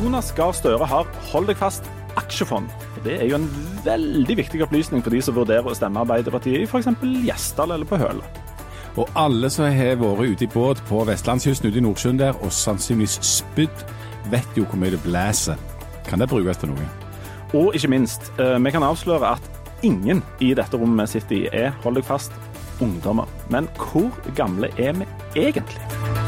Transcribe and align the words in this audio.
Jonas 0.00 0.30
Gahr 0.32 0.52
Støre 0.56 0.86
har, 0.88 1.08
hold 1.28 1.50
deg 1.50 1.58
fast, 1.60 1.84
aksjefond. 2.16 2.70
Og 2.96 3.02
Det 3.04 3.18
er 3.20 3.26
jo 3.28 3.36
en 3.36 3.48
veldig 3.84 4.36
viktig 4.38 4.62
opplysning 4.64 5.02
for 5.04 5.12
de 5.12 5.20
som 5.20 5.36
vurderer 5.36 5.66
å 5.68 5.74
stemme 5.76 6.00
Arbeiderpartiet 6.00 6.62
i 6.62 6.68
f.eks. 6.68 6.88
Gjesdal 7.26 7.74
eller 7.74 7.88
på 7.88 7.98
Høle. 8.00 8.24
Og 8.96 9.10
alle 9.14 9.50
som 9.52 9.68
har 9.68 10.00
vært 10.00 10.32
ute 10.32 10.46
i 10.46 10.50
båt 10.50 10.80
på 10.88 11.02
vestlandskysten 11.04 11.68
ute 11.68 11.82
i 11.82 11.84
Nordsjøen 11.84 12.20
der, 12.20 12.32
og 12.40 12.52
sannsynligvis 12.52 13.18
spydd, 13.26 13.84
vet 14.32 14.56
jo 14.56 14.64
hvor 14.64 14.80
mye 14.80 14.94
det 14.96 15.02
blåser. 15.04 15.60
Kan 16.08 16.24
det 16.24 16.30
brukes 16.32 16.62
til 16.62 16.72
noe? 16.72 16.88
Og 17.52 17.76
ikke 17.76 17.92
minst, 17.92 18.32
eh, 18.40 18.56
vi 18.56 18.72
kan 18.72 18.86
avsløre 18.86 19.34
at 19.36 19.84
ingen 19.84 20.24
i 20.40 20.54
dette 20.54 20.80
rommet 20.80 21.10
vi 21.10 21.18
sitter 21.18 21.36
i 21.36 21.66
er, 21.66 21.76
hold 21.84 22.00
deg 22.00 22.08
fast, 22.08 22.32
ungdommer. 22.80 23.28
Men 23.52 23.68
hvor 23.76 24.08
gamle 24.32 24.72
er 24.78 24.96
vi 24.96 25.12
egentlig? 25.36 26.19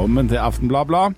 Velkommen 0.00 0.30
til 0.30 0.40
Aftenbladblad. 0.40 1.12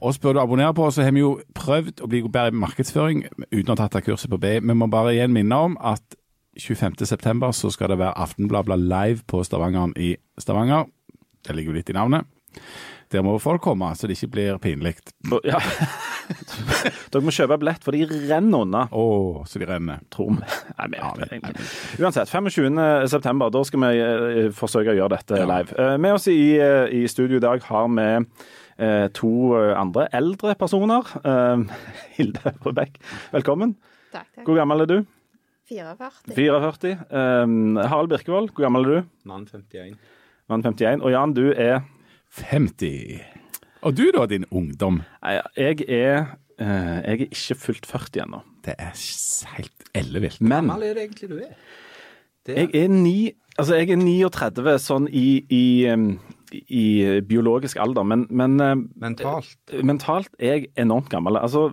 Oss 0.00 0.18
bør 0.18 0.32
du 0.32 0.38
abonnere 0.40 0.72
på, 0.74 0.86
så 0.90 1.02
har 1.04 1.12
vi 1.12 1.20
jo 1.20 1.34
prøvd 1.52 2.00
å 2.00 2.06
bli 2.08 2.22
bedre 2.24 2.48
i 2.48 2.56
markedsføring 2.56 3.18
uten 3.50 3.68
å 3.68 3.74
ha 3.74 3.76
tatt 3.82 3.98
av 3.98 4.06
kurset 4.06 4.32
på 4.32 4.38
B. 4.40 4.52
Vi 4.64 4.76
må 4.80 4.88
bare 4.88 5.12
igjen 5.12 5.34
minne 5.34 5.58
om 5.60 5.74
at 5.76 6.16
25.9 6.56 7.50
så 7.52 7.68
skal 7.74 7.92
det 7.92 7.98
være 8.00 8.16
Aftenbladblad 8.24 8.80
live 8.80 9.26
på 9.28 9.42
Stavangeren 9.44 9.92
i 10.00 10.14
Stavanger. 10.40 10.88
Det 11.44 11.52
ligger 11.52 11.74
jo 11.74 11.76
litt 11.82 11.92
i 11.92 11.98
navnet. 11.98 12.24
Der 13.12 13.22
må 13.24 13.34
folk 13.42 13.60
komme, 13.60 13.90
så 13.98 14.08
det 14.08 14.16
ikke 14.16 14.30
blir 14.32 14.58
pinlig. 14.62 14.94
Ja. 15.44 15.58
Dere 17.12 17.20
må 17.26 17.32
kjøpe 17.34 17.58
billett, 17.60 17.82
for 17.84 17.92
de 17.92 18.06
renner 18.30 18.62
unna. 18.64 18.86
Å, 18.88 19.02
så 19.48 19.60
de 19.60 19.66
renner. 19.68 20.00
Tror 20.12 20.30
vi. 20.38 20.46
Nei, 20.78 20.86
vi 20.94 21.00
Ja, 21.00 21.10
vet 21.18 21.28
vi- 21.30 21.36
egentlig. 21.38 21.66
Uansett, 22.00 22.30
25. 22.32 22.80
september, 23.12 23.50
da 23.52 23.62
skal 23.68 23.80
vi 23.84 24.00
eh, 24.00 24.48
forsøke 24.56 24.94
å 24.94 24.96
gjøre 24.96 25.16
dette 25.18 25.38
Ja. 25.42 25.46
live. 25.50 25.76
Eh, 25.78 25.96
Med 25.98 26.14
oss 26.16 26.26
i, 26.32 26.56
eh, 26.58 26.86
i 27.02 27.06
studio 27.06 27.36
i 27.36 27.44
dag 27.44 27.62
har 27.68 27.88
vi 27.88 28.26
eh, 28.78 29.08
to 29.12 29.32
andre 29.76 30.08
eldre 30.12 30.54
personer. 30.58 31.04
Eh, 31.24 31.64
Hilde 32.16 32.54
Røbekk, 32.64 32.96
velkommen. 33.32 33.76
Takk, 34.12 34.26
takk. 34.36 34.44
Hvor 34.46 34.56
gammel 34.56 34.82
er 34.82 34.86
du? 34.86 35.06
44. 35.68 36.34
44. 36.34 36.96
Um, 37.12 37.76
Harald 37.76 38.10
Birkevold, 38.10 38.50
hvor 38.52 38.64
gammel 38.66 38.84
er 38.84 39.00
du? 39.02 39.08
Mann 39.24 39.46
51. 39.46 39.96
Mann 40.50 40.62
51. 40.62 41.00
Og 41.02 41.12
Jan, 41.14 41.32
du 41.36 41.52
er 41.52 41.82
50. 42.32 43.20
Og 43.82 43.96
du 43.98 44.04
da, 44.14 44.26
din 44.30 44.44
ungdom? 44.50 45.02
Nei, 45.22 45.38
Jeg 45.58 45.84
er, 45.88 46.26
eh, 46.58 46.66
jeg 47.04 47.20
er 47.20 47.26
ikke 47.28 47.58
fullt 47.58 47.86
40 47.86 48.22
ennå. 48.26 48.42
Det 48.64 48.74
er 48.78 48.92
helt 49.56 49.88
ellevilt. 49.98 50.40
Men 50.40 50.68
Gammel 50.70 50.82
er 50.90 50.94
det 50.94 51.02
egentlig 51.08 51.30
du 51.30 51.38
er? 51.42 51.56
Det 52.46 52.56
jeg 52.56 52.70
er, 52.84 52.88
ni, 52.88 53.32
altså 53.58 53.76
jeg 53.78 53.90
er 53.94 54.00
39 54.00 54.78
sånn 54.82 55.08
i, 55.14 55.44
i, 55.50 55.64
em, 55.86 56.06
i 56.68 57.20
biologisk 57.26 57.78
alder, 57.82 58.02
men, 58.06 58.24
men 58.30 58.56
eh, 58.60 58.74
mentalt. 59.02 59.56
mentalt 59.82 60.30
er 60.40 60.56
jeg 60.56 60.70
enormt 60.82 61.10
gammel. 61.12 61.38
Altså, 61.38 61.68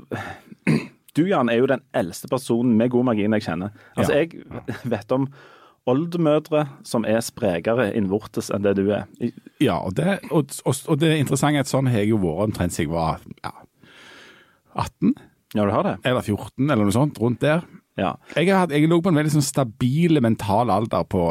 du 1.18 1.23
Jan 1.26 1.50
er 1.50 1.62
jo 1.62 1.70
den 1.72 1.82
eldste 1.98 2.30
personen 2.30 2.76
med 2.78 2.92
god 2.94 3.10
margin 3.12 3.34
jeg 3.38 3.48
kjenner. 3.48 3.73
Altså, 3.96 4.14
Ja. 4.14 4.26
Jeg 4.26 4.92
vet 4.94 5.12
om 5.16 5.30
oldemødre 5.90 6.66
som 6.88 7.06
er 7.09 7.20
sprekere 7.26 7.90
innvortes 7.98 8.52
enn 8.54 8.64
det 8.66 8.76
du 8.80 8.86
er. 8.95 9.08
Ja, 9.62 9.80
og 9.82 9.95
det, 9.98 10.20
og, 10.30 10.54
og, 10.70 10.94
det 11.02 11.16
interessante 11.20 11.59
er 11.62 11.66
at 11.68 11.72
sånn 11.72 11.90
har 11.92 12.04
jeg 12.04 12.14
jo 12.14 12.22
vært 12.23 12.45
omtrent 12.50 12.76
siden 12.76 12.90
jeg 12.90 12.95
var 12.95 13.20
ja, 13.44 13.52
18 14.76 15.14
Ja, 15.58 15.66
du 15.66 15.73
har 15.73 15.84
det? 15.88 15.98
eller 16.06 16.22
14 16.22 16.70
eller 16.70 16.86
noe 16.86 16.94
sånt, 16.95 17.17
rundt 17.20 17.42
der. 17.42 17.64
Ja. 18.00 18.14
Jeg, 18.36 18.48
har 18.48 18.62
hatt- 18.64 18.72
jeg 18.72 18.88
lå 18.88 19.02
på 19.04 19.12
en 19.12 19.17
veldig 19.17 19.32
sånn 19.34 19.44
stabil 19.44 20.22
mental 20.23 20.70
alder 20.72 21.04
på 21.10 21.23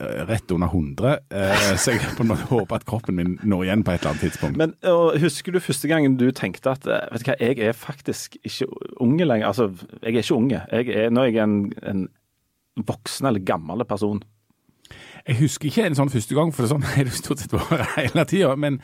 eh, 0.00 0.22
rett 0.24 0.54
under 0.54 0.70
100, 0.72 1.18
eh, 1.36 1.64
så 1.76 1.92
jeg 1.92 2.14
på 2.16 2.24
en 2.24 2.30
måte 2.30 2.46
håper 2.48 2.78
at 2.78 2.86
kroppen 2.88 3.18
min 3.18 3.34
når 3.44 3.66
igjen 3.66 3.84
på 3.84 3.92
et 3.92 4.00
eller 4.00 4.14
annet 4.14 4.24
tidspunkt. 4.30 4.56
Men 4.56 4.72
og, 4.88 5.18
husker 5.20 5.52
du 5.52 5.60
første 5.60 5.90
gangen 5.90 6.16
du 6.16 6.30
tenkte 6.32 6.72
at 6.72 6.86
eh, 6.88 7.04
vet 7.12 7.26
du 7.26 7.28
hva, 7.28 7.36
jeg 7.44 7.60
er 7.68 7.76
faktisk 7.76 8.38
ikke 8.40 8.70
unge 9.04 9.26
lenger? 9.28 9.50
Altså, 9.50 9.68
jeg 10.00 10.14
er 10.14 10.22
ikke 10.22 10.38
unge. 10.38 10.62
Jeg 10.72 10.88
er, 10.94 11.10
nå 11.12 11.26
er 11.26 11.32
jeg 11.34 11.44
en, 11.44 11.58
en 11.84 12.06
voksen 12.76 13.28
eller 13.30 13.44
gammel 13.46 13.84
person. 13.88 14.22
Jeg 15.24 15.38
husker 15.38 15.70
ikke 15.70 15.86
en 15.88 15.96
sånn 15.96 16.12
første 16.12 16.36
gang, 16.36 16.52
for 16.52 16.68
sånn 16.68 16.84
er 16.98 17.08
det 17.08 17.16
stort 17.16 17.42
sett 17.42 17.54
vært 17.54 17.94
hele 17.98 18.26
tida. 18.28 18.54
Men, 18.60 18.80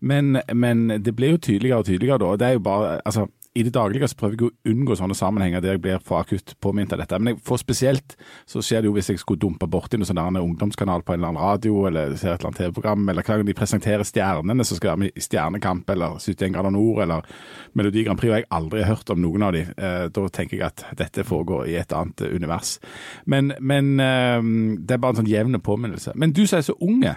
men, 0.00 0.38
men 0.52 0.86
det 0.98 1.14
blir 1.16 1.36
jo 1.36 1.42
tydeligere 1.50 1.84
og 1.84 1.88
tydeligere 1.90 2.22
da. 2.24 2.36
det 2.40 2.48
er 2.48 2.58
jo 2.58 2.64
bare, 2.66 2.98
altså 3.04 3.28
i 3.54 3.62
det 3.62 3.70
daglige 3.74 4.08
så 4.10 4.16
prøver 4.18 4.34
jeg 4.34 4.48
å 4.48 4.72
unngå 4.72 4.96
sånne 4.98 5.14
sammenhenger 5.14 5.62
der 5.62 5.76
jeg 5.76 5.82
blir 5.84 6.00
for 6.02 6.24
akutt 6.24 6.56
påminnet 6.64 6.96
av 6.96 6.98
dette. 7.04 7.18
Men 7.22 7.36
får 7.38 7.60
spesielt 7.62 8.16
så 8.50 8.58
skjer 8.64 8.82
det 8.82 8.88
jo 8.88 8.94
hvis 8.96 9.12
jeg 9.12 9.20
skulle 9.22 9.38
dumpe 9.44 9.68
borti 9.70 10.00
noen 10.00 10.08
sånn 10.08 10.40
ungdomskanal 10.40 11.04
på 11.06 11.14
en 11.14 11.20
eller 11.20 11.30
annen 11.30 11.44
radio, 11.44 11.84
eller 11.86 12.16
ser 12.18 12.32
et 12.32 12.42
eller 12.42 12.50
annet 12.50 12.60
TV-program, 12.64 13.04
eller 13.12 13.22
hver 13.26 13.38
gang 13.38 13.46
de 13.46 13.56
presenterer 13.56 14.08
stjernene 14.08 14.66
som 14.66 14.80
skal 14.80 14.92
være 14.92 15.02
med 15.04 15.14
i 15.14 15.22
Stjernekamp, 15.22 15.92
eller 15.94 16.18
71 16.18 16.56
grader 16.56 16.74
nord, 16.74 17.02
eller 17.04 17.30
Melodi 17.78 18.02
Grand 18.08 18.18
Prix, 18.18 18.32
og 18.32 18.40
jeg 18.40 18.50
aldri 18.58 18.82
har 18.82 18.90
hørt 18.90 19.12
om 19.14 19.22
noen 19.22 19.46
av 19.46 19.54
de. 19.54 19.62
Eh, 19.70 20.06
da 20.18 20.28
tenker 20.34 20.58
jeg 20.58 20.66
at 20.66 20.86
dette 20.98 21.26
foregår 21.28 21.68
i 21.70 21.76
et 21.78 21.94
annet 21.94 22.24
eh, 22.26 22.34
univers. 22.34 22.80
Men, 23.30 23.54
men 23.62 23.92
eh, 24.02 24.40
det 24.82 24.96
er 24.96 25.04
bare 25.04 25.14
en 25.14 25.22
sånn 25.22 25.30
jevn 25.30 25.60
påminnelse. 25.62 26.16
Men 26.18 26.34
du 26.34 26.42
som 26.42 26.58
er 26.58 26.66
så 26.66 26.74
unge, 26.82 27.14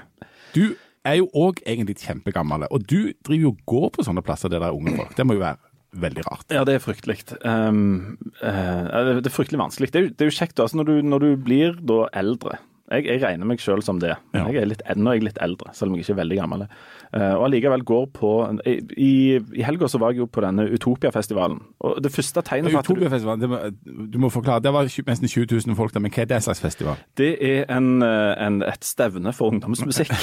du 0.54 0.68
er 1.08 1.18
jo 1.18 1.32
òg 1.34 1.64
egentlig 1.66 1.98
kjempegammel, 2.04 2.68
og 2.70 2.86
du 2.86 3.10
driver 3.26 3.48
jo 3.48 3.56
og 3.56 3.66
går 3.74 3.90
på 3.96 4.06
sånne 4.06 4.22
plasser 4.26 4.54
der 4.54 4.62
det 4.62 4.70
er 4.70 4.78
unge 4.78 4.94
folk. 5.00 5.18
Det 5.18 5.26
må 5.26 5.40
jo 5.40 5.42
være 5.48 5.58
veldig 5.96 6.24
rart. 6.28 6.46
Ja, 6.52 6.64
det 6.68 6.76
er 6.78 6.84
fryktelig. 6.84 7.20
Um, 7.46 8.18
uh, 8.42 9.20
det 9.22 9.26
er 9.30 9.34
fryktelig 9.34 9.60
vanskelig. 9.62 9.92
Det 9.94 10.00
er, 10.02 10.08
jo- 10.08 10.14
det 10.16 10.26
er 10.26 10.32
jo 10.32 10.38
kjekt 10.40 10.60
altså, 10.60 10.78
når, 10.82 10.86
du, 10.92 11.02
når 11.02 11.20
du 11.24 11.30
blir 11.48 11.78
da 11.88 12.08
eldre. 12.14 12.58
Jeg, 12.88 13.04
jeg 13.04 13.20
regner 13.20 13.48
meg 13.50 13.60
selv 13.60 13.84
som 13.84 13.98
det. 14.00 14.14
Ja. 14.32 14.46
Jeg 14.48 14.62
er 14.62 14.70
litt, 14.70 14.84
nå 14.96 15.12
er 15.12 15.18
jeg 15.18 15.26
litt 15.28 15.40
eldre, 15.44 15.74
selv 15.76 15.92
om 15.92 15.98
jeg 15.98 16.06
ikke 16.06 16.14
er 16.16 16.20
veldig 16.22 16.38
gammel. 16.40 16.64
Uh, 17.12 17.34
og 17.36 17.44
allikevel 17.50 17.84
går 17.88 18.06
på 18.16 18.32
I, 18.64 19.12
i 19.40 19.66
helga 19.68 19.90
så 19.92 20.00
var 20.00 20.14
jeg 20.14 20.24
jo 20.24 20.28
på 20.32 20.44
denne 20.44 20.68
Utopia-festivalen. 20.72 21.60
Og 21.84 22.00
det 22.04 22.14
første 22.16 22.44
tegnet 22.48 22.72
for 22.72 22.80
at 22.80 22.88
Utopiafestivalen, 22.88 23.44
du, 23.44 23.52
må, 23.52 24.08
du 24.14 24.18
må 24.24 24.32
forklare. 24.32 24.64
Det 24.64 24.74
var 24.76 24.88
nesten 24.88 25.28
20 25.28 25.50
000 25.68 25.78
folk 25.80 25.96
der, 25.96 26.04
men 26.06 26.16
hva 26.16 26.24
er 26.24 26.32
det 26.32 26.42
slags 26.48 26.64
festival? 26.64 27.04
det 27.20 27.34
er 27.44 27.68
en, 27.74 28.02
eh, 28.06 28.34
en, 28.46 28.62
et 28.66 28.88
stevne 28.88 29.34
for 29.36 29.52
ungdomsmusikk. 29.52 30.14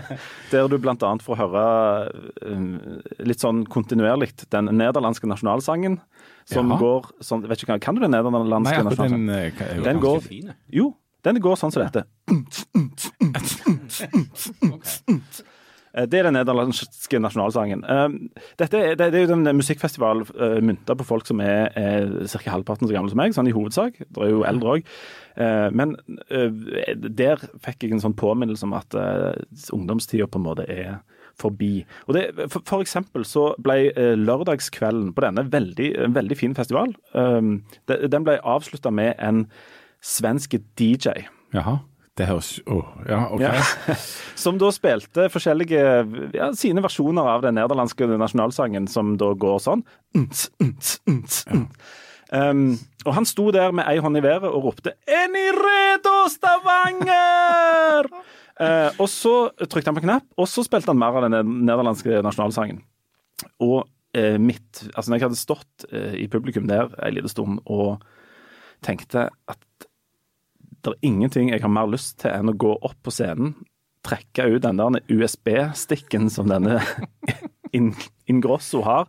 der 0.52 0.70
du 0.70 0.78
bl.a. 0.78 0.94
får 1.26 1.40
høre 1.42 1.66
eh, 2.46 2.66
litt 3.26 3.42
sånn 3.42 3.64
kontinuerlig 3.66 4.32
den 4.52 4.70
nederlandske 4.78 5.30
nasjonalsangen. 5.30 5.98
Som 6.48 6.72
Jaha. 6.72 6.78
går 6.80 7.04
sånn 7.22 7.44
Vet 7.46 7.60
ikke 7.62 7.76
Kan 7.84 7.94
du 7.94 8.00
den 8.02 8.10
nederlandske 8.10 8.80
nasjonalsangen? 8.82 9.28
den, 9.30 9.84
Den 9.84 10.00
går-. 10.02 10.26
Jo, 10.74 10.88
den 11.26 11.40
går 11.42 11.58
sånn 11.60 11.72
som 11.74 11.84
dette. 11.84 12.04
Eh, 15.92 16.06
Det 16.08 16.18
er 16.18 16.24
den 16.24 16.38
nederlandske 16.38 17.18
nasjonalsangen. 17.20 17.84
Eh, 17.84 18.08
Dette 18.58 18.78
er, 18.78 18.94
det 18.96 19.10
er 19.12 19.26
jo 19.26 19.34
en 19.36 19.56
musikkfestival 19.58 20.24
uh, 20.24 20.60
mynta 20.64 20.96
på 20.96 21.04
folk 21.04 21.26
som 21.28 21.40
er, 21.44 21.68
er 21.76 22.08
ca. 22.32 22.50
halvparten 22.50 22.88
så 22.88 22.94
gamle 22.96 23.12
som 23.12 23.20
meg, 23.20 23.34
sånn 23.36 23.50
i 23.50 23.52
hovedsak. 23.52 24.00
Det 24.00 24.24
er 24.24 24.32
jo 24.32 24.46
eldre 24.48 24.78
òg. 24.78 24.94
Men 25.72 25.94
eh, 26.28 26.50
der 26.92 27.40
fikk 27.64 27.86
jeg 27.86 27.94
en 27.94 28.02
sånn 28.02 28.16
påminnelse 28.16 28.66
om 28.66 28.74
at 28.76 28.92
ungdomstida 29.72 30.26
på 30.28 30.36
en 30.36 30.44
måte 30.44 30.66
er 30.68 30.98
forbi. 31.40 31.84
Og 32.06 32.16
det, 32.16 32.24
for, 32.52 32.62
for 32.68 32.84
eksempel 32.84 33.26
så 33.28 33.50
ble 33.62 33.78
eh, 33.90 34.14
lørdagskvelden 34.18 35.12
på 35.16 35.24
denne 35.24 35.46
veldig, 35.52 35.88
en 36.06 36.16
veldig 36.16 36.38
fin 36.38 36.56
festival 36.56 36.92
eh, 37.16 37.40
Den 37.88 38.26
ble 38.26 38.38
avslutta 38.42 38.92
med 38.94 39.14
en 39.18 39.46
svensk 40.02 40.58
DJ. 40.78 41.26
Jaha. 41.54 41.78
Det 42.12 42.26
høres 42.28 42.58
oh, 42.68 42.84
ja, 43.08 43.22
OK. 43.32 43.40
Ja. 43.40 43.96
Som 44.42 44.58
da 44.60 44.68
spilte 44.74 45.30
forskjellige 45.32 45.80
ja, 46.36 46.50
sine 46.56 46.82
versjoner 46.84 47.30
av 47.38 47.44
den 47.46 47.56
nederlandske 47.56 48.04
nasjonalsangen, 48.20 48.84
som 48.90 49.14
da 49.20 49.30
går 49.32 49.62
sånn. 49.64 49.80
Um, 52.32 52.78
og 53.04 53.16
han 53.16 53.26
sto 53.28 53.50
der 53.52 53.74
med 53.76 53.84
ei 53.90 53.98
hånd 54.00 54.16
i 54.16 54.22
været 54.24 54.48
og 54.48 54.68
ropte 54.68 54.94
'Eni 55.04 55.32
ni 55.32 55.48
redo, 55.56 56.14
Stavanger?' 56.32 58.08
uh, 58.08 58.88
og 59.02 59.08
så 59.12 59.34
trykte 59.64 59.90
han 59.90 59.98
på 59.98 60.04
knapp, 60.04 60.24
og 60.36 60.48
så 60.48 60.64
spilte 60.64 60.88
han 60.92 61.00
mer 61.00 61.16
av 61.16 61.28
den 61.28 61.64
nederlandske 61.66 62.22
nasjonalsangen. 62.24 62.80
Og 63.60 63.84
uh, 64.16 64.38
mitt 64.40 64.84
Altså, 64.94 65.10
når 65.10 65.16
jeg 65.16 65.26
hadde 65.28 65.42
stått 65.42 65.86
uh, 65.92 66.14
i 66.16 66.28
publikum 66.28 66.68
der 66.68 66.92
ei 67.04 67.12
liten 67.12 67.28
stund 67.28 67.60
og 67.66 68.00
tenkte 68.82 69.28
at 69.48 69.60
det 70.82 70.92
er 70.92 71.06
ingenting 71.06 71.52
jeg 71.52 71.62
har 71.62 71.70
mer 71.72 71.90
lyst 71.90 72.18
til 72.22 72.32
enn 72.34 72.50
å 72.50 72.56
gå 72.58 72.72
opp 72.74 72.98
på 73.06 73.14
scenen, 73.14 73.54
trekke 74.02 74.48
ut 74.56 74.64
den 74.64 74.80
der 74.82 74.98
USB-stikken 75.12 76.26
som 76.32 76.50
denne 76.50 76.80
Ingrosso 78.30 78.82
har, 78.86 79.06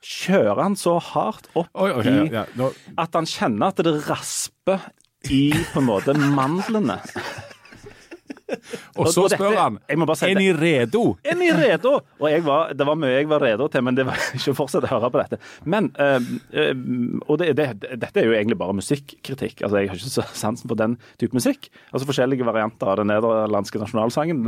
kjøre 0.00 0.56
han 0.62 0.78
så 0.80 0.96
hardt 1.10 1.50
opp 1.52 1.68
Oi, 1.76 1.90
ok, 1.92 2.06
i 2.08 2.14
ja, 2.16 2.24
ja. 2.40 2.44
Nå, 2.56 2.70
at 2.96 3.18
han 3.18 3.28
kjenner 3.28 3.68
at 3.68 3.82
det 3.84 3.98
rasper 4.08 4.88
i 5.28 5.50
på 5.52 5.82
en 5.82 5.88
måte 5.90 6.14
mandlene. 6.16 6.96
og 9.00 9.08
så 9.12 9.24
og 9.24 9.30
dette- 9.30 9.38
spør 9.38 9.56
han 9.58 9.78
Er 9.86 10.34
ni 10.38 10.48
redo? 10.56 11.02
Er 11.30 11.38
ni 11.38 11.50
redo? 11.54 11.92
Og 12.20 12.26
jeg 12.30 12.44
var, 12.46 12.72
det 12.76 12.86
var 12.88 12.98
mye 13.00 13.12
jeg 13.18 13.28
var 13.30 13.42
redo 13.44 13.68
til, 13.72 13.84
men 13.86 13.94
det 13.98 14.06
var 14.08 14.18
ikke 14.38 14.54
å 14.54 14.58
fortsette 14.58 14.90
å 14.90 14.94
høre 14.96 15.10
på 15.14 15.22
dette. 15.22 15.40
Men, 15.64 15.90
øh, 16.00 16.28
Og 17.28 17.38
det, 17.40 17.50
det, 17.58 17.68
dette 18.02 18.20
er 18.22 18.28
jo 18.30 18.36
egentlig 18.36 18.58
bare 18.60 18.76
musikkritikk. 18.76 19.62
Altså, 19.62 19.80
Jeg 19.82 19.90
har 19.92 20.00
ikke 20.00 20.12
så 20.16 20.26
sansen 20.34 20.68
for 20.70 20.78
den 20.80 20.98
type 21.20 21.36
musikk. 21.36 21.70
Altså 21.92 22.08
Forskjellige 22.10 22.46
varianter 22.48 22.90
av 22.92 23.00
den 23.02 23.10
nederlandske 23.12 23.80
nasjonalsangen. 23.82 24.44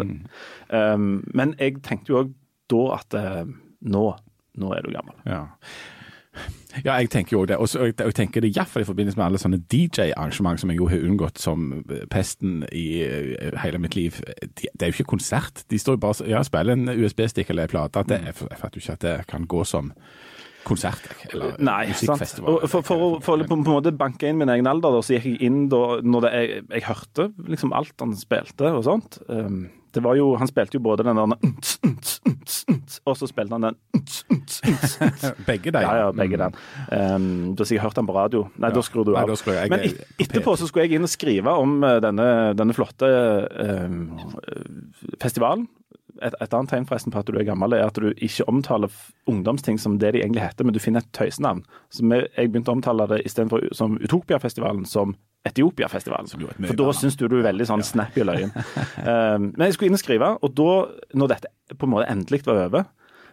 Eh, 0.70 0.96
men 1.34 1.56
jeg 1.58 1.80
tenkte 1.86 2.12
jo 2.14 2.22
òg 2.24 2.34
da 2.72 2.82
at 2.96 3.14
øh, 3.18 3.50
nå, 3.92 4.04
nå 4.62 4.70
er 4.76 4.86
du 4.86 4.92
gammel. 4.94 5.16
Ja. 5.28 5.42
Ja, 6.84 6.94
jeg 6.96 7.10
tenker 7.12 7.36
jo 7.36 7.42
det. 7.44 7.58
Og 7.60 7.68
jeg 7.68 8.14
tenker 8.16 8.40
det 8.40 8.54
iallfall 8.56 8.80
i 8.82 8.88
forbindelse 8.88 9.18
med 9.20 9.26
alle 9.26 9.40
sånne 9.42 9.58
DJ-arrangement 9.68 10.60
som 10.62 10.70
jeg 10.72 10.78
jo 10.80 10.86
har 10.88 11.02
unngått 11.04 11.38
som 11.42 11.66
pesten 12.10 12.62
i 12.72 12.86
eh, 13.04 13.50
hele 13.60 13.78
mitt 13.82 13.94
liv. 13.98 14.16
De- 14.40 14.70
Det 14.72 14.86
er 14.86 14.92
jo 14.92 14.96
ikke 15.02 15.10
konsert. 15.12 15.64
De 15.68 15.78
står 15.78 15.98
jo 15.98 16.02
bare 16.06 16.28
ja, 16.30 16.40
spiller 16.42 16.72
en 16.72 16.88
USB-stikk 16.88 17.50
eller 17.52 17.68
en 17.68 17.74
plate. 17.74 18.04
Det, 18.08 18.22
jeg, 18.24 18.34
jeg 18.48 18.58
fatter 18.62 18.80
jo 18.80 18.84
ikke 18.86 18.96
at 18.96 19.04
det 19.04 19.16
kan 19.28 19.44
gå 19.46 19.64
som 19.68 19.92
konsert 20.64 21.02
eller 21.34 21.56
Nei, 21.58 21.90
sant. 21.92 22.06
musikkfestival. 22.16 22.56
Og 22.62 22.70
for, 22.70 22.86
for, 22.86 23.04
å- 23.04 23.20
for 23.20 23.36
å 23.42 23.46
på 23.50 23.56
en 23.58 23.64
måte 23.68 23.92
banke 23.98 24.28
inn 24.30 24.38
min 24.40 24.48
egen 24.54 24.66
alder, 24.70 24.94
da, 24.96 25.02
så 25.04 25.16
gikk 25.18 25.26
jeg 25.34 25.40
inn 25.50 25.64
da 25.68 25.82
når 26.00 26.24
det, 26.28 26.32
jeg, 26.38 26.64
jeg 26.78 26.84
hørte 26.88 27.28
liksom 27.50 27.72
alt 27.76 27.92
han 28.00 28.16
spilte 28.16 28.70
og 28.72 28.84
sånt. 28.88 29.18
Um, 29.28 29.66
det 29.92 30.02
var 30.04 30.16
jo, 30.16 30.32
Han 30.40 30.48
spilte 30.48 30.78
jo 30.78 30.82
både 30.84 31.04
den 31.04 31.16
der 31.16 31.36
og 33.08 33.16
så 33.16 33.26
spilte 33.26 33.56
han 33.56 33.66
den. 33.66 33.76
Begge 35.48 35.72
de. 35.74 35.82
Ja, 35.82 35.94
ja, 35.96 36.10
begge 36.12 36.38
den. 36.38 36.56
Um, 36.92 37.54
da 37.56 37.66
jeg 37.68 37.82
hørt 37.82 37.96
den 37.96 38.06
på 38.08 38.14
radio. 38.16 38.44
Nei, 38.60 38.70
da 38.74 38.82
skrur 38.84 39.06
du 39.06 39.14
av. 39.16 39.28
Nei, 39.28 39.36
skrur 39.38 39.58
Men 39.70 39.84
et, 39.86 40.02
etterpå 40.22 40.54
så 40.58 40.68
skulle 40.68 40.86
jeg 40.86 40.98
inn 40.98 41.06
og 41.06 41.12
skrive 41.12 41.54
om 41.58 41.78
eh, 41.86 41.98
denne, 42.04 42.26
denne 42.58 42.76
flotte 42.76 43.08
um, 43.52 44.12
festivalen. 45.22 45.66
Et, 46.22 46.36
et 46.44 46.54
annet 46.54 46.70
tegn 46.70 46.86
forresten 46.88 47.14
på 47.14 47.20
at 47.22 47.28
du 47.28 47.36
er 47.38 47.46
gammel, 47.48 47.74
er 47.76 47.88
at 47.88 47.98
du 47.98 48.12
ikke 48.12 48.46
omtaler 48.50 48.92
ungdomsting 49.30 49.80
som 49.80 49.98
det 50.02 50.14
de 50.16 50.22
egentlig 50.22 50.44
heter, 50.44 50.66
men 50.66 50.76
du 50.76 50.80
finner 50.82 51.04
et 51.04 51.12
tøysenavn. 51.16 51.64
Så 51.92 52.06
jeg 52.06 52.52
begynte 52.52 52.72
å 52.72 52.78
omtale 52.78 53.08
det 53.10 53.22
istedenfor 53.26 53.68
som 53.76 53.98
Utopiafestivalen 54.02 54.86
som 54.88 55.16
Etiopiafestivalen. 55.42 56.28
For 56.68 56.78
da 56.78 56.92
syns 56.94 57.16
du 57.18 57.24
du 57.26 57.40
er 57.40 57.48
veldig 57.48 57.66
sånn 57.66 57.82
snappy 57.82 58.22
i 58.22 58.26
løyen. 58.28 58.52
um, 58.54 59.48
men 59.56 59.64
jeg 59.66 59.74
skulle 59.74 59.90
inn 59.90 59.98
og 59.98 60.02
skrive, 60.04 60.28
og 60.38 60.52
da, 60.58 60.74
når 61.18 61.32
dette 61.34 61.78
på 61.78 61.88
en 61.88 61.94
måte 61.96 62.10
endelig 62.12 62.44
var 62.46 62.66
over 62.68 62.90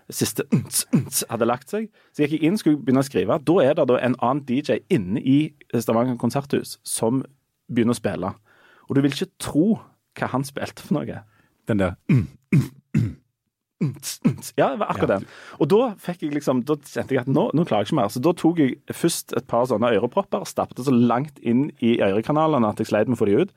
siste 0.09 0.45
ns, 0.55 0.87
ns, 0.95 1.23
hadde 1.29 1.45
lagt 1.45 1.69
seg. 1.69 1.89
Så 2.13 2.23
gikk 2.23 2.37
jeg 2.37 2.49
inn 2.49 2.57
skulle 2.57 2.81
begynne 2.81 3.03
å 3.03 3.07
skrive. 3.07 3.37
Da 3.45 3.57
er 3.61 3.77
det 3.77 3.85
da 3.91 3.99
en 4.01 4.17
annen 4.17 4.41
DJ 4.47 4.81
inne 4.93 5.21
i 5.21 5.37
Stavanger 5.75 6.17
konserthus 6.21 6.77
som 6.87 7.21
begynner 7.69 7.93
å 7.93 7.99
spille. 7.99 8.33
Og 8.89 8.97
du 8.97 9.03
vil 9.05 9.13
ikke 9.13 9.29
tro 9.41 9.67
hva 10.17 10.31
han 10.33 10.45
spilte 10.47 10.81
for 10.81 10.97
noe. 10.97 11.21
Den 11.69 11.83
der 11.83 11.95
mm, 12.09 12.25
unts. 12.57 12.78
Ja, 14.59 14.73
det 14.73 14.79
var 14.81 14.89
akkurat 14.91 15.21
den. 15.21 15.27
Og 15.63 15.69
da 15.71 15.81
fikk 16.03 16.25
jeg 16.25 16.33
liksom, 16.35 16.65
da 16.67 16.75
kjente 16.83 17.15
jeg 17.15 17.21
at 17.23 17.29
nå, 17.31 17.45
nå 17.55 17.63
klarer 17.63 17.85
jeg 17.85 17.93
ikke 17.93 17.99
mer. 18.01 18.09
Så 18.11 18.21
da 18.23 18.33
tok 18.35 18.59
jeg 18.59 18.75
først 18.91 19.35
et 19.39 19.47
par 19.47 19.69
sånne 19.71 19.93
ørepropper, 19.95 20.43
stappet 20.49 20.81
så 20.83 20.91
langt 20.91 21.39
inn 21.39 21.69
i 21.79 21.95
ørekanalene 22.03 22.73
at 22.73 22.81
jeg 22.83 22.91
sleit 22.91 23.07
med 23.07 23.15
å 23.15 23.21
få 23.21 23.29
de 23.29 23.37
ut. 23.39 23.53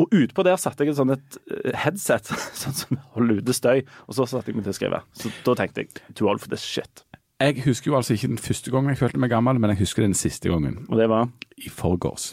Og 0.00 0.14
utpå 0.16 0.44
der 0.46 0.56
satte 0.56 0.86
jeg 0.86 0.94
et 0.96 1.12
et 1.12 1.36
eh, 1.52 1.76
headset 1.84 2.32
sånn 2.62 2.78
som 2.78 3.02
holder 3.16 3.42
ute 3.42 3.56
støy, 3.56 3.82
og 4.08 4.16
så 4.16 4.26
satte 4.30 4.50
jeg 4.50 4.56
meg 4.56 4.64
til 4.64 4.72
å 4.72 4.78
skrive. 4.78 5.02
Så 5.12 5.32
da 5.44 5.56
tenkte 5.60 5.84
jeg 5.84 6.14
too 6.16 6.30
old 6.32 6.40
for 6.40 6.48
this 6.48 6.64
shit. 6.64 7.04
Jeg 7.42 7.64
husker 7.66 7.90
jo 7.90 7.98
altså 7.98 8.14
ikke 8.14 8.30
den 8.30 8.40
første 8.40 8.70
gangen 8.70 8.92
jeg 8.92 9.00
følte 9.02 9.20
meg 9.20 9.32
gammel, 9.34 9.58
men 9.60 9.74
jeg 9.74 9.82
husker 9.82 10.04
den 10.04 10.16
siste 10.16 10.48
gangen. 10.48 10.84
Og 10.88 10.96
det 10.96 11.08
var 11.10 11.28
I 11.58 11.68
forgårs. 11.68 12.30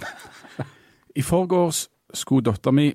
I 1.18 1.26
forgårs 1.26 1.88
skulle 2.14 2.46
dattera 2.46 2.74
mi, 2.74 2.92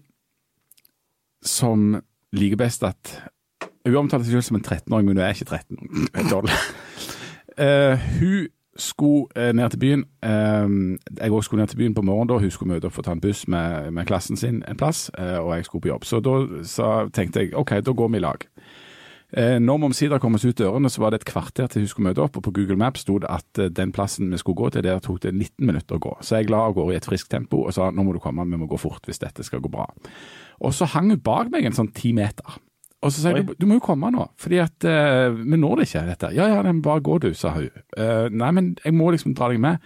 som 1.44 1.98
liker 2.34 2.60
best 2.60 2.84
at 2.86 3.14
Hun 3.84 3.96
omtaler 3.96 4.24
seg 4.24 4.38
selv 4.38 4.46
som 4.46 4.56
en 4.56 4.64
13-åring, 4.64 5.06
men 5.06 5.16
hun 5.16 5.24
er 5.24 5.34
ikke 5.34 5.44
13. 5.44 5.76
Hun 5.76 6.08
er 6.14 6.30
12. 6.30 6.48
Eh, 7.58 7.98
hun 8.18 8.46
skulle 8.76 9.26
eh, 9.36 9.52
ned 9.54 9.70
til 9.70 9.78
byen. 9.78 10.04
Eh, 10.24 10.96
jeg 11.20 11.32
også 11.32 11.46
skulle 11.46 11.62
ned 11.62 11.68
til 11.68 11.76
byen 11.76 11.94
på 11.94 12.02
morgenen. 12.02 12.28
da. 12.28 12.38
Hun 12.42 12.50
skulle 12.50 12.72
møte 12.72 12.88
opp 12.88 12.96
for 12.96 13.04
å 13.04 13.06
ta 13.06 13.12
en 13.14 13.20
buss 13.20 13.44
med, 13.48 13.92
med 13.94 14.08
klassen 14.08 14.36
sin 14.36 14.64
en 14.68 14.76
plass, 14.76 15.10
og 15.14 15.52
jeg 15.54 15.64
skulle 15.68 15.82
på 15.82 15.92
jobb. 15.92 16.04
Så 16.04 16.20
da 16.20 16.34
så 16.66 16.88
tenkte 17.14 17.44
jeg 17.44 17.54
OK, 17.54 17.70
da 17.70 17.92
går 17.92 18.08
vi 18.08 18.18
i 18.18 18.24
lag. 18.24 18.48
Eh, 19.36 19.56
når 19.58 19.80
vi 19.80 19.88
omsider 19.88 20.20
kom 20.22 20.36
oss 20.38 20.44
ut 20.46 20.58
dørene, 20.60 20.90
så 20.92 21.02
var 21.02 21.10
det 21.10 21.22
et 21.22 21.26
kvarter 21.26 21.66
til 21.70 21.82
hun 21.82 21.90
skulle 21.90 22.10
møte 22.12 22.22
opp, 22.22 22.36
og 22.38 22.44
på 22.46 22.52
Google 22.54 22.76
Maps 22.78 23.02
sto 23.02 23.16
det 23.18 23.30
at 23.34 23.58
eh, 23.58 23.72
den 23.72 23.90
plassen 23.94 24.30
vi 24.30 24.38
skulle 24.38 24.60
gå 24.60 24.68
til, 24.70 24.84
der 24.86 25.00
tok 25.02 25.24
det 25.24 25.32
19 25.34 25.66
minutter 25.66 25.98
å 25.98 26.02
gå. 26.04 26.12
Så 26.22 26.38
jeg 26.38 26.52
la 26.52 26.60
av 26.68 26.76
gårde 26.76 26.94
i 26.94 27.00
et 27.00 27.08
friskt 27.08 27.32
tempo 27.32 27.64
og 27.64 27.74
sa 27.74 27.90
nå 27.90 28.04
må 28.06 28.14
du 28.14 28.20
komme, 28.22 28.46
vi 28.46 28.60
må 28.60 28.68
gå 28.70 28.78
fort 28.78 29.10
hvis 29.10 29.18
dette 29.24 29.46
skal 29.46 29.64
gå 29.64 29.72
bra. 29.72 29.88
Og 30.62 30.76
så 30.76 30.86
hang 30.94 31.10
hun 31.10 31.24
bak 31.24 31.50
meg 31.50 31.66
en 31.66 31.74
sånn 31.74 31.90
ti 31.96 32.14
meter. 32.14 32.60
Og 33.04 33.12
så 33.12 33.20
sa 33.20 33.34
jeg 33.34 33.48
du, 33.48 33.52
du 33.58 33.66
må 33.68 33.80
jo 33.80 33.84
komme 33.84 34.08
nå, 34.14 34.22
fordi 34.40 34.62
at 34.62 34.86
uh, 34.88 35.34
vi 35.34 35.58
når 35.60 35.82
det 35.82 35.88
ikke, 35.90 36.04
dette. 36.08 36.30
Ja 36.32 36.46
ja, 36.48 36.62
men 36.64 36.80
bare 36.84 37.02
gå 37.04 37.18
du, 37.20 37.34
sa 37.36 37.52
hun. 37.52 37.68
Uh, 37.98 38.30
nei, 38.32 38.48
men 38.56 38.70
jeg 38.80 38.96
må 38.96 39.10
liksom 39.12 39.34
dra 39.36 39.50
deg 39.52 39.60
med. 39.60 39.82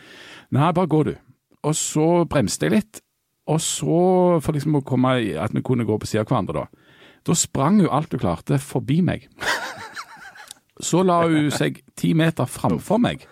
Nei, 0.55 0.69
bare 0.77 0.91
gå 0.93 1.01
du. 1.09 1.15
Og 1.67 1.75
så 1.75 2.07
bremste 2.31 2.69
jeg 2.69 2.77
litt, 2.77 3.01
og 3.51 3.59
så, 3.65 3.99
for 4.45 4.55
liksom 4.55 4.79
å 4.79 4.85
komme 4.87 5.17
at 5.41 5.57
vi 5.57 5.65
kunne 5.67 5.89
gå 5.89 5.97
på 5.99 6.07
siden 6.07 6.27
av 6.27 6.31
hverandre 6.31 6.63
da, 6.63 6.78
da 7.29 7.37
sprang 7.37 7.83
hun 7.83 7.91
alt 7.93 8.15
hun 8.15 8.23
klarte 8.23 8.59
forbi 8.63 9.01
meg. 9.05 9.29
Så 10.81 11.03
la 11.03 11.21
hun 11.27 11.51
seg 11.51 11.83
ti 11.99 12.13
meter 12.15 12.47
framfor 12.49 13.01
meg. 13.03 13.27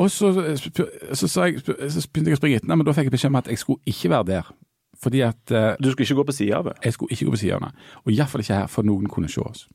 Og 0.00 0.10
så, 0.10 0.30
så, 0.56 1.26
så, 1.26 1.46
jeg, 1.48 1.60
så 1.66 2.04
begynte 2.08 2.30
jeg 2.30 2.38
å 2.38 2.40
springe 2.40 2.60
etter, 2.60 2.70
Nei, 2.70 2.76
men 2.78 2.86
da 2.86 2.94
fikk 2.96 3.10
jeg 3.10 3.14
beskjed 3.16 3.32
om 3.32 3.40
at 3.40 3.50
jeg 3.50 3.60
skulle 3.60 3.90
ikke 3.90 4.12
være 4.12 4.28
der. 4.30 4.52
Fordi 5.00 5.20
at 5.26 5.52
eh, 5.56 5.74
Du 5.82 5.90
skulle 5.90 6.06
ikke 6.06 6.20
gå 6.20 6.26
på 6.28 6.36
sida 6.36 6.60
av 6.60 6.70
det. 6.70 6.76
jeg 6.84 6.96
skulle 6.96 7.16
ikke 7.16 7.26
gå 7.26 7.34
på 7.34 7.40
sida 7.42 7.58
av 7.58 7.66
det. 7.66 7.70
Og 8.04 8.12
iallfall 8.14 8.44
ikke 8.44 8.60
her, 8.62 8.70
for 8.70 8.86
noen 8.86 9.10
kunne 9.10 9.28
se 9.32 9.42
oss. 9.42 9.66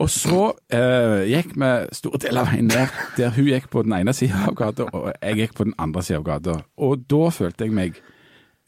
Og 0.00 0.10
så 0.12 0.42
eh, 0.70 1.24
gikk 1.32 1.56
vi 1.58 1.70
store 1.96 2.20
deler 2.22 2.44
av 2.44 2.52
veien 2.52 2.68
ned, 2.70 3.00
der 3.16 3.32
hun 3.34 3.48
gikk 3.48 3.70
på 3.72 3.82
den 3.86 3.96
ene 3.96 4.14
sida 4.14 4.44
av 4.46 4.54
gata, 4.58 4.86
og 4.94 5.08
jeg 5.16 5.40
gikk 5.40 5.56
på 5.58 5.66
den 5.66 5.74
andre 5.82 6.04
sida 6.06 6.20
av 6.20 6.28
gata. 6.28 6.58
Og 6.78 7.02
da 7.10 7.22
følte 7.34 7.66
jeg 7.66 7.74
meg 7.74 7.98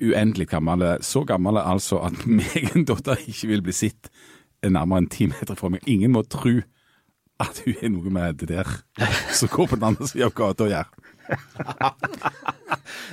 uendelig 0.02 0.48
gammel. 0.52 0.84
Så 1.06 1.24
gammel 1.28 1.58
altså 1.62 2.00
at 2.06 2.26
meg 2.38 2.70
en 2.74 2.84
datter 2.88 3.20
ikke 3.22 3.48
vil 3.54 3.62
bli 3.66 3.74
sett 3.76 4.10
nærmere 4.62 5.02
enn 5.02 5.10
ti 5.10 5.26
meter 5.30 5.56
fra 5.58 5.70
meg. 5.72 5.82
Ingen 5.90 6.12
må 6.14 6.22
tro 6.30 6.58
at 7.42 7.58
hun 7.64 7.74
er 7.82 7.90
noe 7.90 8.10
med 8.14 8.36
det 8.42 8.52
der 8.52 8.68
som 9.34 9.50
går 9.50 9.72
på 9.72 9.78
den 9.80 9.88
andre 9.88 10.06
sida 10.06 10.28
av 10.28 10.34
gata 10.38 10.68
og 10.68 10.70
gjør. 10.70 10.92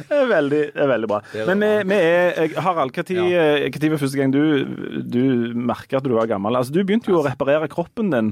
Det 0.10 0.16
er 0.16 0.28
veldig, 0.30 0.60
det 0.76 0.84
er 0.84 0.90
veldig 0.92 1.10
bra. 1.10 1.20
er 1.36 1.48
Men 1.50 1.64
vi, 1.64 1.70
vi 1.90 1.98
er 2.00 2.54
Harald, 2.64 2.94
når 2.96 3.30
Ja. 3.32 3.70
var 3.94 4.02
første 4.02 4.20
gang 4.20 4.32
du, 4.34 4.42
du 5.04 5.22
merka 5.58 5.98
at 6.00 6.06
du 6.08 6.14
var 6.16 6.30
gammel? 6.30 6.56
Altså, 6.60 6.74
Du 6.76 6.84
begynte 6.84 7.12
jo 7.12 7.20
å 7.20 7.26
reparere 7.26 7.70
kroppen 7.72 8.12
din 8.14 8.32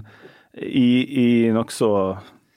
i, 0.57 0.87
i 1.23 1.25
nokså 1.53 1.89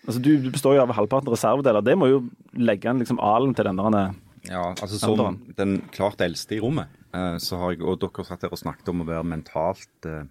altså, 0.06 0.20
Du 0.23 0.37
du 0.44 0.50
består 0.55 0.76
jo 0.79 0.85
av 0.85 0.93
halvparten 0.97 1.32
reservedeler. 1.32 1.85
Det 1.85 1.97
må 1.99 2.08
jo 2.12 2.20
legge 2.56 2.91
en 2.93 3.00
liksom 3.02 3.20
alen 3.20 3.55
til 3.56 3.64
den 3.70 3.81
der 3.81 4.12
Ja, 4.48 4.70
altså 4.72 4.98
Som 4.98 5.40
den 5.58 5.81
klart 5.92 6.20
eldste 6.25 6.56
i 6.56 6.60
rommet, 6.62 6.88
eh, 7.12 7.37
så 7.42 7.58
har 7.60 7.75
jeg, 7.75 7.82
og 7.84 8.00
dere 8.00 8.25
satt 8.25 8.46
her 8.46 8.54
og 8.54 8.60
snakket 8.60 8.88
om 8.92 9.02
å 9.04 9.08
være 9.08 9.26
mentalt 9.28 10.08
eh, 10.08 10.25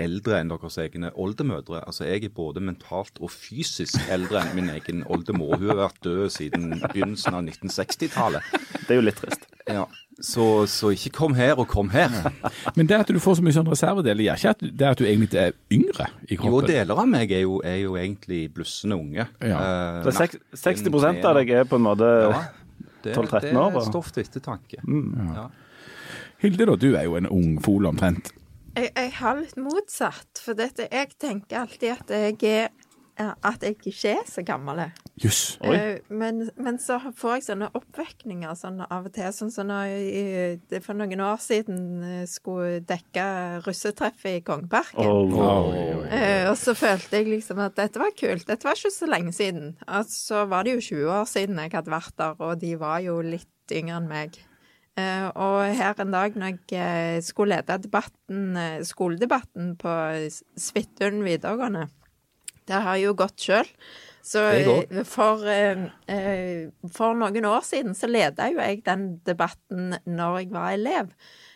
eldre 0.00 0.40
enn 0.40 0.50
deres 0.50 0.78
egne 0.82 1.10
oldemødre. 1.14 1.82
Altså 1.86 2.06
Jeg 2.08 2.24
er 2.28 2.34
både 2.34 2.62
mentalt 2.64 3.18
og 3.22 3.30
fysisk 3.30 3.98
eldre 4.10 4.42
enn 4.42 4.54
min 4.58 4.70
egen 4.74 5.04
oldemor. 5.06 5.56
Hun 5.58 5.70
har 5.72 5.82
vært 5.84 6.00
død 6.06 6.30
siden 6.34 6.72
begynnelsen 6.88 7.34
av 7.36 7.44
1960-tallet. 7.46 8.54
Det 8.86 8.96
er 8.96 9.00
jo 9.00 9.06
litt 9.06 9.20
trist. 9.22 9.46
Ja, 9.70 9.86
så, 10.20 10.66
så 10.68 10.90
ikke 10.94 11.10
kom 11.16 11.34
her 11.38 11.54
og 11.58 11.68
kom 11.70 11.88
her. 11.94 12.12
Men 12.76 12.88
det 12.90 12.98
at 13.00 13.12
du 13.14 13.20
får 13.22 13.38
så 13.38 13.44
mye 13.46 13.54
sånn 13.56 13.70
reservedeler, 13.70 14.26
gjør 14.26 14.42
ikke 14.42 14.52
at 14.54 14.64
det 14.82 14.90
at 14.90 15.00
du 15.00 15.06
egentlig 15.08 15.40
er 15.40 15.54
yngre 15.72 16.08
i 16.28 16.36
kroppen? 16.36 16.52
Jo, 16.52 16.60
deler 16.68 17.00
av 17.04 17.08
meg 17.10 17.32
er 17.32 17.46
jo, 17.46 17.60
er 17.64 17.78
jo 17.84 17.96
egentlig 17.98 18.42
blussende 18.54 18.98
unge. 18.98 19.26
Ja. 19.40 19.62
Uh, 20.04 20.10
seks- 20.14 20.42
60 20.60 21.24
av 21.24 21.40
deg 21.40 21.54
er 21.62 21.70
på 21.70 21.80
en 21.80 21.86
måte 21.86 22.10
Ja, 22.28 22.42
det, 23.04 23.16
12-13 23.16 23.44
det 23.44 23.58
år, 23.60 23.76
er 23.80 23.88
stoff 23.88 24.10
til 24.14 24.24
ettertanke. 24.26 24.80
Ja. 24.80 25.48
Hilde, 26.44 26.66
da, 26.68 26.76
du 26.76 26.90
er 26.94 27.06
jo 27.06 27.18
en 27.20 27.28
ung 27.30 27.58
fol 27.64 27.86
omtrent. 27.88 28.32
Jeg, 28.74 28.90
jeg 28.90 29.12
har 29.20 29.38
litt 29.38 29.58
motsatt, 29.60 30.40
for 30.42 30.58
dette, 30.58 30.88
jeg 30.90 31.14
tenker 31.22 31.62
alltid 31.62 31.94
at 31.94 32.14
jeg 32.14 32.38
er 32.50 32.72
at 33.16 33.62
jeg 33.62 33.76
ikke 33.78 34.10
er 34.10 34.24
så 34.26 34.42
gammel. 34.46 34.80
Yes. 35.22 35.56
Oi. 35.62 35.74
Eh, 35.76 35.98
Men, 36.08 36.48
men 36.58 36.78
så 36.82 36.96
får 37.14 37.36
jeg 37.36 37.44
sånne 37.46 37.68
oppvekninger 37.78 38.54
sånn 38.58 38.80
av 38.82 39.06
og 39.06 39.12
til. 39.14 39.30
Sånn 39.34 39.52
som 39.54 39.68
når 39.70 39.92
jeg 39.92 40.82
for 40.82 40.98
noen 40.98 41.22
år 41.22 41.38
siden 41.42 41.78
skulle 42.30 42.82
dekke 42.86 43.26
russetreffet 43.66 44.40
i 44.40 44.44
Kongeparken. 44.46 45.06
Oh. 45.06 46.02
Eh, 46.10 46.48
og 46.50 46.56
så 46.58 46.74
følte 46.78 47.20
jeg 47.20 47.30
liksom 47.30 47.62
at 47.64 47.76
dette 47.78 48.02
var 48.02 48.14
kult. 48.18 48.48
Dette 48.48 48.66
var 48.66 48.78
ikke 48.78 48.94
så 48.94 49.10
lenge 49.10 49.34
siden. 49.36 49.76
Og 49.86 50.10
så 50.10 50.44
var 50.50 50.66
det 50.66 50.76
jo 50.76 50.88
20 50.90 51.14
år 51.20 51.30
siden 51.30 51.62
jeg 51.62 51.74
hadde 51.76 51.94
vært 51.94 52.18
der, 52.18 52.34
og 52.42 52.58
de 52.62 52.74
var 52.80 52.98
jo 53.04 53.20
litt 53.24 53.74
yngre 53.74 54.00
enn 54.00 54.10
meg. 54.10 54.40
Uh, 54.94 55.26
og 55.42 55.56
her 55.74 55.98
en 55.98 56.12
dag 56.14 56.36
når 56.38 56.60
jeg 56.70 57.22
skulle 57.26 57.56
lede 57.56 57.80
debatten, 57.82 58.58
skoledebatten 58.86 59.72
på 59.80 59.94
Svithun 60.30 61.24
videregående, 61.26 61.88
der 62.70 62.84
har 62.84 62.98
jeg 62.98 63.10
jo 63.10 63.16
gått 63.24 63.46
sjøl. 63.46 63.70
Så 64.24 64.40
eh, 64.56 65.02
for, 65.04 65.44
eh, 65.44 65.84
eh, 66.08 66.68
for 66.96 67.16
noen 67.18 67.44
år 67.44 67.64
siden 67.66 67.96
så 67.96 68.08
leda 68.08 68.48
jo 68.48 68.60
jeg 68.62 68.80
den 68.86 69.08
debatten 69.28 69.98
når 70.08 70.38
jeg 70.40 70.52
var 70.54 70.70
elev. 70.72 71.10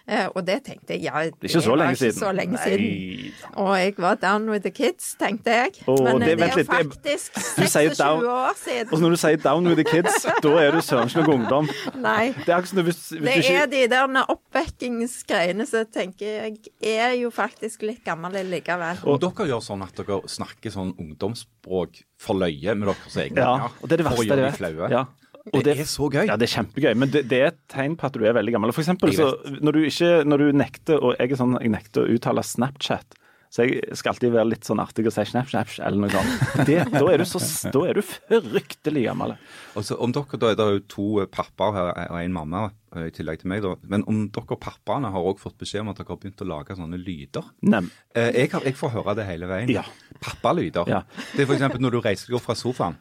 Eh, 0.08 0.26
og 0.34 0.46
det 0.46 0.62
tenkte 0.64 0.94
jeg, 0.94 1.02
ja, 1.04 1.20
Det 1.28 1.34
er 1.36 1.48
ikke 1.50 1.60
så 1.60 1.68
var 1.68 1.76
lenge 1.76 1.92
ikke 1.92 1.98
siden. 1.98 2.18
så 2.18 2.32
lenge 2.32 2.52
Nei. 2.56 2.62
siden. 2.64 3.32
Og 3.60 3.72
jeg 3.78 3.94
var 3.98 4.14
down 4.14 4.48
with 4.48 4.62
the 4.64 4.70
kids, 4.70 5.14
tenkte 5.20 5.50
jeg. 5.52 5.70
Åh, 5.86 5.98
Men 6.04 6.20
det- 6.22 6.38
det, 6.38 6.48
er 6.48 6.56
litt, 6.56 6.66
faktisk 6.66 7.32
26 7.58 7.98
down- 7.98 8.24
år 8.24 8.54
siden. 8.56 8.88
Og 8.94 9.00
når 9.00 9.10
du 9.10 9.16
sier 9.16 9.36
'down 9.36 9.66
with 9.68 9.76
the 9.76 9.84
kids', 9.84 10.24
da 10.42 10.48
er 10.64 10.70
du 10.72 10.80
søren 10.80 11.08
ikke 11.08 11.26
noe 11.26 11.34
ungdom. 11.34 11.68
Nei. 12.00 12.32
Det 12.46 12.48
er 12.48 12.62
sånn, 12.62 12.82
hvis, 12.84 13.02
hvis 13.10 13.20
Det 13.20 13.36
ikke 13.36 13.62
er 13.62 13.66
de 13.66 13.88
der 13.88 14.24
oppvekkingsgreiene 14.28 15.66
så 15.68 15.84
tenker 15.92 16.26
jeg 16.26 16.56
er 16.82 17.12
jo 17.20 17.30
faktisk 17.34 17.82
litt 17.82 18.02
gammel 18.04 18.32
likevel. 18.48 18.98
Og 19.04 19.20
dere 19.20 19.48
gjør 19.50 19.62
sånn 19.64 19.82
at 19.84 19.94
dere 20.00 20.20
snakker 20.30 20.70
sånn 20.74 20.94
ungdomsspråk 20.98 22.02
for 22.18 22.34
løye 22.34 22.74
med 22.76 22.88
deres 22.88 23.16
egne 23.16 23.36
Ja, 23.44 23.68
og 23.82 23.88
det 23.88 23.92
er 24.00 24.02
det 24.02 24.06
for 24.06 24.14
å 24.14 24.18
verste 24.24 24.36
gjøre 24.38 24.56
flaue. 24.56 24.76
vet. 24.88 24.90
Ja. 24.90 25.04
Og 25.54 25.62
Det 25.64 25.78
er 25.78 25.86
så 25.88 26.08
gøy. 26.12 26.26
Ja, 26.28 26.36
det 26.36 26.48
er 26.48 26.54
kjempegøy, 26.58 26.94
men 26.98 27.12
det, 27.14 27.22
det 27.30 27.38
er 27.40 27.46
et 27.54 27.60
tegn 27.72 27.94
på 27.96 28.08
at 28.10 28.16
du 28.18 28.24
er 28.26 28.34
veldig 28.36 28.52
gammel. 28.56 28.72
For 28.76 28.84
eksempel, 28.84 29.14
så, 29.16 29.30
når 29.62 29.78
du 29.78 29.84
ikke 29.88 30.10
Når 30.28 30.42
du 30.44 30.50
nekter 30.64 30.98
og 31.00 31.14
jeg 31.16 31.32
er 31.32 31.40
sånn, 31.40 31.56
jeg 31.62 31.72
nekter 31.72 32.04
å 32.04 32.12
uttale 32.18 32.44
Snapchat, 32.44 33.16
så 33.48 33.64
jeg 33.64 33.96
skal 33.96 34.12
alltid 34.12 34.34
være 34.34 34.50
litt 34.50 34.66
sånn 34.68 34.76
artig 34.82 35.06
og 35.08 35.12
si 35.14 35.22
snap, 35.24 35.48
snap, 35.48 35.70
eller 35.80 36.02
noe 36.02 36.10
sånt. 36.12 36.66
Det, 36.68 36.82
da, 36.92 37.00
er 37.08 37.22
du 37.22 37.24
så, 37.24 37.40
da 37.72 37.80
er 37.88 37.96
du 37.96 38.02
fryktelig 38.04 39.06
gammel. 39.06 39.32
Og 39.72 39.86
så 39.88 39.96
om 40.04 40.12
dere, 40.12 40.36
da 40.42 40.50
er 40.52 40.58
det 40.58 40.66
jo 40.74 40.82
to 40.92 41.06
pappaer 41.32 41.78
her 41.78 41.88
og 42.10 42.18
en 42.20 42.34
mamma 42.36 42.66
eh, 42.92 43.06
i 43.08 43.14
tillegg 43.16 43.40
til 43.40 43.48
meg. 43.54 43.64
da, 43.64 43.72
Men 43.88 44.04
om 44.04 44.26
dere 44.36 44.58
pappaene 44.60 45.08
har 45.14 45.30
også 45.32 45.46
fått 45.46 45.56
beskjed 45.64 45.80
om 45.86 45.94
at 45.94 46.02
dere 46.02 46.12
har 46.12 46.20
begynt 46.20 46.44
å 46.44 46.50
lage 46.52 46.76
sånne 46.76 47.00
lyder. 47.00 47.48
Nem. 47.64 47.88
Eh, 48.12 48.28
Jeg, 48.36 48.52
har, 48.52 48.68
jeg 48.68 48.76
får 48.76 48.92
høre 48.98 49.16
det 49.22 49.24
hele 49.30 49.48
veien. 49.48 49.72
Ja. 49.72 49.86
Pappalyder. 50.20 50.92
Ja. 50.92 51.00
Det 51.32 51.46
er 51.46 51.48
f.eks. 51.48 51.80
når 51.80 51.96
du 51.96 52.02
reiser 52.04 52.28
deg 52.28 52.36
opp 52.42 52.50
fra 52.50 52.58
sofaen. 52.58 53.00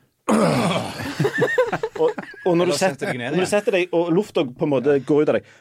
Og, 1.98 2.12
og 2.48 2.58
når, 2.60 2.72
du 2.72 2.78
setter 2.78 2.96
setter, 2.96 3.12
deg 3.14 3.22
ned 3.22 3.38
når 3.38 3.46
du 3.46 3.52
setter 3.52 3.78
deg, 3.78 3.94
og 3.98 4.12
lufta 4.16 4.44
på 4.48 4.68
en 4.68 4.74
måte 4.74 4.98
går 5.08 5.24
ut 5.24 5.30
av 5.34 5.40
deg 5.40 5.46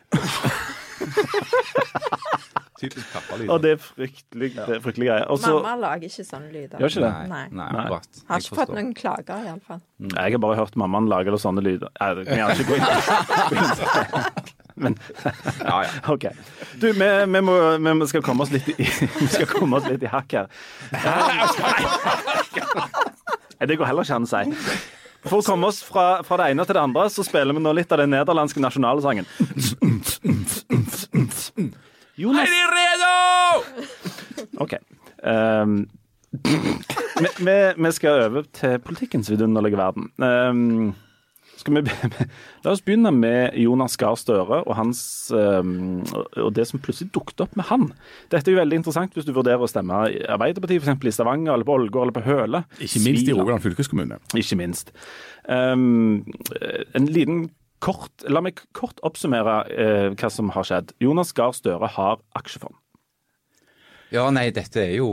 Typisk 2.76 3.06
pappalyd. 3.08 3.48
Og 3.48 3.62
det 3.64 3.70
er 3.72 3.78
fryktelig, 3.80 4.50
det 4.52 4.74
er 4.74 4.80
fryktelig 4.84 5.06
greie. 5.08 5.24
Også, 5.32 5.52
Mamma 5.56 5.70
lager 5.80 6.10
ikke 6.10 6.24
sånne 6.28 6.50
lyder. 6.52 6.76
Gjør 6.82 6.92
ikke 6.92 7.04
det? 7.06 7.12
Nei, 7.30 7.44
Nei. 7.56 7.68
nei. 7.72 7.84
Har 7.88 8.02
Jeg 8.36 8.44
ikke 8.44 8.58
fått 8.58 8.72
noen 8.76 8.90
klager, 8.96 9.46
iallfall. 9.48 9.80
Jeg 10.10 10.34
har 10.36 10.42
bare 10.44 10.58
hørt 10.60 10.76
mammaen 10.76 11.08
lage 11.08 11.38
sånne 11.40 11.64
lyder. 11.64 11.88
Det 11.96 12.26
kan 12.28 12.36
jeg 12.42 12.46
ikke 12.52 12.68
gå 12.68 12.74
inn 12.76 12.84
på. 12.84 12.92
Men 14.84 14.98
Ja, 15.64 15.78
ja. 15.86 15.90
OK. 16.12 16.26
Du, 16.82 16.90
vi, 16.92 17.08
vi, 17.32 17.40
må, 17.40 17.54
vi 17.80 18.08
skal 18.12 18.22
komme 18.26 18.44
oss 18.44 18.52
litt 18.52 18.68
i, 18.68 18.76
vi 18.76 19.28
skal 19.32 19.48
komme 19.48 19.80
oss 19.80 19.88
litt 19.88 20.04
i 20.04 20.12
hakk 20.12 20.36
her. 20.36 20.46
Nei, 23.56 23.70
det 23.70 23.78
går 23.80 23.88
heller 23.88 24.04
ikke 24.04 24.20
an 24.20 24.28
å 24.28 24.30
si. 24.34 24.42
For 25.26 25.40
å 25.40 25.46
komme 25.46 25.70
oss 25.70 25.82
fra, 25.84 26.22
fra 26.26 26.38
det 26.40 26.50
ene 26.52 26.66
til 26.66 26.76
det 26.78 26.82
andre, 26.82 27.06
så 27.12 27.24
spiller 27.26 27.56
vi 27.56 27.62
nå 27.64 27.72
litt 27.76 27.92
av 27.92 28.02
den 28.02 28.12
nederlandske 28.14 28.62
nasjonalsangen. 28.62 29.26
Jonas 32.16 32.48
OK. 34.62 34.76
Um, 35.22 35.88
vi, 36.30 37.30
vi, 37.38 37.56
vi 37.76 37.92
skal 37.96 38.22
over 38.26 38.46
til 38.56 38.78
politikkens 38.84 39.30
vidunderlige 39.32 39.80
verden. 39.80 40.08
Um, 40.20 40.94
vi, 41.74 41.82
la 42.64 42.72
oss 42.72 42.82
begynne 42.84 43.12
med 43.14 43.56
Jonas 43.60 43.96
Gahr 44.00 44.16
Støre 44.20 44.62
og, 44.62 44.72
hans, 44.78 45.00
um, 45.34 46.00
og 46.38 46.54
det 46.56 46.68
som 46.70 46.82
plutselig 46.82 47.10
dukket 47.14 47.44
opp 47.44 47.58
med 47.58 47.68
han. 47.70 47.88
Dette 48.32 48.50
er 48.50 48.56
jo 48.56 48.62
veldig 48.62 48.80
interessant 48.82 49.16
hvis 49.16 49.28
du 49.28 49.34
vurderer 49.36 49.62
å 49.62 49.70
stemme 49.70 50.04
Arbeiderpartiet, 50.06 50.84
f.eks. 50.84 51.04
i 51.06 51.14
Stavanger, 51.16 51.54
eller 51.54 51.68
på 51.68 51.76
Ålgård 51.76 52.08
eller 52.08 52.16
på 52.16 52.24
Høle. 52.26 52.64
Ikke 52.78 53.04
minst 53.04 53.28
i 53.28 53.36
Rogaland 53.36 53.64
fylkeskommune. 53.66 54.20
Ikke 54.38 54.58
minst. 54.60 54.94
Um, 55.48 56.24
en 56.96 57.10
liten 57.10 57.46
kort 57.84 58.24
La 58.32 58.40
meg 58.42 58.62
kort 58.74 58.98
oppsummere 59.06 59.60
uh, 59.68 60.08
hva 60.16 60.32
som 60.32 60.50
har 60.54 60.66
skjedd. 60.66 60.96
Jonas 61.02 61.34
Gahr 61.36 61.54
Støre 61.56 61.90
har 61.98 62.20
aksjefond. 62.38 62.76
Ja, 64.14 64.28
nei, 64.30 64.48
dette 64.54 64.84
er 64.84 64.94
jo, 65.00 65.08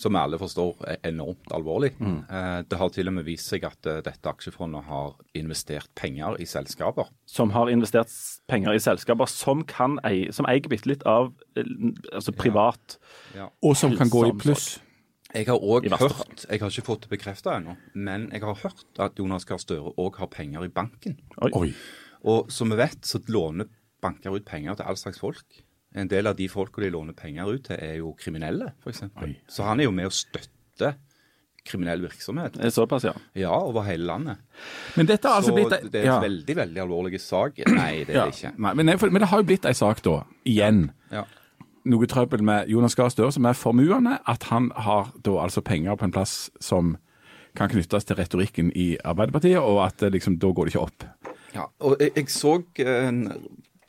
som 0.00 0.16
alle 0.16 0.38
forstår, 0.40 0.76
er 0.88 0.96
enormt 1.10 1.50
alvorlig. 1.52 1.92
Eh, 2.00 2.62
Det 2.68 2.78
har 2.78 2.88
til 2.94 3.08
og 3.08 3.14
med 3.14 3.24
vist 3.26 3.48
seg 3.52 3.64
at 3.64 3.86
eh, 3.86 4.00
dette 4.04 4.28
aksjefondet 4.30 4.84
har 4.84 5.16
investert 5.34 5.90
penger 5.94 6.38
i 6.40 6.46
selskaper. 6.48 7.10
Som 7.26 7.50
har 7.50 7.68
investert 7.68 8.08
penger 8.48 8.72
i 8.72 8.80
selskaper 8.80 9.26
som, 9.28 9.64
kan 9.64 9.98
ei, 10.04 10.30
som 10.32 10.46
eier 10.48 10.68
bitte 10.68 10.88
litt 10.88 11.04
av 11.08 11.32
eh, 11.56 11.64
altså 12.12 12.32
privat 12.32 12.98
Og 13.62 13.76
som 13.76 13.96
kan 13.96 14.08
gå 14.12 14.26
i 14.28 14.32
pluss. 14.32 14.78
Jeg 15.32 15.46
har 15.48 15.56
òg 15.56 15.86
hørt, 15.88 16.44
jeg 16.44 16.60
har 16.60 16.68
ikke 16.68 16.84
fått 16.84 17.06
det 17.06 17.12
bekrefta 17.14 17.54
ennå, 17.56 17.76
men 17.94 18.26
jeg 18.34 18.42
har 18.44 18.58
hørt 18.66 18.98
at 19.00 19.16
Jonas 19.16 19.46
Gahr 19.48 19.60
Støre 19.62 19.94
òg 19.96 20.18
har 20.20 20.28
penger 20.28 20.66
i 20.66 20.68
banken. 20.68 21.16
Oi. 21.40 21.50
Oi. 21.56 21.70
Og 22.28 22.50
som 22.52 22.68
vi 22.68 22.76
vet, 22.76 23.00
så 23.08 23.18
låner 23.32 23.70
banker 24.02 24.34
ut 24.36 24.44
penger 24.44 24.76
til 24.76 24.84
all 24.84 24.98
slags 25.00 25.22
folk. 25.22 25.62
En 25.94 26.08
del 26.08 26.26
av 26.30 26.36
de 26.38 26.48
folka 26.48 26.80
de 26.80 26.90
låner 26.92 27.16
penger 27.16 27.48
ut 27.52 27.64
til, 27.68 27.76
er 27.76 27.98
jo 28.00 28.14
kriminelle, 28.18 28.72
f.eks. 28.80 29.04
Så 29.50 29.66
han 29.66 29.80
er 29.80 29.90
jo 29.90 29.94
med 29.94 30.08
å 30.08 30.14
støtte 30.14 30.94
kriminell 31.66 32.02
virksomhet. 32.02 32.56
Det 32.58 32.70
såpass, 32.74 33.04
ja. 33.04 33.12
Ja, 33.38 33.52
over 33.54 33.84
hele 33.86 34.04
landet. 34.08 34.40
Men 34.96 35.06
dette 35.06 35.28
har 35.28 35.38
altså 35.38 35.52
så 35.52 35.58
blitt 35.58 35.92
det 35.92 36.00
er 36.00 36.08
en 36.08 36.14
ja. 36.14 36.16
veldig, 36.24 36.56
veldig 36.58 36.82
alvorlig 36.82 37.20
sak. 37.22 37.60
Nei, 37.70 38.02
det 38.08 38.16
er 38.16 38.24
det 38.24 38.34
ikke. 38.34 38.54
Nei, 38.56 38.74
men, 38.80 38.90
men 38.98 39.22
det 39.22 39.30
har 39.30 39.42
jo 39.42 39.48
blitt 39.52 39.68
ei 39.68 39.74
sak, 39.78 40.02
da. 40.04 40.16
Igjen. 40.48 40.88
Ja. 41.12 41.24
Noe 41.92 42.06
trøbbel 42.10 42.42
med 42.46 42.70
Jonas 42.70 42.96
Gahr 42.98 43.10
Støre, 43.14 43.32
som 43.34 43.46
er 43.46 43.58
formuende. 43.58 44.18
At 44.28 44.48
han 44.50 44.70
har 44.74 45.12
da 45.22 45.38
altså 45.44 45.62
penger 45.66 45.98
på 45.98 46.08
en 46.08 46.14
plass 46.14 46.36
som 46.62 46.96
kan 47.58 47.70
knyttes 47.70 48.08
til 48.08 48.16
retorikken 48.16 48.70
i 48.78 48.94
Arbeiderpartiet, 49.04 49.60
og 49.60 49.82
at 49.86 50.02
eh, 50.02 50.12
liksom, 50.14 50.38
da 50.40 50.50
går 50.56 50.68
det 50.68 50.74
ikke 50.74 50.86
opp. 50.86 51.06
Ja, 51.52 51.66
og 51.84 52.00
jeg, 52.00 52.14
jeg 52.16 52.30
så 52.32 52.56
en 52.80 53.26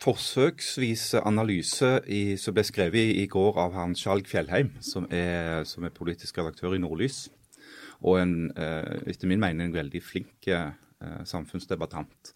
forsøksvis 0.03 1.13
analyse 1.21 1.95
i, 2.11 2.35
som 2.39 2.55
ble 2.55 2.65
skrevet 2.67 3.15
i, 3.15 3.25
går 3.31 3.59
av 3.61 3.75
han 3.77 3.95
Skjalg 3.95 4.27
Fjellheim, 4.27 4.73
som 4.83 5.07
er, 5.11 5.63
som 5.69 5.85
er 5.87 5.95
politisk 5.95 6.41
redaktør 6.41 6.75
i 6.75 6.81
Nordlys. 6.83 7.29
Og 8.03 8.19
en, 8.19 8.51
eh, 8.59 9.09
etter 9.13 9.31
min 9.31 9.39
mening 9.39 9.69
en 9.69 9.77
veldig 9.77 10.01
flink 10.03 10.49
eh, 10.51 10.73
samfunnsdebattant. 11.25 12.33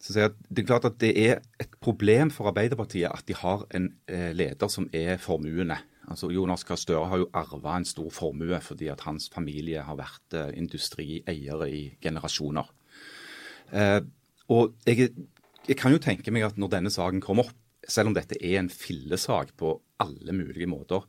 Så 0.00 0.18
jeg 0.20 0.32
Det 0.48 0.62
er 0.62 0.66
klart 0.66 0.84
at 0.84 1.00
det 1.00 1.12
er 1.16 1.40
et 1.60 1.70
problem 1.80 2.30
for 2.30 2.48
Arbeiderpartiet 2.48 3.10
at 3.12 3.24
de 3.26 3.34
har 3.34 3.66
en 3.74 3.92
eh, 4.08 4.32
leder 4.32 4.68
som 4.68 4.88
er 4.92 5.16
formuende. 5.16 5.78
Altså 6.08 6.28
Jonas 6.30 6.64
Gahr 6.64 6.76
Støre 6.76 7.08
har 7.08 7.18
jo 7.18 7.30
arva 7.32 7.76
en 7.76 7.84
stor 7.84 8.10
formue 8.10 8.60
fordi 8.60 8.88
at 8.92 9.00
hans 9.00 9.30
familie 9.32 9.80
har 9.80 9.96
vært 9.96 10.36
eh, 10.36 10.52
industrieiere 10.56 11.70
i 11.70 11.96
generasjoner. 12.00 12.68
Eh, 13.72 14.00
og 14.48 14.74
jeg, 14.86 15.10
jeg 15.68 15.78
kan 15.80 15.94
jo 15.94 16.00
tenke 16.02 16.32
meg 16.34 16.46
at 16.46 16.58
når 16.60 16.76
denne 16.76 16.92
saken 16.92 17.22
kommer 17.24 17.48
opp, 17.48 17.60
selv 17.84 18.10
om 18.10 18.16
dette 18.16 18.38
er 18.40 18.58
en 18.60 18.72
fillesak 18.72 19.52
på 19.60 19.74
alle 20.00 20.32
mulige 20.36 20.68
måter, 20.68 21.04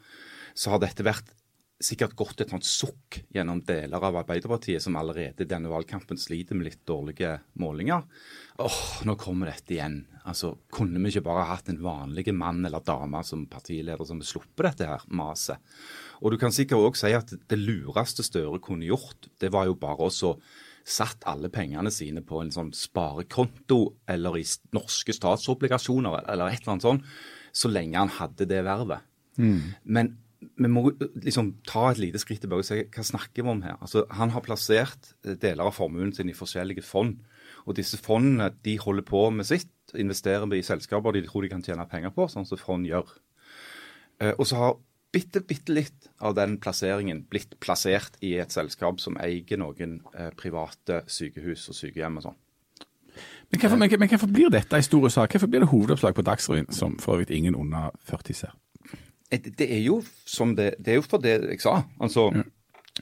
så 0.56 0.74
har 0.74 0.82
dette 0.84 1.06
vært 1.08 1.32
sikkert 1.84 2.16
gått 2.16 2.40
et 2.40 2.52
sånt 2.54 2.66
sukk 2.66 3.18
gjennom 3.36 3.60
deler 3.68 4.00
av 4.00 4.16
Arbeiderpartiet, 4.22 4.80
som 4.84 4.96
allerede 4.96 5.44
i 5.44 5.50
denne 5.50 5.72
valgkampen 5.72 6.20
sliter 6.20 6.56
med 6.56 6.70
litt 6.70 6.86
dårlige 6.88 7.34
målinger. 7.60 8.06
Åh, 8.64 8.82
nå 9.08 9.18
kommer 9.20 9.52
dette 9.52 9.76
igjen. 9.76 10.00
Altså, 10.24 10.54
Kunne 10.72 11.02
vi 11.04 11.12
ikke 11.12 11.26
bare 11.28 11.50
hatt 11.52 11.68
en 11.70 11.82
vanlig 11.84 12.32
mann 12.34 12.64
eller 12.66 12.84
dame 12.86 13.22
som 13.28 13.44
partileder 13.52 14.08
som 14.08 14.24
sluppet 14.24 14.70
dette 14.70 14.88
her 14.88 15.04
maset? 15.12 15.60
Og 16.24 16.32
du 16.32 16.40
kan 16.40 16.56
sikkert 16.56 16.80
òg 16.80 17.00
si 17.00 17.12
at 17.14 17.36
det 17.36 17.60
lureste 17.60 18.24
Støre 18.24 18.62
kunne 18.64 18.88
gjort, 18.88 19.28
det 19.44 19.52
var 19.52 19.68
jo 19.68 19.76
bare 19.80 20.08
også 20.08 20.38
satt 20.86 21.26
alle 21.26 21.50
pengene 21.50 21.90
sine 21.94 22.22
på 22.26 22.44
en 22.44 22.52
sånn 22.54 22.70
sparekonto 22.76 23.80
eller 24.12 24.38
i 24.38 24.44
norske 24.76 25.16
statsobligasjoner 25.18 26.20
eller 26.22 26.52
et 26.52 26.62
eller 26.62 26.76
annet 26.76 26.86
sånt, 26.86 27.10
så 27.56 27.72
lenge 27.72 27.98
han 27.98 28.14
hadde 28.20 28.46
det 28.50 28.62
vervet. 28.68 29.08
Men 29.84 30.14
vi 30.62 30.70
må 30.70 30.84
liksom 31.24 31.56
ta 31.68 31.88
et 31.90 32.02
lite 32.02 32.20
skritt 32.22 32.44
tilbake 32.44 32.64
og 32.64 32.68
se 32.68 32.82
hva 32.94 33.06
snakker 33.08 33.42
vi 33.42 33.52
om 33.52 33.64
her? 33.66 33.80
Altså, 33.82 34.06
Han 34.12 34.34
har 34.36 34.44
plassert 34.46 35.14
eh, 35.26 35.34
deler 35.34 35.66
av 35.66 35.76
formuen 35.76 36.14
sin 36.14 36.30
i 36.30 36.38
forskjellige 36.38 36.86
fond. 36.86 37.18
Og 37.66 37.78
disse 37.80 37.98
fondene 37.98 38.52
de 38.64 38.78
holder 38.78 39.06
på 39.08 39.30
med 39.34 39.48
sitt, 39.50 39.72
investerer 39.96 40.52
i 40.54 40.66
selskaper 40.66 41.16
de 41.16 41.24
tror 41.26 41.46
de 41.46 41.50
kan 41.50 41.64
tjene 41.66 41.88
penger 41.90 42.14
på, 42.14 42.28
sånn 42.30 42.46
som 42.46 42.62
fond 42.62 42.86
gjør. 42.86 43.10
Eh, 44.22 44.34
og 44.38 44.46
så 44.46 44.60
har 44.60 44.78
bitte, 45.16 45.42
bitte 45.48 45.76
litt 45.76 46.10
av 46.20 46.36
den 46.38 46.58
plasseringen 46.62 47.24
blitt 47.32 47.56
plassert 47.64 48.18
i 48.26 48.36
et 48.42 48.52
selskap 48.54 49.00
som 49.04 49.18
eier 49.22 49.60
noen 49.62 50.00
eh, 50.14 50.32
private 50.38 51.04
sykehus 51.12 51.70
og 51.72 51.78
sykehjem 51.78 52.20
og 52.20 52.28
sånn. 52.28 52.42
Men 53.52 53.62
hvorfor, 53.62 53.80
men, 53.80 53.94
men 54.02 54.12
hvorfor 54.12 54.32
blir 54.32 54.52
dette 54.52 54.76
en 54.76 54.84
stor 54.84 55.08
sak? 55.14 55.36
Hvorfor 55.36 55.52
blir 55.52 55.64
det 55.64 55.72
hovedoppslag 55.72 56.18
på 56.18 56.26
Dagsrevyen, 56.26 56.68
som 56.76 56.98
for 57.00 57.16
øvrig 57.16 57.38
ingen 57.38 57.56
under 57.56 57.96
40 58.10 58.40
ser? 58.42 58.56
Eh, 59.32 59.40
Det 59.40 59.70
er 59.70 59.82
jo 59.86 60.02
som 60.26 60.56
det, 60.58 60.76
det 60.80 60.96
er 60.96 61.00
jo 61.00 61.08
for 61.08 61.24
det 61.24 61.38
jeg 61.46 61.64
sa. 61.64 61.78
Altså, 62.02 62.28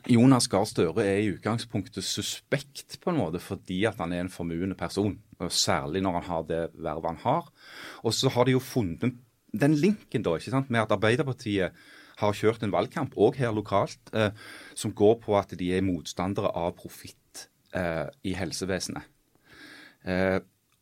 Jonas 0.09 0.47
Gahr 0.49 0.65
Støre 0.69 1.05
er 1.05 1.19
i 1.21 1.31
utgangspunktet 1.33 2.05
suspekt 2.05 2.97
på 3.01 3.11
en 3.11 3.19
måte 3.21 3.41
fordi 3.41 3.83
at 3.89 3.99
han 4.01 4.13
er 4.13 4.25
en 4.25 4.33
formuende 4.33 4.77
person. 4.77 5.17
Særlig 5.49 6.01
når 6.01 6.19
han 6.19 6.29
har 6.29 6.47
det 6.49 6.63
vervet 6.73 7.13
han 7.13 7.23
har. 7.25 7.51
Og 8.03 8.13
så 8.13 8.31
har 8.33 8.45
de 8.45 8.55
jo 8.55 8.63
funnet 8.63 9.17
den 9.53 9.75
linken 9.77 10.23
da, 10.25 10.33
ikke 10.37 10.53
sant, 10.53 10.71
med 10.73 10.81
at 10.81 10.93
Arbeiderpartiet 10.95 11.75
har 12.21 12.37
kjørt 12.37 12.63
en 12.65 12.73
valgkamp, 12.73 13.15
òg 13.17 13.39
her 13.41 13.53
lokalt, 13.55 14.01
eh, 14.13 14.31
som 14.77 14.93
går 14.93 15.19
på 15.23 15.37
at 15.39 15.55
de 15.57 15.71
er 15.75 15.85
motstandere 15.85 16.51
av 16.53 16.75
profitt 16.77 17.47
eh, 17.75 18.07
i 18.23 18.35
helsevesenet. 18.37 19.09
Eh, 20.03 20.39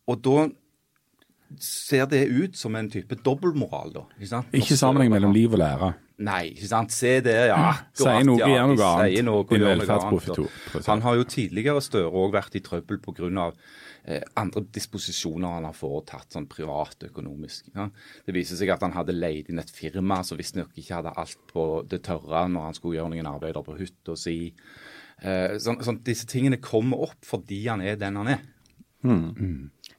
og 0.10 0.24
da 0.26 0.48
ser 1.62 2.08
det 2.12 2.26
ut 2.32 2.56
som 2.58 2.76
en 2.80 2.90
type 2.92 3.18
dobbeltmoral, 3.26 3.92
da? 3.96 4.06
Ikke, 4.18 4.30
sant? 4.30 4.56
Ikke 4.56 4.78
sammenheng 4.80 5.12
mellom 5.14 5.34
liv 5.36 5.52
og 5.52 5.62
lære. 5.62 5.94
Nei, 6.22 6.42
ikke 6.54 6.70
sant. 6.70 6.94
Se 6.94 7.16
det, 7.26 7.36
ja. 7.50 7.60
Akkurat, 7.72 8.02
Sier 8.02 8.26
noe, 8.28 8.40
ja. 8.40 8.50
gjør 8.52 8.68
noe 8.72 8.90
annet. 8.90 9.14
sier 9.14 9.26
noe, 9.26 9.46
I 9.46 9.60
gjør 9.62 9.80
noe 9.80 10.00
annet. 10.00 10.90
Han 10.90 11.06
har 11.06 11.16
jo 11.18 11.30
tidligere 11.36 11.82
Støre 11.82 12.12
òg 12.22 12.36
vært 12.36 12.58
i 12.60 12.62
trøbbel 12.66 13.00
pga. 13.02 13.48
Eh, 14.02 14.24
andre 14.42 14.64
disposisjoner 14.74 15.60
han 15.60 15.68
har 15.68 15.76
foretatt 15.78 16.34
sånn 16.34 16.48
privatøkonomisk. 16.50 17.68
Ja. 17.76 17.88
Det 18.26 18.34
viser 18.34 18.58
seg 18.58 18.72
at 18.74 18.82
han 18.86 18.96
hadde 18.96 19.14
leid 19.14 19.52
inn 19.54 19.62
et 19.62 19.70
firma 19.74 20.24
som 20.26 20.40
visstnok 20.42 20.74
ikke 20.74 20.98
hadde 20.98 21.14
alt 21.22 21.38
på 21.52 21.66
det 21.90 22.02
tørre 22.08 22.48
når 22.50 22.66
han 22.70 22.78
skulle 22.78 22.98
gjøre 22.98 23.14
noen 23.14 23.30
arbeider 23.30 23.66
på 23.66 23.78
hytta 23.78 24.18
si. 24.18 24.54
Eh, 25.22 25.58
sånn, 25.62 25.78
sånn, 25.86 26.02
disse 26.06 26.26
tingene 26.30 26.58
kommer 26.62 27.06
opp 27.06 27.30
fordi 27.30 27.62
han 27.68 27.84
er 27.86 28.00
den 28.02 28.18
han 28.18 28.34
er. 28.34 28.42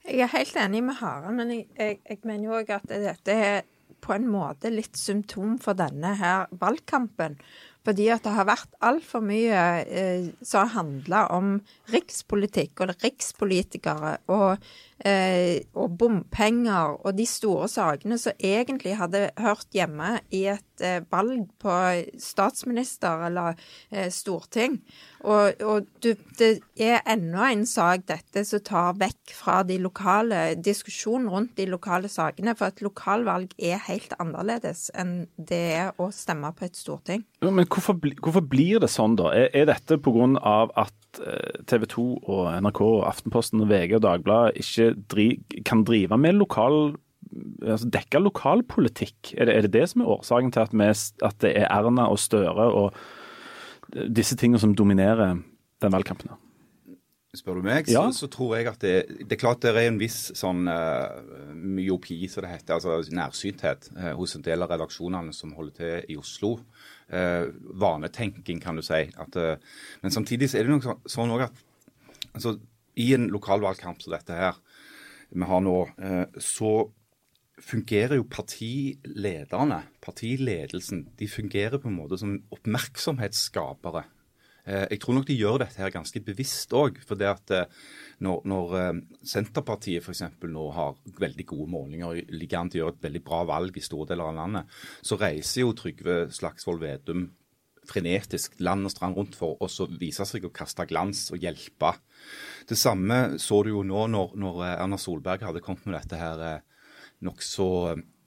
Jeg 0.02 0.18
er 0.26 0.30
helt 0.34 0.58
enig 0.58 0.82
med 0.86 0.98
Harald, 0.98 1.34
men 1.38 1.50
jeg, 1.54 1.68
jeg, 1.78 2.00
jeg 2.08 2.18
mener 2.26 2.48
jo 2.48 2.58
òg 2.58 2.74
at 2.74 2.90
dette 2.90 3.34
er 3.34 3.62
på 4.02 4.14
en 4.16 4.26
måte 4.30 4.72
litt 4.72 4.98
symptom 4.98 5.58
for 5.62 5.78
denne 5.78 6.14
her 6.18 6.50
valgkampen. 6.60 7.38
Fordi 7.82 8.06
at 8.14 8.22
det 8.22 8.34
har 8.36 8.46
vært 8.46 8.76
altfor 8.84 9.24
mye 9.26 9.62
eh, 9.82 10.28
som 10.46 10.70
handla 10.70 11.24
om 11.34 11.56
rikspolitikk 11.90 12.84
og 12.84 12.94
rikspolitikere 13.02 14.16
og, 14.30 14.62
og 15.04 15.96
bompenger 15.98 16.98
og 17.02 17.16
de 17.18 17.26
store 17.26 17.66
sakene 17.70 18.18
som 18.20 18.36
egentlig 18.38 18.94
hadde 19.00 19.24
hørt 19.40 19.66
hjemme 19.74 20.20
i 20.30 20.44
et 20.52 20.84
eh, 20.84 21.02
valg 21.10 21.48
på 21.62 21.74
statsminister 22.22 23.26
eller 23.26 23.56
eh, 23.90 24.10
storting. 24.14 24.78
Og, 25.22 25.58
og 25.62 25.88
du, 26.02 26.12
det 26.38 26.52
er 26.78 27.02
enda 27.10 27.50
en 27.50 27.66
sak 27.68 28.06
dette 28.10 28.44
som 28.46 28.62
tar 28.66 28.96
vekk 29.00 29.34
fra 29.38 29.60
de 29.66 29.78
lokale 29.82 30.42
diskusjonen 30.58 31.30
rundt 31.30 31.56
de 31.58 31.66
lokale 31.70 32.10
sakene. 32.10 32.56
For 32.58 32.70
et 32.70 32.82
lokalvalg 32.84 33.54
er 33.58 33.82
helt 33.88 34.14
annerledes 34.22 34.88
enn 34.98 35.24
det 35.36 35.62
er 35.76 35.92
å 36.02 36.10
stemme 36.14 36.50
på 36.54 36.66
et 36.68 36.78
storting. 36.78 37.26
Men 37.42 37.66
hvorfor, 37.66 37.98
hvorfor 37.98 38.46
blir 38.46 38.82
det 38.82 38.90
sånn, 38.92 39.18
da? 39.18 39.34
Er, 39.34 39.50
er 39.54 39.70
dette 39.74 39.98
pga. 40.02 40.28
at 40.78 40.94
TV 41.68 41.86
2 41.92 42.04
og 42.22 42.42
NRK 42.64 42.80
og 42.86 43.06
Aftenposten 43.08 43.64
og 43.64 43.70
VG 43.70 43.96
og 43.98 44.04
Dagbladet 44.06 44.60
ikke 44.62 44.86
dri, 45.12 45.26
kan 45.68 45.84
drive 45.88 46.18
med 46.18 46.38
lokal 46.38 46.94
altså 47.62 47.88
dekke 47.92 48.20
lokalpolitikk? 48.22 49.32
Er 49.36 49.48
det, 49.48 49.56
er 49.56 49.66
det 49.66 49.74
det 49.74 49.88
som 49.90 50.04
er 50.04 50.12
årsaken 50.14 50.52
til 50.52 50.64
at, 50.64 50.76
vi, 50.76 50.88
at 51.28 51.36
det 51.44 51.52
er 51.56 51.68
Erna 51.72 52.08
og 52.12 52.20
Støre 52.20 52.68
og 52.68 52.94
disse 53.92 54.36
tingene 54.36 54.60
som 54.60 54.74
dominerer 54.76 55.38
den 55.82 55.94
valgkampen? 55.94 56.32
Spør 57.32 57.54
du 57.56 57.62
meg, 57.64 57.86
Ja. 57.88 58.02
så, 58.12 58.26
så 58.26 58.28
tror 58.28 58.50
jeg 58.58 58.66
at 58.68 58.82
det, 58.84 58.94
det 59.24 59.32
er 59.32 59.40
klart 59.40 59.62
det 59.64 59.70
er 59.72 59.86
en 59.88 59.96
viss 60.00 60.18
sånn 60.36 60.66
uh, 60.68 61.22
myopi, 61.56 62.18
som 62.28 62.44
det 62.44 62.50
heter, 62.52 62.74
altså 62.76 62.98
nærsynthet, 63.16 63.88
uh, 63.96 64.10
hos 64.18 64.34
en 64.36 64.44
del 64.44 64.60
av 64.60 64.68
redaksjonene 64.74 65.32
som 65.32 65.54
holder 65.56 65.78
til 65.78 66.12
i 66.12 66.18
Oslo. 66.20 66.58
Uh, 67.08 67.48
vanetenking, 67.80 68.60
kan 68.60 68.76
du 68.76 68.84
si. 68.84 69.00
At, 69.16 69.38
men 70.04 70.12
samtidig 70.12 70.50
så 70.52 70.60
er 70.60 70.68
det 70.68 70.74
noe 70.74 70.84
så- 70.84 70.98
sånn 71.16 71.32
òg 71.32 71.46
at 71.48 71.62
altså, 72.34 72.58
i 73.00 73.14
en 73.16 73.30
lokalvalgkamp 73.32 74.02
som 74.04 74.12
dette 74.12 74.36
her 74.36 74.60
vi 75.32 75.48
har 75.48 75.62
nå, 75.64 75.78
så 76.36 76.90
fungerer 77.64 78.18
jo 78.18 78.26
partilederne, 78.28 79.78
partiledelsen, 80.04 81.06
de 81.16 81.28
fungerer 81.32 81.80
på 81.80 81.88
en 81.88 81.96
måte 81.96 82.18
som 82.20 82.34
oppmerksomhetsskapere. 82.52 84.04
Eh, 84.64 84.86
Jeg 84.94 85.00
tror 85.02 85.16
nok 85.16 85.26
de 85.26 85.36
gjør 85.36 85.58
dette 85.64 85.80
her 85.82 85.90
ganske 85.90 86.22
bevisst 86.22 86.72
òg. 86.76 87.00
For 87.06 87.18
det 87.18 87.28
at 87.30 87.54
eh, 87.56 87.82
når, 88.22 88.42
når 88.46 88.74
eh, 88.78 89.02
Senterpartiet 89.26 90.04
f.eks. 90.04 90.24
nå 90.46 90.66
har 90.76 90.96
veldig 91.18 91.46
gode 91.50 91.70
målinger 91.72 92.08
og 92.12 92.32
ligger 92.32 92.60
an 92.60 92.72
til 92.72 92.82
å 92.82 92.84
gjøre 92.84 92.96
et 92.96 93.06
veldig 93.08 93.24
bra 93.26 93.42
valg 93.50 93.76
i 93.76 93.84
store 93.84 94.12
deler 94.12 94.30
av 94.30 94.38
landet, 94.38 94.82
så 95.02 95.18
reiser 95.20 95.64
jo 95.64 95.76
Trygve 95.78 96.26
Slagsvold 96.32 96.82
Vedum 96.82 97.30
frenetisk 97.82 98.60
land 98.62 98.86
og 98.86 98.92
strand 98.92 99.16
rundt 99.18 99.34
for 99.34 99.56
å 99.56 99.66
også 99.66 99.88
vise 99.98 100.22
seg 100.28 100.44
å 100.46 100.52
kaste 100.54 100.84
glans 100.86 101.24
og 101.34 101.42
hjelpe. 101.42 101.90
Det 102.70 102.78
samme 102.78 103.40
så 103.42 103.58
du 103.66 103.72
jo 103.72 103.82
nå 103.82 104.04
når, 104.12 104.36
når 104.38 104.60
Erna 104.76 104.98
Solberg 105.02 105.42
hadde 105.42 105.64
kommet 105.64 105.88
med 105.88 105.98
dette 105.98 106.20
her 106.20 106.62
nokså 107.26 107.66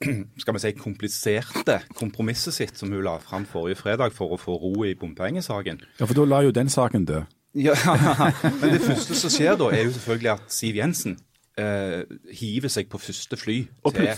skal 0.42 0.56
vi 0.56 0.62
si, 0.62 0.72
kompliserte 0.76 1.78
kompromisset 1.96 2.54
sitt 2.56 2.78
som 2.78 2.92
hun 2.92 3.04
la 3.06 3.16
fram 3.22 3.46
forrige 3.48 3.80
fredag 3.80 4.14
for 4.16 4.34
å 4.34 4.40
få 4.40 4.58
ro 4.60 4.74
i 4.86 4.94
bompengesaken. 4.98 5.80
Ja, 6.00 6.06
for 6.06 6.16
da 6.18 6.26
la 6.28 6.42
jo 6.46 6.54
den 6.54 6.72
saken 6.72 7.06
dø. 7.08 7.22
Ja, 7.56 7.72
Men 8.60 8.74
det 8.74 8.82
første 8.84 9.16
som 9.16 9.32
skjer 9.32 9.56
da, 9.56 9.70
er 9.72 9.86
jo 9.86 9.94
selvfølgelig 9.94 10.32
at 10.34 10.52
Siv 10.52 10.76
Jensen 10.76 11.16
eh, 11.56 12.02
hiver 12.36 12.72
seg 12.72 12.90
på 12.92 13.00
første 13.00 13.38
fly 13.40 13.62
til 13.94 14.10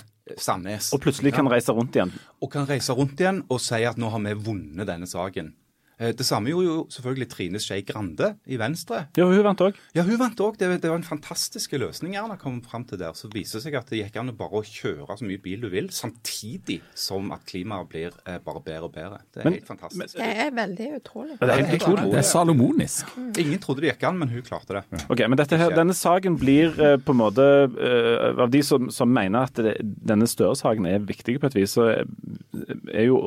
Sandnes. 0.43 0.91
Og 0.97 1.03
plutselig 1.05 1.33
kan 1.37 1.49
reise 1.51 1.73
rundt 1.73 1.97
igjen. 1.97 2.13
og 2.43 2.51
kan 2.53 2.67
reise 2.69 2.93
rundt 2.93 3.21
igjen 3.21 3.45
og 3.49 3.63
si 3.63 3.83
at 3.87 3.99
nå 4.01 4.11
har 4.11 4.25
vi 4.27 4.35
vunnet 4.51 4.89
denne 4.91 5.07
saken. 5.07 5.55
Eh, 6.01 6.13
Det 6.15 6.27
samme 6.27 6.51
gjorde 6.53 6.67
jo 6.69 6.87
selvfølgelig 6.95 7.29
Trine 7.33 7.59
Skei 7.63 7.83
Grande 7.83 8.33
i 8.47 8.57
Venstre. 8.61 9.07
Ja, 9.19 9.25
hun 9.27 9.43
vant 9.43 9.61
òg. 9.65 9.75
Ja, 9.97 10.03
hun 10.07 10.19
vant 10.21 10.39
òg. 10.45 10.57
Det, 10.59 10.69
det 10.83 10.91
var 10.91 10.97
en 11.01 11.07
fantastisk 11.07 11.73
løsning 11.79 12.15
Erna 12.17 12.37
kom 12.39 12.61
fram 12.63 12.85
til 12.89 12.99
der. 13.01 13.13
Så 13.19 13.31
viser 13.33 13.59
det 13.59 13.65
seg 13.67 13.75
at 13.81 13.91
det 13.91 14.01
gikk 14.05 14.19
an 14.21 14.31
å 14.33 14.37
bare 14.39 14.63
kjøre 14.67 15.17
så 15.19 15.27
mye 15.27 15.41
bil 15.43 15.61
du 15.65 15.69
vil, 15.73 15.89
samtidig 15.95 16.81
som 16.95 17.33
at 17.35 17.45
klimaet 17.49 17.89
blir 17.91 18.13
eh, 18.27 18.39
bare 18.45 18.63
bedre 18.65 18.89
og 18.89 18.93
bedre. 18.95 19.19
Det 19.35 19.43
er 19.43 19.49
Men- 19.51 19.59
helt 19.59 19.67
fantastisk. 19.67 20.17
Det 20.19 20.31
er 20.47 20.51
veldig 20.55 20.89
utrolig. 21.01 21.39
Det 21.41 21.49
er 21.51 21.65
helt 21.65 21.83
utrolig. 21.83 22.07
Det 22.13 22.19
er 22.23 22.29
salomonisk. 22.31 23.15
Ingen 23.39 23.59
trodde 23.63 23.83
det 23.83 23.93
gikk 23.95 24.07
an, 24.09 24.19
men 24.23 24.29
hun 24.33 24.43
klarte 24.47 24.79
det. 24.79 24.85
Ok, 25.11 25.25
men 25.29 25.37
dette 25.39 25.59
her, 25.59 25.75
Denne 25.79 25.95
saken 25.95 26.39
blir 26.41 26.73
eh, 26.81 26.97
på 27.03 27.13
en 27.15 27.19
måte 27.21 27.45
eh, 27.69 28.39
Av 28.43 28.51
de 28.51 28.63
som, 28.63 28.89
som 28.95 29.11
mener 29.13 29.47
at 29.49 29.55
det, 29.63 29.77
denne 29.83 30.27
Støre-saken 30.29 30.87
er 30.87 30.99
viktig 31.05 31.39
på 31.43 31.47
et 31.51 31.55
vis, 31.59 31.75
så 31.77 31.89
er, 31.91 33.05
jo 33.07 33.19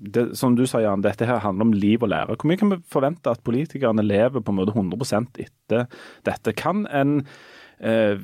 det, 0.00 0.36
Som 0.38 0.56
du 0.56 0.64
sa, 0.66 0.80
Jan, 0.80 1.02
dette 1.04 1.26
her 1.28 1.42
handler 1.44 1.68
om 1.68 1.72
liv 1.76 2.02
og 2.02 2.08
lære. 2.08 2.34
Hvor 2.34 2.48
mye 2.48 2.60
kan 2.60 2.72
vi 2.72 2.80
forvente 2.88 3.30
at 3.30 3.42
politikerne 3.44 4.04
lever 4.04 4.40
på 4.40 4.52
en 4.52 4.58
måte 4.60 4.72
100% 4.72 5.40
etter 5.44 5.88
dette? 6.24 6.54
Kan 6.56 6.86
en 6.88 7.18
eh, 7.80 8.16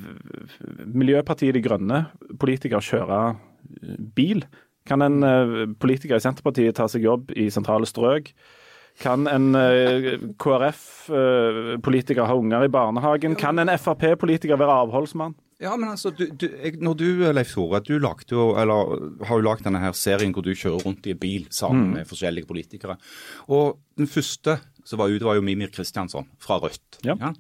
Miljøpartiet 0.86 1.56
De 1.56 1.64
Grønne 1.64 2.06
politiker 2.40 2.80
kjøre 2.80 3.20
eh, 3.34 3.96
bil? 4.16 4.46
Kan 4.88 5.04
en 5.04 5.22
eh, 5.26 5.56
politiker 5.76 6.16
i 6.16 6.24
Senterpartiet 6.24 6.78
ta 6.78 6.88
seg 6.88 7.04
jobb 7.04 7.34
i 7.36 7.50
sentrale 7.52 7.88
strøk? 7.88 8.32
Kan 9.02 9.28
en 9.28 9.52
eh, 9.58 10.14
KrF-politiker 10.40 12.24
ha 12.24 12.36
unger 12.40 12.64
i 12.64 12.72
barnehagen? 12.72 13.36
Kan 13.36 13.60
en 13.60 13.72
Frp-politiker 13.76 14.56
være 14.56 14.80
avholdsmann? 14.86 15.36
Ja, 15.62 15.73
men 15.81 15.88
altså, 15.88 16.11
du, 16.12 16.27
du, 16.37 16.51
jeg, 16.53 16.77
når 16.85 16.97
du, 17.01 17.07
Leif 17.33 17.55
Tore, 17.55 17.81
du 17.81 17.95
lagde 17.97 18.29
jo, 18.35 18.51
eller 18.61 18.90
har 19.25 19.38
jo 19.40 19.47
lagd 19.47 19.64
denne 19.64 19.81
her 19.81 19.95
serien 19.97 20.35
hvor 20.37 20.45
du 20.45 20.53
kjører 20.53 20.85
rundt 20.85 21.09
i 21.09 21.14
bil 21.16 21.47
sammen 21.55 21.95
med 21.95 22.09
forskjellige 22.11 22.49
politikere. 22.49 22.99
Og 23.49 23.79
den 23.97 24.11
første 24.11 24.59
som 24.87 25.01
var 25.01 25.11
ute, 25.11 25.25
var 25.27 25.38
jo 25.38 25.45
Mimir 25.47 25.73
Kristiansson 25.75 26.29
fra 26.42 26.61
Rødt. 26.62 27.01
Ja. 27.07 27.16
Ja. 27.19 27.33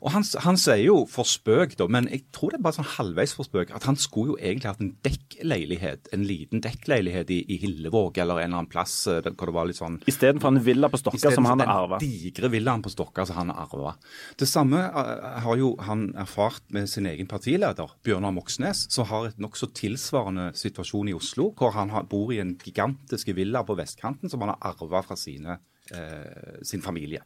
Og 0.00 0.14
han, 0.14 0.24
han 0.44 0.56
sier 0.60 0.82
jo 0.86 0.96
for 1.10 1.28
spøk, 1.28 1.74
da, 1.78 1.86
men 1.92 2.08
jeg 2.10 2.24
tror 2.34 2.54
det 2.54 2.60
er 2.60 2.64
bare 2.64 2.78
sånn 2.78 2.88
halvveis 2.94 3.34
for 3.36 3.48
spøk, 3.48 3.72
at 3.76 3.84
han 3.88 3.98
skulle 4.00 4.32
jo 4.34 4.38
egentlig 4.38 4.70
hatt 4.70 4.82
en 4.84 4.94
dekkleilighet, 5.04 6.08
en 6.16 6.24
liten 6.26 6.62
dekkleilighet 6.64 7.32
i, 7.34 7.40
i 7.52 7.58
Hillevåg 7.60 8.20
eller 8.22 8.40
en 8.40 8.48
eller 8.48 8.62
annen 8.62 8.70
plass 8.72 8.94
eh, 9.10 9.20
hvor 9.28 9.50
det 9.50 9.56
var 9.56 9.68
litt 9.68 9.80
sånn 9.80 9.98
Istedenfor 10.08 10.54
en 10.54 10.62
villa 10.64 10.88
på 10.92 11.00
Stokka 11.00 11.32
som 11.34 11.48
han 11.48 11.60
har 11.64 11.72
arva. 11.74 11.98
den 12.00 12.08
digre 12.08 12.50
villaen 12.52 12.84
på 12.84 12.92
Stokka 12.92 13.26
som 13.28 13.42
han 13.42 13.52
har 13.52 13.66
arva. 13.66 13.94
Det 14.40 14.48
samme 14.48 14.80
eh, 14.88 15.26
har 15.44 15.60
jo 15.60 15.74
han 15.84 16.08
erfart 16.20 16.64
med 16.72 16.88
sin 16.90 17.08
egen 17.10 17.28
partileder, 17.30 17.92
Bjørnar 18.06 18.32
Moxnes, 18.36 18.86
som 18.92 19.08
har 19.10 19.28
et 19.28 19.42
nokså 19.42 19.68
tilsvarende 19.76 20.50
situasjon 20.58 21.12
i 21.12 21.16
Oslo, 21.16 21.50
hvor 21.58 21.76
han 21.76 21.92
har, 21.92 22.08
bor 22.08 22.32
i 22.32 22.40
en 22.40 22.56
gigantisk 22.56 23.34
villa 23.36 23.62
på 23.66 23.76
vestkanten 23.78 24.32
som 24.32 24.40
han 24.44 24.54
har 24.54 24.72
arva 24.72 25.04
fra 25.04 25.18
sine, 25.18 25.60
eh, 25.92 26.56
sin 26.64 26.80
familie. 26.84 27.20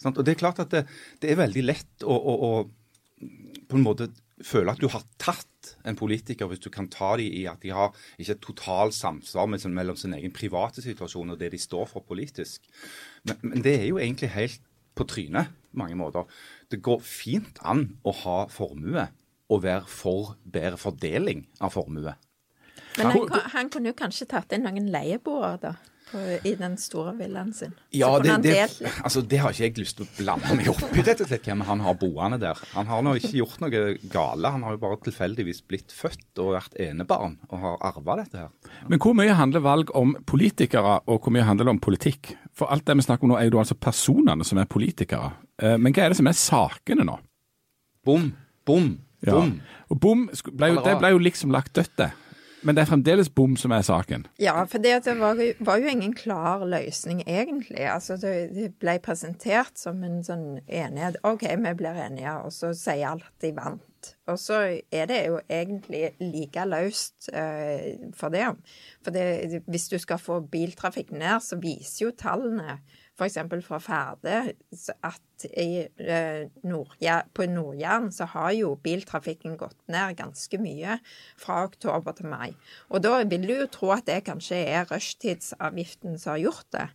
Sant? 0.00 0.18
Og 0.18 0.26
det 0.26 0.34
er 0.34 0.42
klart 0.42 0.62
at 0.62 0.72
det, 0.72 0.86
det 1.22 1.32
er 1.32 1.42
veldig 1.42 1.64
lett 1.66 2.04
å, 2.08 2.16
å, 2.16 2.34
å 2.48 3.26
på 3.70 3.78
en 3.78 3.84
måte 3.84 4.08
føle 4.46 4.72
at 4.72 4.80
du 4.80 4.88
har 4.88 5.04
tatt 5.20 5.74
en 5.84 5.98
politiker 5.98 6.48
hvis 6.48 6.62
du 6.64 6.70
kan 6.72 6.88
ta 6.92 7.12
dem 7.20 7.28
i 7.28 7.44
at 7.50 7.60
de 7.60 7.72
har 7.76 7.92
ikke 8.16 8.36
et 8.36 8.42
totalt 8.44 8.96
samsvar 8.96 9.50
med, 9.52 9.64
mellom 9.76 9.98
sin 10.00 10.16
egen 10.16 10.32
private 10.32 10.82
situasjon 10.84 11.34
og 11.34 11.40
det 11.40 11.52
de 11.52 11.60
står 11.60 11.88
for 11.90 12.06
politisk. 12.06 12.64
Men, 13.28 13.36
men 13.44 13.64
det 13.66 13.76
er 13.82 13.86
jo 13.90 14.00
egentlig 14.00 14.32
helt 14.34 14.64
på 14.96 15.06
trynet 15.08 15.52
mange 15.76 15.98
måter. 15.98 16.26
Det 16.72 16.80
går 16.82 17.04
fint 17.04 17.60
an 17.62 17.86
å 18.02 18.14
ha 18.24 18.38
formue 18.52 19.06
og 19.50 19.62
være 19.64 19.86
for 19.90 20.34
bedre 20.44 20.78
fordeling 20.80 21.44
av 21.60 21.74
formue. 21.74 22.14
Men 22.98 23.12
han, 23.12 23.40
han 23.52 23.70
kunne 23.70 23.92
jo 23.92 23.98
kanskje 23.98 24.28
tatt 24.30 24.52
inn 24.54 24.64
noen 24.66 24.88
leieboere, 24.90 25.56
da. 25.62 25.74
I 26.44 26.52
den 26.58 26.76
store 26.80 27.12
villaen 27.18 27.52
sin. 27.54 27.72
Ja, 27.94 28.08
Så 28.16 28.22
det, 28.24 28.36
det, 28.42 28.92
altså, 29.04 29.22
det 29.22 29.38
har 29.38 29.52
ikke 29.54 29.64
jeg 29.68 29.76
lyst 29.78 29.96
til 29.98 30.06
å 30.06 30.10
blande 30.18 30.56
meg 30.58 30.68
opp 30.72 30.82
i, 30.96 31.04
rett 31.06 31.22
og 31.22 31.28
slett, 31.30 31.44
hvem 31.46 31.62
han 31.68 31.82
har 31.84 31.94
boende 32.00 32.38
der. 32.42 32.58
Han 32.74 32.88
har 32.90 33.02
nå 33.06 33.14
ikke 33.20 33.32
gjort 33.40 33.60
noe 33.62 33.82
gale, 34.10 34.50
han 34.56 34.64
har 34.66 34.74
jo 34.76 34.82
bare 34.82 34.98
tilfeldigvis 35.06 35.62
blitt 35.70 35.94
født 35.94 36.42
og 36.42 36.54
vært 36.56 36.78
enebarn 36.82 37.36
og 37.50 37.58
har 37.64 37.78
arva 37.92 38.16
dette 38.22 38.42
her. 38.44 38.50
Men 38.90 39.02
hvor 39.02 39.14
mye 39.18 39.36
handler 39.38 39.64
valg 39.64 39.92
om 39.98 40.16
politikere, 40.26 40.98
og 41.06 41.20
hvor 41.22 41.34
mye 41.36 41.46
handler 41.46 41.70
det 41.70 41.76
om 41.76 41.82
politikk? 41.84 42.34
For 42.56 42.72
alt 42.74 42.86
det 42.88 42.96
vi 42.98 43.06
snakker 43.06 43.28
om 43.28 43.34
nå 43.34 43.38
er 43.40 43.50
jo 43.50 43.60
altså 43.62 43.78
personene 43.78 44.44
som 44.46 44.58
er 44.58 44.66
politikere. 44.70 45.32
Eh, 45.62 45.76
Men 45.78 45.94
hva 45.94 46.04
er 46.08 46.12
det 46.14 46.18
som 46.18 46.26
er 46.30 46.36
sakene 46.36 47.06
nå? 47.06 47.18
Bom, 48.04 48.32
bom. 48.66 48.90
Ja. 49.26 49.36
Og 49.90 49.98
bom 50.00 50.26
ble 50.56 50.70
jo, 50.72 50.82
det 50.84 50.94
ble 51.00 51.10
jo 51.12 51.18
liksom 51.20 51.52
lagt 51.52 51.74
dødt, 51.76 51.92
det. 52.00 52.10
Men 52.62 52.76
det 52.76 52.82
er 52.82 52.90
fremdeles 52.90 53.30
bom 53.32 53.54
som 53.56 53.72
er 53.72 53.84
saken. 53.86 54.26
Ja, 54.42 54.56
for 54.68 54.82
det, 54.82 55.00
var, 55.18 55.40
var 55.64 55.80
jo 55.80 55.92
ingen 55.92 56.12
klar 56.16 56.64
løsning, 56.68 57.22
egentlig. 57.26 57.86
Altså, 57.88 58.18
det, 58.20 58.72
ble 58.80 58.98
presentert 59.02 59.80
som 59.80 60.02
en 60.04 60.20
sånn 60.26 60.48
enighet. 60.66 61.20
OK, 61.26 61.46
vi 61.48 61.74
blir 61.78 62.02
enige, 62.04 62.34
og 62.44 62.52
så 62.54 62.74
sier 62.76 63.14
alt 63.14 63.30
de 63.40 63.54
vant. 63.56 64.12
Og 64.30 64.38
så 64.40 64.60
er 64.92 65.08
det 65.10 65.18
jo 65.26 65.40
egentlig 65.44 66.14
like 66.20 66.64
løst 66.68 67.30
uh, 67.34 68.12
for 68.16 68.32
det. 68.32 68.46
For 69.04 69.14
det, 69.14 69.62
hvis 69.68 69.88
du 69.92 69.98
skal 70.00 70.20
få 70.20 70.40
biltrafikk 70.52 71.12
ned, 71.12 71.40
så 71.44 71.60
viser 71.60 72.06
jo 72.06 72.16
tallene 72.16 72.78
f.eks. 73.20 73.66
fra 73.66 73.78
Færde 73.82 74.36
at 75.06 75.46
i, 75.50 75.84
eh, 76.00 76.48
Nord-Jæ- 76.64 77.28
på 77.34 77.46
Nord-Jæren 77.46 78.10
så 78.12 78.26
har 78.32 78.50
jo 78.56 78.74
biltrafikken 78.82 79.56
gått 79.60 79.78
ned 79.88 80.16
ganske 80.16 80.60
mye 80.60 80.98
fra 81.40 81.62
oktober 81.68 82.16
til 82.16 82.30
mai. 82.32 82.56
Og 82.88 83.04
da 83.04 83.22
vil 83.24 83.46
du 83.48 83.54
jo 83.54 83.68
tro 83.70 83.92
at 83.96 84.06
det 84.08 84.24
kanskje 84.24 84.64
er 84.66 84.88
rushtidsavgiften 84.90 86.18
som 86.18 86.34
har 86.34 86.44
gjort 86.46 86.68
det. 86.72 86.88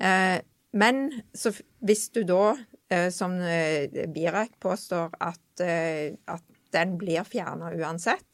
Eh, 0.00 0.38
men 0.72 1.04
så 1.34 1.52
hvis 1.84 2.08
du 2.14 2.22
da, 2.24 2.54
eh, 2.90 3.10
som 3.10 3.36
Birek 4.14 4.56
påstår, 4.60 5.12
at, 5.20 5.60
at 5.60 6.42
den 6.72 6.96
blir 6.98 7.26
fjerna 7.28 7.74
uansett, 7.76 8.24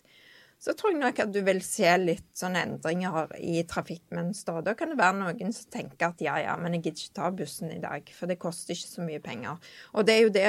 så 0.58 0.74
tror 0.74 0.90
jeg 0.90 1.00
nok 1.00 1.20
at 1.22 1.34
du 1.34 1.38
vil 1.46 1.60
se 1.62 1.90
litt 2.02 2.26
sånne 2.36 2.64
endringer 2.66 3.30
i 3.38 3.62
trafikkmønsteret. 3.70 4.66
Da 4.66 4.74
kan 4.78 4.90
det 4.90 4.98
være 4.98 5.20
noen 5.20 5.52
som 5.54 5.70
tenker 5.70 6.10
at 6.10 6.22
ja, 6.24 6.34
ja, 6.42 6.56
men 6.58 6.74
jeg 6.74 6.82
gidder 6.88 7.02
ikke 7.04 7.18
ta 7.20 7.30
bussen 7.38 7.70
i 7.74 7.82
dag, 7.82 8.10
for 8.14 8.30
det 8.30 8.42
koster 8.42 8.74
ikke 8.74 8.90
så 8.90 9.02
mye 9.06 9.22
penger. 9.22 9.54
Og 9.94 10.08
det 10.08 10.14
er 10.16 10.22
jo 10.24 10.34
det 10.34 10.48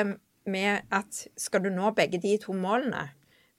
med 0.49 0.71
at 0.95 1.27
skal 1.37 1.61
du 1.61 1.69
nå 1.73 1.91
begge 1.97 2.21
de 2.21 2.37
to 2.41 2.53
målene, 2.57 3.03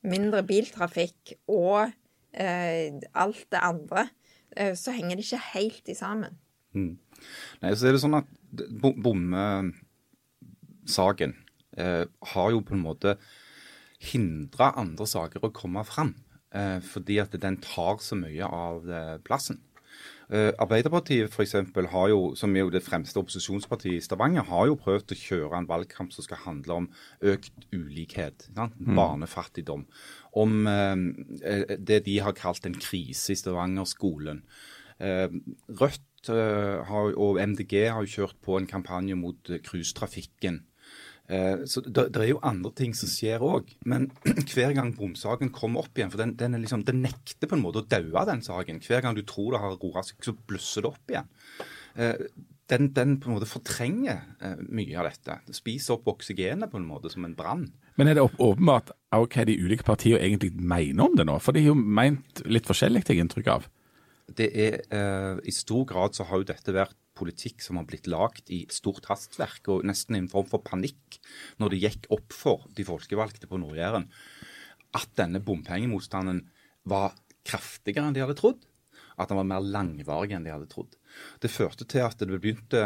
mindre 0.00 0.40
biltrafikk 0.48 1.34
og 1.52 1.92
eh, 2.32 2.98
alt 3.14 3.46
det 3.52 3.60
andre, 3.62 4.08
eh, 4.56 4.74
så 4.74 4.90
henger 4.96 5.16
det 5.16 5.24
ikke 5.28 5.52
helt 5.52 5.88
i 5.92 5.94
sammen. 5.98 6.38
Nei, 7.60 7.74
så 7.74 7.86
er 7.86 7.92
det 7.94 8.02
sånn 8.02 8.18
at 8.18 8.28
bommesaken 9.04 11.32
eh, 11.76 12.04
har 12.32 12.48
jo 12.54 12.60
på 12.66 12.74
en 12.74 12.86
måte 12.86 13.10
hindra 14.00 14.72
andre 14.80 15.06
saker 15.06 15.44
å 15.44 15.54
komme 15.54 15.84
fram. 15.86 16.14
Eh, 16.50 16.80
fordi 16.82 17.20
at 17.22 17.34
den 17.38 17.60
tar 17.62 18.00
så 18.02 18.16
mye 18.18 18.46
av 18.46 18.88
eh, 18.90 19.18
plassen. 19.22 19.60
Eh, 20.30 20.50
Arbeiderpartiet 20.62 21.30
for 21.30 21.44
eksempel, 21.44 21.86
har 21.90 22.08
jo, 22.10 22.34
som 22.38 22.54
er 22.54 22.64
jo 22.64 22.72
det 22.74 22.82
fremste 22.82 23.18
opposisjonspartiet 23.22 23.98
i 23.98 24.02
Stavanger, 24.02 24.46
har 24.46 24.66
jo 24.66 24.78
prøvd 24.78 25.14
å 25.14 25.18
kjøre 25.18 25.60
en 25.60 25.68
valgkamp 25.70 26.14
som 26.14 26.26
skal 26.26 26.42
handle 26.42 26.78
om 26.82 26.88
økt 27.22 27.66
ulikhet. 27.74 28.48
Mm. 28.54 28.96
Barnefattigdom. 28.98 29.86
Om 30.38 30.66
det 30.66 32.02
de 32.06 32.18
har 32.22 32.38
kalt 32.38 32.66
en 32.66 32.78
krise 32.78 33.34
i 33.34 33.38
Stavanger-skolen. 33.38 34.44
Eh, 35.02 35.26
Rødt 35.80 36.30
har, 36.30 37.14
og 37.16 37.38
MDG 37.40 37.88
har 37.88 38.04
jo 38.04 38.14
kjørt 38.20 38.36
på 38.44 38.58
en 38.58 38.66
kampanje 38.70 39.16
mot 39.16 39.54
cruisetrafikken. 39.64 40.60
Eh, 41.30 41.62
så 41.70 41.82
det, 41.86 42.08
er 42.18 42.32
jo 42.32 42.40
andre 42.46 42.72
ting 42.74 42.94
som 42.96 43.10
skjer 43.10 43.42
òg. 43.46 43.70
Men 43.88 44.08
hver 44.52 44.74
gang 44.76 44.92
bomsaken 44.98 45.52
kommer 45.54 45.84
opp 45.84 45.98
igjen, 45.98 46.10
for 46.12 46.22
den, 46.22 46.34
den, 46.40 46.56
er 46.56 46.62
liksom, 46.64 46.84
den 46.86 47.04
nekter 47.04 47.50
på 47.50 47.58
en 47.58 47.62
måte 47.62 47.84
å 47.84 47.86
daue, 47.86 48.24
den 48.28 48.42
saken. 48.46 48.82
Hver 48.84 49.04
gang 49.04 49.18
du 49.18 49.22
tror 49.26 49.54
det 49.54 49.62
har 49.62 49.76
roa 49.78 50.04
seg, 50.06 50.18
så 50.26 50.34
blusser 50.34 50.86
det 50.86 50.90
opp 50.90 51.12
igjen. 51.14 51.30
Eh, 51.94 52.24
den, 52.70 52.90
den 52.94 53.16
på 53.22 53.30
en 53.30 53.36
måte 53.36 53.50
fortrenger 53.50 54.24
eh, 54.42 54.58
mye 54.70 54.98
av 54.98 55.10
dette. 55.10 55.38
Det 55.46 55.58
spiser 55.58 55.96
opp 55.96 56.10
oksygenet 56.12 56.70
på 56.70 56.80
en 56.80 56.88
måte 56.88 57.12
som 57.12 57.26
en 57.26 57.36
brann. 57.38 57.68
Men 57.98 58.10
er 58.10 58.18
det 58.18 58.26
åpenbart 58.26 58.94
hva 59.10 59.24
hva 59.26 59.44
de 59.46 59.58
ulike 59.58 59.84
partiene 59.86 60.22
egentlig 60.22 60.54
mener 60.54 61.06
om 61.06 61.16
det 61.18 61.26
nå? 61.26 61.36
For 61.42 61.54
de 61.54 61.64
har 61.64 61.74
jo 61.74 61.78
meint 61.78 62.42
litt 62.46 62.68
forskjellig, 62.70 63.02
har 63.02 63.14
jeg 63.14 63.26
inntrykk 63.26 63.50
av. 63.52 63.66
Det 64.38 64.46
er, 64.54 64.76
I 65.42 65.50
stor 65.50 65.82
grad 65.90 66.14
så 66.14 66.22
har 66.28 66.38
jo 66.38 66.46
dette 66.46 66.72
vært 66.72 66.94
politikk 67.20 67.62
som 67.64 67.78
har 67.78 67.86
blitt 67.88 68.08
lagt 68.10 68.50
i 68.52 68.62
stort 68.72 69.06
hastverk, 69.10 69.68
og 69.68 69.84
nesten 69.88 70.16
i 70.16 70.22
en 70.24 70.30
form 70.32 70.48
for 70.50 70.64
panikk 70.64 71.20
når 71.60 71.74
det 71.74 71.82
gikk 71.84 72.08
opp 72.16 72.34
for 72.34 72.66
de 72.76 72.86
folkevalgte 72.88 73.50
på 73.50 73.60
Nord-Jæren 73.60 74.08
at 74.96 75.12
denne 75.18 75.42
bompengemotstanden 75.44 76.42
var 76.90 77.14
kraftigere 77.46 78.08
enn 78.08 78.16
de 78.16 78.24
hadde 78.24 78.38
trodd. 78.38 78.64
At 79.20 79.30
den 79.30 79.38
var 79.38 79.48
mer 79.48 79.64
langvarig 79.64 80.34
enn 80.34 80.46
de 80.46 80.52
hadde 80.52 80.68
trodd. 80.70 80.96
Det 81.42 81.52
førte 81.52 81.86
til 81.88 82.06
at 82.06 82.20
det 82.20 82.30
begynte 82.32 82.84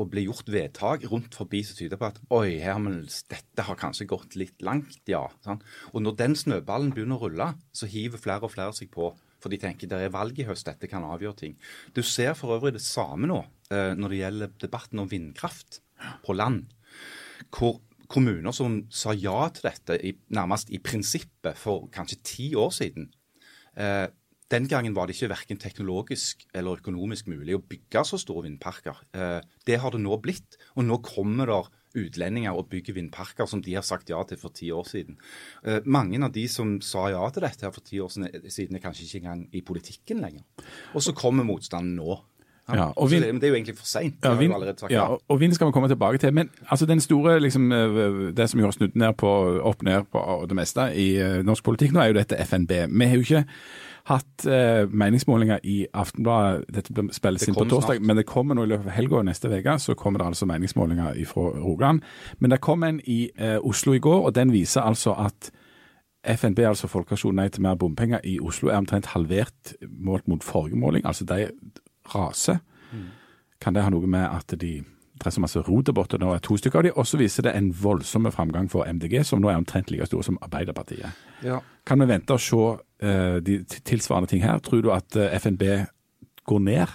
å 0.00 0.06
bli 0.10 0.24
gjort 0.26 0.48
vedtak 0.50 1.04
rundt 1.10 1.36
forbi 1.38 1.60
som 1.66 1.78
tyder 1.78 2.00
på 2.00 2.08
at 2.08 2.18
oi, 2.34 2.56
Hermels, 2.62 3.20
dette 3.30 3.66
har 3.66 3.78
kanskje 3.78 4.08
gått 4.10 4.34
litt 4.38 4.64
langt, 4.66 4.98
ja. 5.10 5.22
Sånn. 5.46 5.62
Og 5.92 6.02
når 6.02 6.16
den 6.18 6.34
snøballen 6.38 6.90
begynner 6.94 7.20
å 7.20 7.28
rulle, 7.28 7.52
så 7.70 7.86
hiver 7.90 8.22
flere 8.22 8.48
og 8.48 8.54
flere 8.56 8.74
seg 8.74 8.90
på. 8.94 9.12
For 9.44 9.52
de 9.52 9.60
tenker 9.60 9.90
det 9.90 10.00
er 10.00 10.14
valg 10.14 10.38
i 10.40 10.46
høst, 10.48 10.64
dette 10.64 10.88
kan 10.88 11.04
avgjøre 11.04 11.36
ting. 11.42 11.58
Du 11.92 12.00
ser 12.00 12.32
for 12.38 12.56
øvrig 12.56 12.72
det 12.78 12.84
samme 12.84 13.28
nå 13.28 13.42
eh, 13.68 13.92
når 13.92 14.14
det 14.14 14.20
gjelder 14.22 14.54
debatten 14.64 15.02
om 15.02 15.10
vindkraft 15.10 15.82
på 16.24 16.32
land. 16.32 16.70
Hvor 17.52 17.82
kommuner 18.08 18.56
som 18.56 18.82
sa 18.92 19.12
ja 19.12 19.50
til 19.52 19.68
dette 19.68 19.98
i, 20.00 20.14
nærmest 20.32 20.72
i 20.72 20.80
prinsippet 20.80 21.60
for 21.60 21.90
kanskje 21.92 22.22
ti 22.24 22.50
år 22.56 22.72
siden, 22.72 23.10
eh, 23.76 24.08
den 24.52 24.68
gangen 24.68 24.96
var 24.96 25.08
det 25.08 25.16
ikke 25.16 25.32
verken 25.32 25.60
teknologisk 25.60 26.44
eller 26.54 26.80
økonomisk 26.80 27.28
mulig 27.32 27.56
å 27.56 27.64
bygge 27.64 28.04
så 28.08 28.20
store 28.20 28.46
vindparker. 28.48 29.04
Eh, 29.12 29.40
det 29.68 29.80
har 29.82 29.92
det 29.92 30.00
nå 30.04 30.16
blitt, 30.24 30.56
og 30.76 30.88
nå 30.88 31.00
kommer 31.04 31.52
det 31.52 31.60
utlendinger 31.94 32.52
og 32.56 32.68
bygger 32.70 32.94
vindparker 32.94 33.46
som 33.46 33.62
de 33.62 33.74
har 33.74 33.82
sagt 33.86 34.10
ja 34.10 34.22
til 34.28 34.38
for 34.40 34.48
ti 34.54 34.70
år 34.74 34.84
siden. 34.90 35.16
Eh, 35.64 35.80
mange 35.86 36.20
av 36.24 36.32
de 36.34 36.46
som 36.48 36.80
sa 36.80 37.08
ja 37.12 37.24
til 37.30 37.42
dette 37.46 37.62
her 37.66 37.70
for 37.74 37.80
ti 37.86 38.00
år 38.02 38.08
siden, 38.10 38.50
siden 38.50 38.76
er 38.76 38.84
kanskje 38.84 39.04
ikke 39.08 39.22
engang 39.24 39.48
i 39.52 39.60
politikken 39.60 40.20
lenger. 40.24 40.42
Og 40.94 41.02
så 41.02 41.12
kommer 41.14 41.44
motstanden 41.44 41.96
nå. 41.96 42.20
Ja, 42.72 42.86
og 42.96 43.10
vind- 43.10 43.22
det, 43.24 43.34
det 43.42 43.44
er 43.44 43.48
jo 43.48 43.54
egentlig 43.58 43.76
for 43.76 43.84
seint. 43.86 44.14
Ja, 44.24 44.34
vind, 44.40 44.54
ja, 44.90 45.02
og- 45.28 45.40
vind 45.40 45.52
skal 45.52 45.66
vi 45.68 45.72
komme 45.72 45.88
tilbake 45.88 46.18
til. 46.18 46.32
Men 46.32 46.48
altså 46.70 46.86
den 46.86 47.00
store, 47.00 47.38
liksom, 47.40 47.70
eh, 47.72 48.32
det 48.32 48.46
som 48.50 48.58
gjør 48.60 48.64
har 48.70 48.72
snudd 48.72 48.94
ned 48.96 49.12
på, 49.20 49.28
opp 49.62 49.82
ned 49.82 50.06
på 50.10 50.46
det 50.48 50.56
meste 50.56 50.86
i 50.96 51.16
eh, 51.20 51.42
norsk 51.44 51.62
politikk 51.64 51.92
nå, 51.92 52.00
er 52.00 52.06
jo 52.14 52.18
dette 52.22 52.38
FNB. 52.40 52.70
Vi 52.88 53.04
har 53.04 53.14
jo 53.16 53.20
ikke 53.20 53.44
hatt 54.04 54.44
eh, 54.46 54.84
meningsmålinger 54.92 55.62
i 55.64 55.86
Aftenbladet. 55.96 56.66
Dette 56.74 56.92
spilles 57.16 57.40
Det 57.40 57.48
inn 57.48 57.56
på 57.56 57.64
torsdag, 57.64 57.96
snart. 57.96 58.06
men 58.06 58.20
det 58.20 58.26
kommer 58.28 58.56
nå 58.56 58.66
i 58.66 58.70
løpet 58.74 58.90
av 58.90 58.96
helga 58.98 59.20
og 59.22 59.28
neste 59.30 59.48
uke. 59.48 59.78
Så 59.80 59.96
kommer 59.96 60.20
det 60.20 60.26
altså 60.26 60.48
meningsmålinger 60.50 61.16
fra 61.30 61.48
Rogaland. 61.56 62.02
Men 62.38 62.52
det 62.52 62.60
kom 62.60 62.84
en 62.84 63.00
i 63.04 63.30
eh, 63.36 63.56
Oslo 63.64 63.94
i 63.96 64.02
går, 64.04 64.26
og 64.28 64.34
den 64.36 64.52
viser 64.52 64.84
altså 64.84 65.16
at 65.16 65.50
FNB, 66.24 66.58
altså 66.68 66.88
Folkeaksjonen 66.88 67.36
Nei 67.36 67.48
til 67.52 67.64
mer 67.64 67.76
bompenger 67.80 68.20
i 68.24 68.38
Oslo, 68.40 68.70
er 68.70 68.80
omtrent 68.80 69.12
halvert 69.12 69.74
målt 69.88 70.28
mot 70.28 70.44
forrige 70.44 70.76
måling. 70.80 71.04
Altså 71.04 71.24
de 71.24 71.48
raser. 72.14 72.60
Kan 73.60 73.74
det 73.74 73.84
ha 73.84 73.92
noe 73.92 74.06
med 74.06 74.28
at 74.28 74.52
de 74.60 74.82
presser 75.20 75.38
er 75.40 75.44
masse 75.46 75.60
rot 75.62 75.86
der 75.86 75.94
borte, 75.96 76.18
nå 76.18 76.32
er 76.34 76.42
to 76.42 76.56
stykker 76.58 76.80
av 76.80 76.86
de, 76.86 76.92
og 76.98 77.06
så 77.06 77.18
viser 77.20 77.46
det 77.46 77.54
en 77.56 77.70
voldsom 77.78 78.26
framgang 78.34 78.66
for 78.70 78.88
MDG, 78.90 79.20
som 79.24 79.42
nå 79.42 79.50
er 79.50 79.60
omtrent 79.60 79.92
like 79.92 80.08
stor 80.10 80.24
som 80.26 80.38
Arbeiderpartiet. 80.42 81.22
Ja. 81.44 81.60
Kan 81.86 82.02
vi 82.02 82.08
vente 82.10 82.34
og 82.34 82.42
se 82.42 82.62
de 83.44 83.58
tilsvarende 83.84 84.30
ting 84.30 84.42
her? 84.44 84.58
Tror 84.64 84.82
du 84.84 84.90
at 84.94 85.16
eh, 85.16 85.34
FNB 85.40 85.64
går 86.48 86.64
ned? 86.64 86.94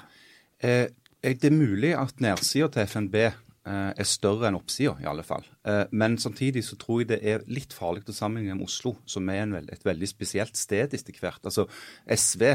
Eh, 0.63 0.88
det 1.24 1.50
er 1.50 1.56
mulig 1.56 1.93
at 1.98 2.22
nedsida 2.24 2.69
til 2.74 2.88
FNB 2.88 3.15
eh, 3.19 3.32
er 3.67 4.08
større 4.08 4.50
enn 4.50 4.58
oppsida, 4.60 4.95
i 5.04 5.08
alle 5.10 5.26
fall. 5.28 5.45
Eh, 5.67 5.86
men 5.91 6.17
samtidig 6.22 6.63
så 6.67 6.78
tror 6.80 7.04
jeg 7.04 7.12
det 7.13 7.19
er 7.24 7.45
litt 7.52 7.76
farlig 7.76 8.06
å 8.08 8.15
sammenligne 8.15 8.58
med 8.60 8.69
Oslo, 8.69 8.95
som 9.10 9.30
er 9.32 9.43
en 9.45 9.56
veld, 9.58 9.72
et 9.74 9.86
veldig 9.88 10.10
spesielt 10.10 10.60
sted 10.60 10.95
etter 10.95 11.19
hvert. 11.22 11.41
Altså 11.43 11.67
SV 12.06 12.45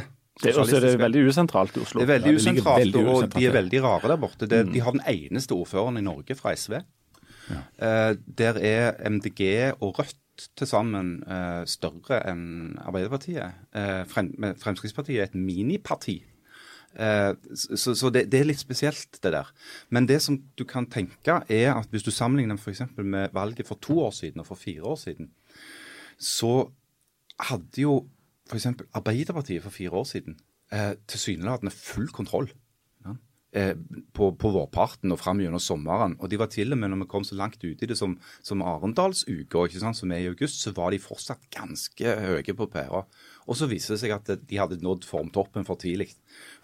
Det, 0.43 0.51
er, 0.51 0.59
også, 0.59 0.77
er 0.77 0.83
det 0.83 0.93
er 0.97 1.05
veldig 1.05 1.21
usentralt 1.31 1.77
i 1.77 1.85
Oslo. 1.85 2.01
det 2.01 2.09
er 2.09 2.13
veldig 2.17 2.33
Ja, 2.33 2.35
det 2.35 2.43
usentralt, 2.43 2.83
veldig 2.83 3.05
og 3.05 3.13
usentralt, 3.13 3.39
de 3.39 3.47
er 3.47 3.57
veldig 3.61 3.83
rare 3.85 4.11
der 4.11 4.21
borte. 4.25 4.51
Det, 4.51 4.61
De 4.73 4.83
har 4.83 4.97
den 4.97 5.07
eneste 5.07 5.55
ordføreren 5.55 6.01
i 6.01 6.05
Norge 6.05 6.35
fra 6.39 6.55
SV. 6.57 6.81
Ja. 7.45 7.61
der 8.25 8.57
er 8.57 8.95
MDG 9.05 9.75
og 9.85 9.99
Rødt 9.99 10.17
til 10.59 10.69
sammen 10.69 11.17
eh, 11.31 11.65
større 11.71 12.21
enn 12.31 12.77
Arbeiderpartiet. 12.83 13.67
Eh, 13.77 14.05
Frem, 14.11 14.33
Fremskrittspartiet 14.61 15.21
er 15.21 15.29
et 15.29 15.37
miniparti. 15.39 16.19
Eh, 16.95 17.33
så 17.55 17.95
så 17.95 18.11
det, 18.15 18.27
det 18.33 18.41
er 18.41 18.49
litt 18.49 18.63
spesielt, 18.63 19.19
det 19.23 19.35
der. 19.35 19.51
Men 19.91 20.09
det 20.11 20.21
som 20.23 20.39
du 20.59 20.65
kan 20.65 20.87
tenke, 20.91 21.41
er 21.49 21.75
at 21.75 21.91
hvis 21.91 22.07
du 22.07 22.11
sammenligner 22.15 22.59
f.eks. 22.59 22.83
med 22.97 23.35
valget 23.35 23.67
for 23.67 23.79
to 23.83 23.99
år 24.07 24.11
siden 24.11 24.41
og 24.41 24.47
for 24.47 24.59
fire 24.59 24.83
år 24.83 24.97
siden, 24.97 25.31
så 26.19 26.71
hadde 27.41 27.83
jo 27.83 28.09
f.eks. 28.51 28.67
Arbeiderpartiet 28.95 29.63
for 29.63 29.71
fire 29.75 29.91
år 29.91 30.05
siden 30.05 30.39
eh, 30.73 30.95
tilsynelatende 31.09 31.75
full 31.75 32.09
kontroll 32.09 32.51
eh, 33.55 33.75
på, 34.15 34.31
på 34.41 34.53
vårparten 34.55 35.15
og 35.15 35.21
fram 35.23 35.41
gjennom 35.43 35.63
sommeren. 35.63 36.17
Og 36.21 36.31
de 36.31 36.41
var 36.41 36.51
til 36.53 36.75
og 36.75 36.81
med, 36.81 36.93
når 36.93 37.05
vi 37.05 37.11
kom 37.15 37.27
så 37.27 37.39
langt 37.39 37.63
ut 37.65 37.83
i 37.83 37.89
det 37.91 37.99
som, 37.99 38.17
som 38.45 38.65
Arendalsuka, 38.67 39.67
som 39.73 40.13
er 40.13 40.25
i 40.25 40.31
august, 40.33 40.61
så 40.63 40.75
var 40.77 40.93
de 40.93 41.03
fortsatt 41.03 41.49
ganske 41.55 42.19
høye 42.27 42.57
på 42.57 42.69
pæra. 42.73 43.05
Og 43.45 43.59
så 43.59 43.69
viste 43.71 43.95
det 43.95 44.01
seg 44.03 44.15
at 44.15 44.31
de 44.41 44.59
hadde 44.61 44.81
nådd 44.85 45.05
formtoppen 45.09 45.67
for 45.69 45.81
tidlig. 45.81 46.11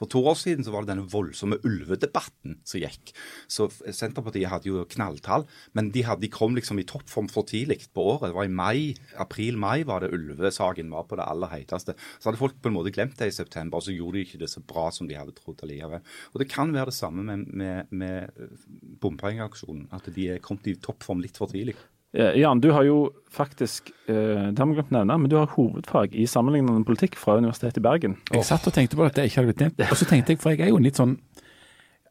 For 0.00 0.10
to 0.10 0.22
år 0.26 0.38
siden 0.40 0.64
så 0.64 0.72
var 0.72 0.84
det 0.84 0.94
denne 0.94 1.10
voldsomme 1.10 1.58
ulvedebatten 1.66 2.58
som 2.66 2.80
gikk. 2.82 3.12
Så 3.50 3.68
Senterpartiet 3.70 4.50
hadde 4.50 4.70
jo 4.70 4.84
knalltall, 4.90 5.46
men 5.76 5.90
de, 5.94 6.04
hadde, 6.06 6.24
de 6.24 6.32
kom 6.32 6.56
liksom 6.56 6.80
i 6.80 6.86
toppform 6.88 7.28
for 7.32 7.48
tidlig 7.48 7.82
på 7.94 8.06
året. 8.14 8.30
Det 8.30 8.38
var 8.38 8.48
i 8.48 8.54
mai, 8.60 8.80
april-mai 9.20 9.84
var 9.88 10.04
det 10.04 10.12
ulvesaken 10.16 10.90
var 10.94 11.06
på 11.10 11.20
det 11.20 11.28
aller 11.28 11.52
heiteste. 11.52 11.96
Så 12.18 12.30
hadde 12.30 12.40
folk 12.40 12.58
på 12.62 12.72
en 12.72 12.78
måte 12.78 12.94
glemt 12.94 13.18
det 13.20 13.30
i 13.30 13.36
september, 13.36 13.80
og 13.80 13.86
så 13.86 13.94
gjorde 13.94 14.18
de 14.18 14.26
ikke 14.26 14.42
det 14.42 14.50
så 14.52 14.64
bra 14.64 14.88
som 14.94 15.10
de 15.10 15.18
hadde 15.18 15.36
trodd 15.36 15.62
allikevel. 15.66 16.04
Og 16.32 16.42
det 16.42 16.50
kan 16.50 16.72
være 16.74 16.90
det 16.90 16.98
samme 16.98 17.26
med, 17.26 17.46
med, 17.60 17.92
med 17.92 18.58
bompengeaksjonen, 19.02 19.88
at 19.96 20.08
de 20.14 20.30
er 20.34 20.44
kommet 20.44 20.72
i 20.72 20.78
toppform 20.80 21.22
litt 21.24 21.40
for 21.40 21.52
tidlig. 21.52 21.76
Jan, 22.12 22.58
du 22.60 22.72
har 22.74 22.82
jo 22.82 23.12
faktisk, 23.30 23.92
eh, 24.06 24.14
det 24.50 24.58
har 24.58 24.66
vi 24.66 24.74
glemt 24.74 24.90
å 24.90 24.96
nevne, 24.98 25.18
men 25.22 25.30
du 25.30 25.36
har 25.38 25.52
hovedfag 25.54 26.16
i 26.18 26.26
sammenlignende 26.26 26.82
politikk 26.86 27.14
fra 27.16 27.36
Universitetet 27.38 27.78
i 27.78 27.84
Bergen. 27.84 28.16
Jeg 28.34 28.48
satt 28.48 28.66
og 28.66 28.74
tenkte 28.74 28.98
på 28.98 29.06
at 29.06 29.14
det 29.14 29.28
ikke 29.28 29.40
hadde 29.40 29.52
blitt 29.52 29.62
nevnt. 29.62 29.84
Og 29.86 30.00
så 30.00 30.08
tenkte 30.10 30.34
jeg, 30.34 30.40
for 30.42 30.50
jeg 30.50 30.66
er 30.66 30.72
jo 30.72 30.82
litt 30.82 30.98
sånn 30.98 31.18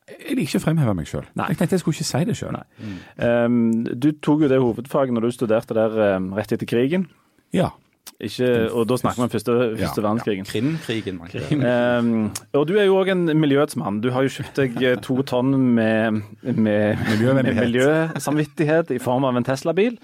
Jeg 0.09 0.33
liker 0.33 0.47
ikke 0.47 0.57
å 0.57 0.63
fremheve 0.63 0.93
meg 0.97 1.05
sjøl. 1.05 1.27
Jeg 1.37 1.57
tenkte 1.59 1.75
jeg 1.75 1.81
skulle 1.83 1.99
ikke 1.99 2.07
si 2.07 2.23
det 2.25 2.35
sjøl. 2.39 2.55
Mm. 2.81 2.95
Um, 3.21 3.83
du 3.85 4.07
tok 4.17 4.41
jo 4.41 4.47
det 4.49 4.57
hovedfaget 4.57 5.13
når 5.13 5.27
du 5.27 5.35
studerte 5.35 5.75
der 5.77 6.15
um, 6.15 6.31
rett 6.33 6.49
etter 6.55 6.65
krigen. 6.65 7.05
Ja. 7.53 7.69
Ikke, 8.19 8.47
og 8.75 8.87
da 8.89 8.97
snakker 8.99 9.21
vi 9.21 9.25
om 9.27 9.31
første, 9.31 9.53
første 9.79 10.01
Ja, 10.01 10.05
verdenskrigen. 10.05 10.45
Krimkrigen. 10.49 11.19
Um, 11.63 12.31
og 12.53 12.65
du 12.67 12.75
er 12.75 12.89
jo 12.89 12.97
òg 12.99 13.11
en 13.13 13.25
miljøets 13.39 13.77
mann. 13.79 14.01
Du 14.03 14.09
har 14.11 14.25
jo 14.25 14.33
kjøpt 14.33 14.59
deg 14.59 14.79
eh, 14.83 14.97
to 15.05 15.21
tonn 15.23 15.53
med, 15.77 16.19
med, 16.43 16.99
med 16.99 17.51
miljøsamvittighet 17.63 18.91
i 18.91 18.99
form 18.99 19.27
av 19.29 19.39
en 19.39 19.47
Tesla-bil. 19.47 19.95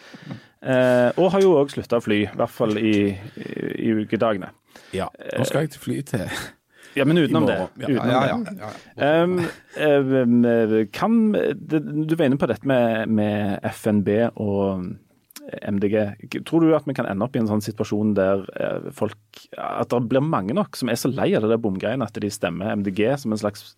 Uh, 0.66 1.12
og 1.20 1.34
har 1.36 1.44
jo 1.44 1.58
òg 1.60 1.74
slutta 1.76 2.00
å 2.00 2.04
fly, 2.06 2.22
i 2.26 2.38
hvert 2.40 2.54
fall 2.56 2.78
i, 2.80 2.96
i, 3.14 3.50
i 3.90 3.96
ukedagene. 4.06 4.54
ja. 4.96 5.10
Nå 5.36 5.46
skal 5.46 5.66
jeg 5.68 5.76
til 5.76 5.84
fly 5.84 6.00
til 6.08 6.24
Ja, 6.96 7.04
men 7.04 7.20
utenom 7.20 7.46
det. 7.50 7.58
Ja, 7.84 7.90
Utenom 7.90 8.08
Ja, 8.08 8.22
ja, 8.32 8.72
ja. 8.96 9.24
Um, 9.26 10.86
kan, 10.96 11.18
du 11.36 12.16
var 12.16 12.30
inne 12.30 12.40
på 12.40 12.48
dette 12.48 12.66
med, 12.68 13.12
med 13.12 13.60
FNB 13.76 14.10
og 14.40 14.88
MDG. 15.72 16.44
Tror 16.48 16.64
du 16.64 16.74
at 16.76 16.86
vi 16.88 16.94
kan 16.98 17.06
ende 17.06 17.26
opp 17.26 17.36
i 17.36 17.40
en 17.42 17.48
sånn 17.50 17.62
situasjon 17.62 18.14
der 18.18 18.46
eh, 18.56 18.86
folk 18.96 19.18
At 19.58 19.90
det 19.92 20.00
blir 20.10 20.24
mange 20.24 20.56
nok 20.56 20.76
som 20.80 20.90
er 20.90 20.96
så 21.00 21.12
lei 21.12 21.34
av 21.36 21.44
det 21.46 21.52
der 21.52 21.62
bomgreiene 21.62 22.06
at 22.08 22.16
de 22.22 22.30
stemmer 22.32 22.72
MDG 22.80 23.18
som 23.22 23.32
en 23.36 23.42
slags, 23.42 23.76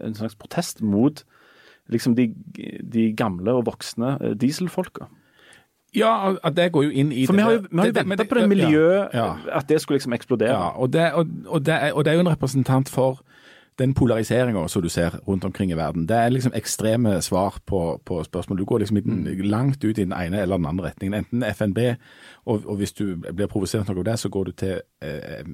en 0.00 0.14
slags 0.16 0.34
protest 0.34 0.80
mot 0.82 1.22
liksom 1.92 2.16
de, 2.18 2.32
de 2.82 3.12
gamle 3.14 3.52
og 3.60 3.66
voksne 3.68 4.16
eh, 4.20 4.34
dieselfolka? 4.34 5.06
Ja, 5.96 6.34
det 6.52 6.72
går 6.74 6.88
jo 6.88 6.90
inn 6.90 7.12
i 7.14 7.22
For 7.28 7.38
vi 7.38 7.44
har 7.46 7.54
jo, 7.54 7.60
det- 7.62 7.70
vi 7.70 7.78
har 7.78 7.86
jo 7.86 7.92
det- 7.92 8.06
venta 8.10 8.24
på 8.28 8.34
det 8.40 8.48
miljøet, 8.50 9.14
Ja. 9.14 9.28
at 9.52 9.68
det 9.68 9.78
skulle 9.80 9.96
liksom 10.00 10.12
eksplodere. 10.12 10.50
Ja, 10.52 10.72
og 10.76 10.90
det, 10.92 11.12
og, 11.14 11.26
og, 11.46 11.62
det 11.64 11.72
er, 11.74 11.92
og 11.94 12.04
det 12.04 12.10
er 12.12 12.14
jo 12.18 12.20
en 12.26 12.32
representant 12.34 12.88
for 12.88 13.20
den 13.78 13.94
polariseringa 13.94 14.68
som 14.68 14.82
du 14.82 14.88
ser 14.88 15.18
rundt 15.28 15.44
omkring 15.44 15.70
i 15.70 15.76
verden. 15.76 16.06
Det 16.08 16.16
er 16.16 16.28
liksom 16.28 16.52
ekstreme 16.54 17.20
svar 17.22 17.58
på, 17.66 18.00
på 18.04 18.22
spørsmål. 18.24 18.58
Du 18.58 18.64
går 18.64 18.78
liksom 18.78 19.02
den, 19.02 19.24
langt 19.44 19.84
ut 19.84 19.98
i 19.98 20.04
den 20.04 20.12
ene 20.12 20.40
eller 20.42 20.56
den 20.56 20.66
andre 20.66 20.86
retningen. 20.88 21.14
Enten 21.14 21.42
FNB, 21.42 21.78
og, 22.44 22.62
og 22.66 22.76
hvis 22.76 22.92
du 22.92 23.16
blir 23.16 23.46
provosert 23.46 23.88
noe 23.88 23.98
av 23.98 24.04
det, 24.04 24.18
så 24.18 24.28
går 24.28 24.44
du 24.44 24.52
til 24.52 24.80
eh, 25.02 25.44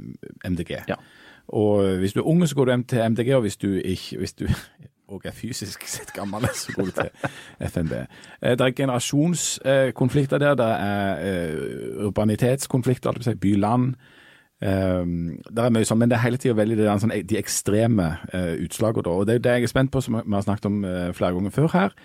MDG. 0.45 0.77
Ja. 0.89 0.95
Og 1.49 1.99
hvis 1.99 2.13
du 2.13 2.21
er 2.21 2.27
unge, 2.31 2.47
så 2.47 2.55
går 2.55 2.65
du 2.65 2.83
til 2.89 3.11
MDG, 3.11 3.35
og 3.35 3.41
hvis 3.41 3.57
du 3.57 3.69
ikke 3.75 4.19
hvis 4.19 4.33
du 4.33 4.47
og 5.13 5.27
er 5.29 5.35
fysisk 5.37 5.83
sett 5.89 6.13
gammel, 6.17 6.47
så 6.55 6.73
går 6.73 6.85
du 6.85 6.91
til 6.91 7.11
FNB. 7.69 7.93
Eh, 7.93 8.55
Det 8.57 8.61
er 8.61 8.71
generasjonskonflikter 8.71 10.39
der. 10.39 10.55
Det 10.55 10.67
er 10.67 11.17
eh, 11.27 12.07
urbanitetskonflikter, 12.07 13.37
by-land. 13.41 13.95
Um, 14.63 15.41
er 15.51 15.73
mye 15.75 15.87
sånn, 15.89 15.99
men 15.99 16.11
det 16.11 16.21
er 16.21 16.23
hele 16.23 16.39
tida 16.39 16.55
veldig 16.55 16.77
der, 16.79 16.91
sånn, 17.03 17.15
de 17.27 17.39
ekstreme 17.41 18.13
uh, 18.31 18.53
utslagene. 18.63 19.11
Og 19.11 19.27
det 19.27 19.41
er 19.41 19.47
det 19.47 19.57
jeg 19.57 19.69
er 19.69 19.73
spent 19.73 19.91
på, 19.95 20.03
som 20.05 20.21
vi 20.21 20.37
har 20.37 20.45
snakket 20.47 20.69
om 20.71 20.85
uh, 20.87 21.09
flere 21.17 21.35
ganger 21.35 21.55
før 21.55 21.73
her. 21.75 21.97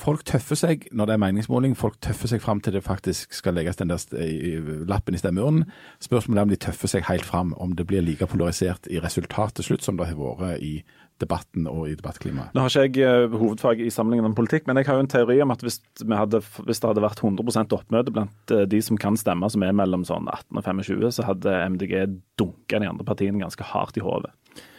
Folk 0.00 0.22
tøffer 0.24 0.56
seg 0.56 0.86
når 0.94 1.10
det 1.10 1.14
er 1.16 1.20
meningsmåling, 1.24 1.74
folk 1.76 1.98
tøffer 2.04 2.30
seg 2.30 2.42
fram 2.44 2.60
til 2.62 2.76
det 2.76 2.84
faktisk 2.86 3.34
skal 3.34 3.56
legges 3.58 3.80
den 3.80 3.90
der 3.90 4.86
lappen 4.88 5.18
i 5.18 5.20
stemmeurnen. 5.20 5.66
Spørsmålet 6.00 6.38
er 6.38 6.46
om 6.46 6.52
de 6.54 6.60
tøffer 6.62 6.92
seg 6.94 7.08
helt 7.10 7.26
fram, 7.26 7.50
om 7.58 7.74
det 7.76 7.88
blir 7.90 8.04
like 8.06 8.28
polarisert 8.30 8.86
i 8.88 9.02
resultat 9.02 9.58
til 9.58 9.66
slutt 9.66 9.84
som 9.84 9.98
det 9.98 10.12
har 10.12 10.20
vært 10.20 10.62
i 10.62 10.78
debatten 11.20 11.68
og 11.70 11.86
i 11.90 11.96
debattklimaet. 11.98 12.54
Nå 12.56 12.64
har 12.64 12.72
ikke 12.72 13.00
jeg 13.00 13.28
eh, 13.28 13.36
hovedfag 13.40 13.82
i 13.84 13.90
sammenlignet 13.92 14.30
med 14.30 14.38
politikk, 14.38 14.66
men 14.68 14.80
jeg 14.80 14.88
har 14.88 14.98
jo 14.98 15.04
en 15.04 15.12
teori 15.12 15.38
om 15.44 15.54
at 15.54 15.64
hvis, 15.64 15.80
vi 16.02 16.16
hadde, 16.16 16.42
hvis 16.66 16.82
det 16.82 16.90
hadde 16.90 17.04
vært 17.04 17.22
100 17.22 17.76
oppmøte 17.76 18.14
blant 18.14 18.54
eh, 18.54 18.66
de 18.70 18.82
som 18.84 18.98
kan 19.00 19.18
stemme, 19.20 19.50
som 19.52 19.64
er 19.66 19.76
mellom 19.76 20.06
sånn 20.08 20.28
18 20.30 20.60
og 20.60 20.66
25, 20.66 21.08
så 21.18 21.26
hadde 21.28 21.56
MDG 21.76 21.96
dunka 22.40 22.80
de 22.82 22.90
andre 22.90 23.06
partiene 23.08 23.42
ganske 23.42 23.66
hardt 23.72 24.00
i 24.00 24.04
hodet. 24.04 24.32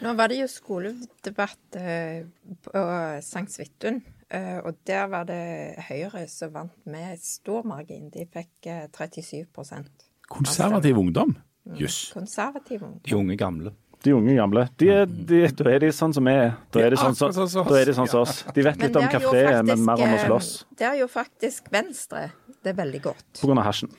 Nå 0.04 0.12
var 0.18 0.28
det 0.28 0.42
jo 0.42 0.48
skoledebatt 0.50 1.80
eh, 1.80 2.24
på 2.66 2.86
St. 3.22 3.46
Svithun, 3.52 4.02
og 4.32 4.78
der 4.88 5.10
var 5.12 5.26
det 5.28 5.42
Høyre 5.90 6.22
som 6.30 6.54
vant 6.54 6.86
med 6.88 7.20
stor 7.20 7.66
margin. 7.68 8.06
De 8.12 8.24
fikk 8.32 8.68
eh, 8.70 8.86
37% 8.88 10.08
Konservativ 10.32 10.98
ungdom? 10.98 11.34
Jøss. 11.76 12.12
Konservativ 12.14 12.82
ungdom. 12.82 13.00
De 13.04 13.16
unge 13.16 13.36
gamle. 13.36 13.74
De 14.02 14.14
unge 14.16 14.34
gamle. 14.34 14.64
De 14.80 14.88
er, 14.90 15.06
de, 15.06 15.42
da 15.58 15.70
er 15.70 15.84
de 15.84 15.90
sånn 15.94 16.14
som 16.16 16.26
vi 16.26 16.34
er. 16.34 16.54
Da 16.74 16.80
er 16.82 16.94
de 16.94 16.98
sånn 16.98 17.14
som 17.14 17.30
så, 17.30 17.44
sånn 17.46 17.50
så 17.52 17.62
oss. 17.62 17.86
de 17.86 17.94
sånn 17.94 18.10
som 18.10 18.24
oss. 18.24 18.40
De 18.54 18.64
vet 18.66 18.80
litt 18.82 18.96
om 18.98 19.06
er, 19.06 19.60
men 19.66 19.84
mer 19.86 20.02
om 20.02 20.14
å 20.16 20.16
eh, 20.18 20.24
slåss. 20.26 20.48
Det 20.78 20.88
er 20.88 20.96
jo 20.98 21.06
faktisk 21.10 21.70
Venstre. 21.72 22.30
Det 22.62 22.74
er 22.74 22.78
veldig 22.78 23.02
godt. 23.04 23.28
På 23.38 23.50
grunn 23.50 23.62
av 23.62 23.68
hasjen. 23.70 23.92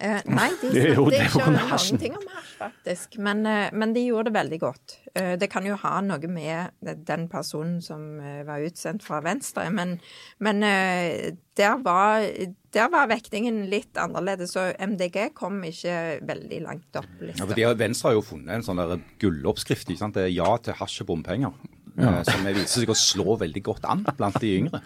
Eh, 0.00 0.20
nei, 0.32 0.48
de 0.62 0.70
snakket 0.72 1.26
ikke 1.26 1.46
noen 1.52 1.98
ting 2.00 2.14
om 2.16 2.28
hasj, 2.32 2.46
faktisk. 2.56 3.18
Men, 3.20 3.42
uh, 3.44 3.66
men 3.76 3.92
de 3.92 4.06
gjorde 4.06 4.30
det 4.30 4.36
veldig 4.38 4.58
godt. 4.62 4.94
Uh, 5.12 5.34
det 5.40 5.50
kan 5.52 5.66
jo 5.68 5.76
ha 5.82 5.98
noe 6.04 6.30
med 6.32 6.88
den 7.08 7.26
personen 7.28 7.82
som 7.84 8.06
var 8.46 8.64
utsendt 8.64 9.04
fra 9.04 9.20
Venstre, 9.24 9.66
men, 9.74 9.98
men 10.40 10.62
der, 10.62 11.76
var, 11.84 12.24
der 12.72 12.88
var 12.92 13.10
vektingen 13.10 13.66
litt 13.72 13.98
annerledes. 14.00 14.56
Og 14.60 14.72
MDG 14.80 15.34
kom 15.36 15.60
ikke 15.68 16.22
veldig 16.28 16.62
langt 16.64 17.00
opp 17.00 17.08
Liksom. 17.20 17.42
Ja, 17.42 17.48
for 17.50 17.58
de 17.58 17.66
har, 17.66 17.76
Venstre 17.76 18.10
har 18.10 18.16
jo 18.16 18.24
funnet 18.24 18.54
en 18.54 18.64
sånn 18.64 19.04
gulloppskrift. 19.20 19.90
Det 19.90 20.24
er 20.24 20.32
ja 20.32 20.54
til 20.64 20.78
hasj 20.80 21.02
og 21.04 21.10
bompenger. 21.12 21.52
Eh, 21.96 22.20
Som 22.28 22.46
viser 22.46 22.84
seg 22.84 22.92
å 22.92 22.98
slå 22.98 23.38
veldig 23.40 23.62
godt 23.66 23.88
an 23.90 24.04
blant 24.18 24.40
de 24.42 24.52
yngre. 24.58 24.82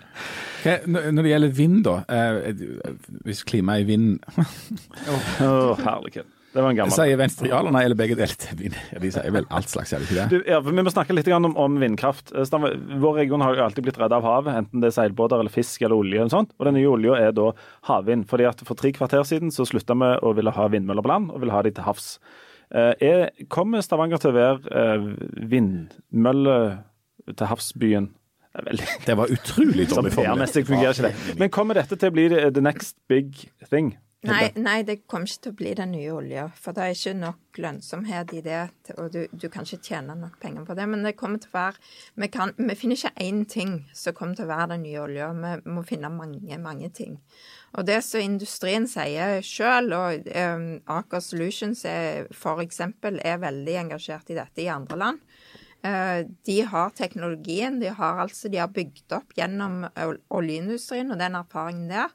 Når 0.64 1.20
det 1.20 1.34
gjelder 1.34 1.58
vind, 1.58 1.82
da. 1.86 1.98
Eh, 2.08 2.64
hvis 3.26 3.44
klimaet 3.48 3.82
er 3.82 3.84
i 3.84 3.90
vind 3.90 4.18
oh. 5.44 5.76
herlighet. 5.84 6.30
Det 6.54 6.62
var 6.62 6.70
en 6.70 6.76
gammel. 6.78 6.94
Sier 6.94 7.18
Venstre 7.18 7.48
ja 7.50 7.58
eller 7.58 7.74
nei, 7.74 7.80
eller 7.88 7.98
begge 7.98 8.14
deler 8.14 8.58
vind? 8.60 8.76
Ja, 8.92 9.00
de 9.02 9.08
sier 9.10 9.32
vel 9.34 9.46
alt 9.50 9.72
slags, 9.72 9.90
gjør 9.90 10.04
de 10.04 10.06
ikke 10.06 10.18
det? 10.20 10.26
Du, 10.30 10.50
ja, 10.52 10.60
Vi 10.62 10.84
må 10.86 10.92
snakke 10.92 11.16
litt 11.16 11.30
om, 11.34 11.48
om 11.58 11.78
vindkraft. 11.82 12.30
Eh, 12.30 12.68
Vår 13.02 13.18
region 13.18 13.42
har 13.42 13.58
jo 13.58 13.64
alltid 13.64 13.88
blitt 13.88 13.98
redda 13.98 14.20
av 14.20 14.28
havet, 14.28 14.60
enten 14.62 14.84
det 14.84 14.92
er 14.92 14.94
seilbåter 15.00 15.42
eller 15.42 15.50
fisk 15.50 15.82
eller 15.82 15.98
olje. 15.98 16.22
Og 16.22 16.30
sånt. 16.30 16.54
Og 16.54 16.68
den 16.68 16.78
nye 16.78 16.92
olja 16.92 17.18
er 17.26 17.34
da 17.34 17.50
havvind. 17.90 18.28
fordi 18.30 18.46
at 18.46 18.62
For 18.68 18.78
tre 18.78 18.94
kvarter 18.94 19.26
siden 19.26 19.50
så 19.54 19.66
slutta 19.66 19.98
vi 19.98 20.12
å 20.22 20.34
ville 20.38 20.54
ha 20.54 20.68
vindmøller 20.70 21.02
på 21.02 21.10
land, 21.10 21.34
og 21.34 21.42
ville 21.42 21.56
ha 21.56 21.64
de 21.66 21.74
til 21.74 21.88
havs. 21.88 22.12
Eh, 22.70 22.92
er, 23.02 23.26
kommer 23.50 23.82
Stavanger 23.82 24.22
til 24.22 24.30
å 24.30 24.38
være 24.38 24.78
eh, 24.78 25.10
vindmølle 25.50 26.56
til 27.32 27.46
havsbyen? 27.50 28.12
Det 29.06 29.16
var 29.18 29.32
utrolig 29.34 29.88
dårlig 29.90 30.12
formulert. 30.12 30.54
Det. 30.54 31.14
Men 31.38 31.50
kommer 31.50 31.74
dette 31.74 31.96
til 31.98 32.12
å 32.12 32.14
bli 32.14 32.28
the 32.30 32.50
the 32.54 32.62
next 32.62 32.96
big 33.10 33.50
thing? 33.70 33.96
Nei, 34.24 34.46
nei, 34.56 34.78
det 34.86 35.02
kommer 35.10 35.28
ikke 35.28 35.42
til 35.44 35.52
å 35.52 35.56
bli 35.58 35.72
den 35.76 35.90
nye 35.92 36.12
olja. 36.14 36.44
For 36.56 36.76
det 36.76 36.84
er 36.84 36.94
ikke 36.94 37.12
nok 37.18 37.58
lønnsomhet 37.60 38.32
i 38.32 38.40
det, 38.44 38.60
og 38.96 39.10
du, 39.12 39.18
du 39.30 39.46
kan 39.52 39.66
ikke 39.68 39.84
tjene 39.90 40.16
nok 40.16 40.38
penger 40.40 40.64
på 40.64 40.76
det. 40.78 40.86
Men 40.88 41.04
det 41.04 41.14
kommer 41.18 41.42
til 41.42 41.52
å 41.52 41.58
være 41.58 41.82
Vi, 42.22 42.28
kan, 42.32 42.54
vi 42.56 42.76
finner 42.78 42.96
ikke 42.96 43.26
én 43.26 43.42
ting 43.50 43.74
som 43.92 44.16
kommer 44.16 44.38
til 44.38 44.46
å 44.46 44.52
være 44.54 44.70
den 44.74 44.86
nye 44.86 45.02
olja. 45.02 45.28
Vi 45.36 45.74
må 45.76 45.84
finne 45.84 46.12
mange, 46.14 46.58
mange 46.62 46.88
ting. 46.94 47.18
Og 47.74 47.84
det 47.88 48.00
som 48.06 48.22
industrien 48.22 48.88
sier 48.88 49.42
sjøl, 49.44 49.92
og 49.92 50.30
um, 50.30 50.68
Aker 50.94 51.24
Solutions 51.24 51.84
er, 51.90 52.30
for 52.32 52.62
eksempel, 52.64 53.20
er 53.24 53.42
veldig 53.42 53.80
engasjert 53.84 54.32
i 54.32 54.38
dette 54.38 54.64
i 54.64 54.70
andre 54.72 55.00
land. 55.00 55.33
Eh, 55.84 56.26
De 56.44 56.60
har 56.60 56.90
teknologien, 56.90 57.80
de 57.80 57.90
har 57.92 58.22
altså 58.22 58.48
de 58.48 58.60
har 58.62 58.72
bygd 58.72 59.12
opp 59.12 59.34
gjennom 59.36 59.82
oljeindustrien 60.32 61.12
og 61.12 61.20
den 61.20 61.36
erfaringen 61.36 61.90
der. 61.90 62.14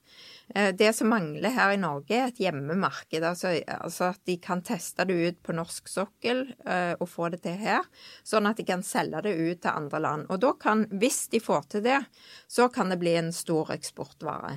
Eh, 0.56 0.72
Det 0.74 0.90
som 0.96 1.12
mangler 1.14 1.54
her 1.54 1.76
i 1.76 1.78
Norge, 1.78 2.16
er 2.16 2.32
et 2.32 2.42
hjemmemarked. 2.42 3.22
Altså, 3.24 3.62
altså 3.68 4.10
at 4.10 4.20
de 4.26 4.38
kan 4.42 4.64
teste 4.66 5.06
det 5.06 5.14
ut 5.14 5.44
på 5.46 5.54
norsk 5.54 5.88
sokkel 5.88 6.48
eh, 6.66 6.96
og 7.00 7.10
få 7.10 7.30
det 7.30 7.44
til 7.46 7.62
her, 7.62 7.86
sånn 8.26 8.50
at 8.50 8.58
de 8.58 8.66
kan 8.66 8.82
selge 8.82 9.22
det 9.22 9.38
ut 9.38 9.62
til 9.62 9.72
andre 9.72 10.02
land. 10.02 10.26
Og 10.30 10.42
da 10.42 10.56
kan, 10.58 10.88
hvis 10.90 11.28
de 11.30 11.40
får 11.40 11.70
til 11.70 11.86
det, 11.86 12.02
så 12.50 12.72
kan 12.74 12.90
det 12.90 12.98
bli 13.00 13.14
en 13.22 13.32
stor 13.32 13.70
eksportvare. 13.76 14.56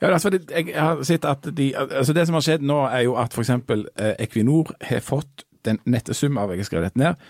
Ja, 0.00 0.10
altså, 0.10 0.34
jeg 0.34 0.74
har 0.74 1.04
sett 1.06 1.24
at 1.24 1.46
de, 1.54 1.74
altså 1.76 2.12
Det 2.12 2.26
som 2.26 2.34
har 2.34 2.42
skjedd 2.42 2.66
nå, 2.66 2.86
er 2.90 3.06
jo 3.06 3.14
at 3.14 3.34
f.eks. 3.34 3.54
Equinor 4.18 4.74
har 4.82 5.00
fått 5.00 5.44
den 5.62 5.78
nette 5.86 6.14
sum 6.14 6.38
av 6.40 6.50
jeg 6.52 6.62
har 6.62 6.68
skrevet 6.68 6.90
dette 6.90 7.02
ned, 7.02 7.28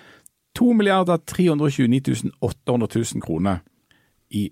2 0.59 0.73
milliarder 0.75 1.21
329 1.23 2.33
800 2.40 2.88
000 3.14 3.23
kroner 3.23 3.61
i 4.31 4.49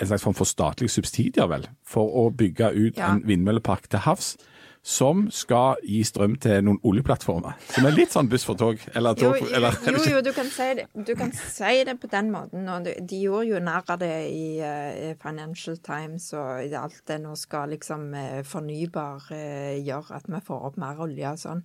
en 0.00 0.06
slags 0.06 0.22
form 0.24 0.34
for 0.34 0.48
statlige 0.48 0.92
subsidier, 0.94 1.48
vel, 1.50 1.66
for 1.84 2.08
å 2.22 2.30
bygge 2.32 2.72
ut 2.72 2.96
Ja. 2.96 3.12
en 3.12 3.26
vindmøllepark 3.26 3.88
til 3.90 4.06
havs. 4.06 4.36
som 4.82 5.26
skal 5.30 5.76
gi 5.84 5.98
strøm 6.08 6.38
til 6.40 6.62
noen 6.64 6.78
oljeplattformer. 6.88 7.52
Som 7.68 7.84
er 7.84 7.92
litt 7.92 8.14
sånn 8.14 8.30
buss 8.32 8.46
for 8.48 8.56
tog, 8.56 8.80
eller 8.94 9.12
tog 9.12 9.36
jo, 9.36 9.48
eller, 9.52 9.76
jo, 9.84 10.00
jo 10.08 10.22
du, 10.24 10.32
kan 10.32 10.48
si 10.48 10.68
det, 10.78 10.86
du 10.94 11.14
kan 11.14 11.34
si 11.36 11.84
det 11.84 12.00
på 12.00 12.08
den 12.08 12.30
måten. 12.32 12.64
Og 12.64 12.86
de, 12.86 12.94
de 13.04 13.18
gjorde 13.20 13.50
jo 13.50 13.60
narr 13.60 13.84
av 13.92 13.98
det 14.00 14.14
i 14.32 14.56
eh, 14.64 15.12
Financial 15.20 15.76
Times 15.76 16.32
og 16.32 16.64
i 16.64 16.72
alt 16.72 17.02
det 17.12 17.20
nå 17.20 17.36
skal 17.36 17.68
liksom 17.76 18.14
eh, 18.14 18.40
fornybar 18.40 19.28
uh, 19.28 19.76
gjøre 19.84 20.16
at 20.16 20.32
vi 20.32 20.40
får 20.48 20.64
opp 20.70 20.80
mer 20.80 21.04
olje 21.04 21.28
og 21.28 21.44
sånn. 21.44 21.60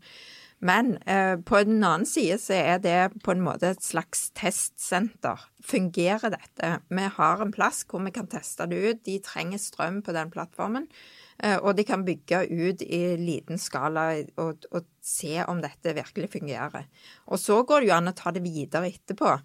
Men 0.63 0.95
eh, 1.03 1.35
på 1.37 1.59
den 1.67 1.83
annen 1.83 2.07
side 2.07 2.37
så 2.41 2.55
er 2.55 2.79
det 2.83 2.99
på 3.25 3.33
en 3.33 3.43
måte 3.43 3.73
et 3.73 3.83
slags 3.83 4.29
testsenter. 4.37 5.43
Fungerer 5.65 6.31
dette? 6.33 6.71
Vi 6.87 7.09
har 7.17 7.43
en 7.43 7.53
plass 7.55 7.83
hvor 7.89 8.03
vi 8.05 8.13
kan 8.15 8.29
teste 8.31 8.67
det 8.71 8.79
ut. 8.79 9.03
De 9.05 9.19
trenger 9.23 9.61
strøm 9.61 10.01
på 10.05 10.15
den 10.15 10.31
plattformen. 10.33 10.87
Eh, 11.43 11.57
og 11.57 11.75
de 11.75 11.83
kan 11.83 12.05
bygge 12.07 12.45
ut 12.47 12.81
i 12.81 13.01
liten 13.19 13.59
skala 13.59 14.07
og, 14.39 14.67
og, 14.71 14.91
se 15.05 15.37
om 15.45 15.59
dette 15.61 15.91
virkelig 15.93 16.31
fungerer. 16.33 16.87
Og 17.29 17.37
så 17.37 17.59
går 17.67 17.83
det 17.83 17.89
jo 17.91 17.93
an 17.93 18.09
å 18.09 18.13
ta 18.17 18.31
det 18.33 18.41
videre 18.41 18.87
etterpå. 18.89 19.35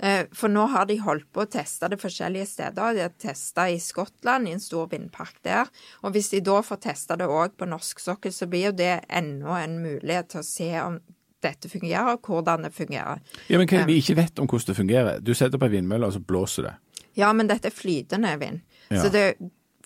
Eh, 0.00 0.30
for 0.32 0.48
nå 0.48 0.62
har 0.72 0.86
de 0.88 0.96
holdt 1.02 1.26
på 1.34 1.42
å 1.44 1.50
teste 1.50 1.90
det 1.92 1.98
forskjellige 2.00 2.48
steder. 2.48 2.94
De 2.96 3.02
har 3.04 3.12
testa 3.20 3.66
i 3.68 3.76
Skottland, 3.82 4.48
i 4.48 4.54
en 4.56 4.64
stor 4.64 4.88
vindpark 4.88 5.42
der. 5.44 5.68
Og 6.00 6.14
hvis 6.14 6.32
de 6.32 6.40
da 6.46 6.62
får 6.64 6.80
testa 6.86 7.18
det 7.20 7.28
òg 7.28 7.58
på 7.60 7.68
norsk 7.68 8.00
sokkel, 8.00 8.32
så 8.32 8.48
blir 8.48 8.70
jo 8.70 8.76
det 8.80 8.94
enda 9.12 9.58
en 9.60 9.76
mulighet 9.82 10.32
til 10.32 10.40
å 10.40 10.46
se 10.46 10.70
om 10.80 10.96
dette 11.44 11.68
fungerer, 11.72 12.14
og 12.14 12.24
hvordan 12.24 12.64
det 12.64 12.72
fungerer. 12.76 13.20
Ja, 13.48 13.60
men 13.60 13.68
hva 13.68 13.84
vi 13.88 13.98
ikke 14.00 14.16
vet 14.18 14.40
om 14.40 14.48
hvordan 14.48 14.72
det 14.72 14.78
fungerer? 14.78 15.20
Du 15.24 15.34
setter 15.34 15.60
på 15.60 15.68
en 15.68 15.74
vindmølle, 15.74 16.08
og 16.08 16.16
så 16.16 16.24
blåser 16.24 16.68
det. 16.68 16.74
Ja, 17.18 17.32
men 17.36 17.48
dette 17.50 17.68
er 17.68 17.76
flytende 17.76 18.32
vind. 18.40 18.64
Ja. 18.88 19.02
Så 19.02 19.12
det, 19.12 19.24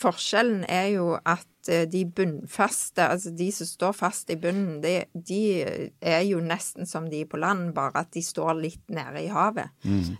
forskjellen 0.00 0.64
er 0.70 0.92
jo 0.94 1.14
at 1.18 1.46
eh, 1.72 1.84
de 1.90 2.04
bunnfaste, 2.06 3.06
altså 3.06 3.32
de 3.36 3.48
som 3.54 3.68
står 3.68 3.96
fast 3.96 4.30
i 4.32 4.36
bunnen, 4.40 4.80
de, 4.84 4.94
de 5.14 5.40
er 6.00 6.22
jo 6.28 6.42
nesten 6.44 6.88
som 6.88 7.08
de 7.10 7.24
på 7.28 7.40
land, 7.40 7.72
bare 7.76 8.04
at 8.04 8.12
de 8.16 8.22
står 8.24 8.54
litt 8.60 8.84
nede 8.92 9.24
i 9.24 9.30
havet. 9.32 9.72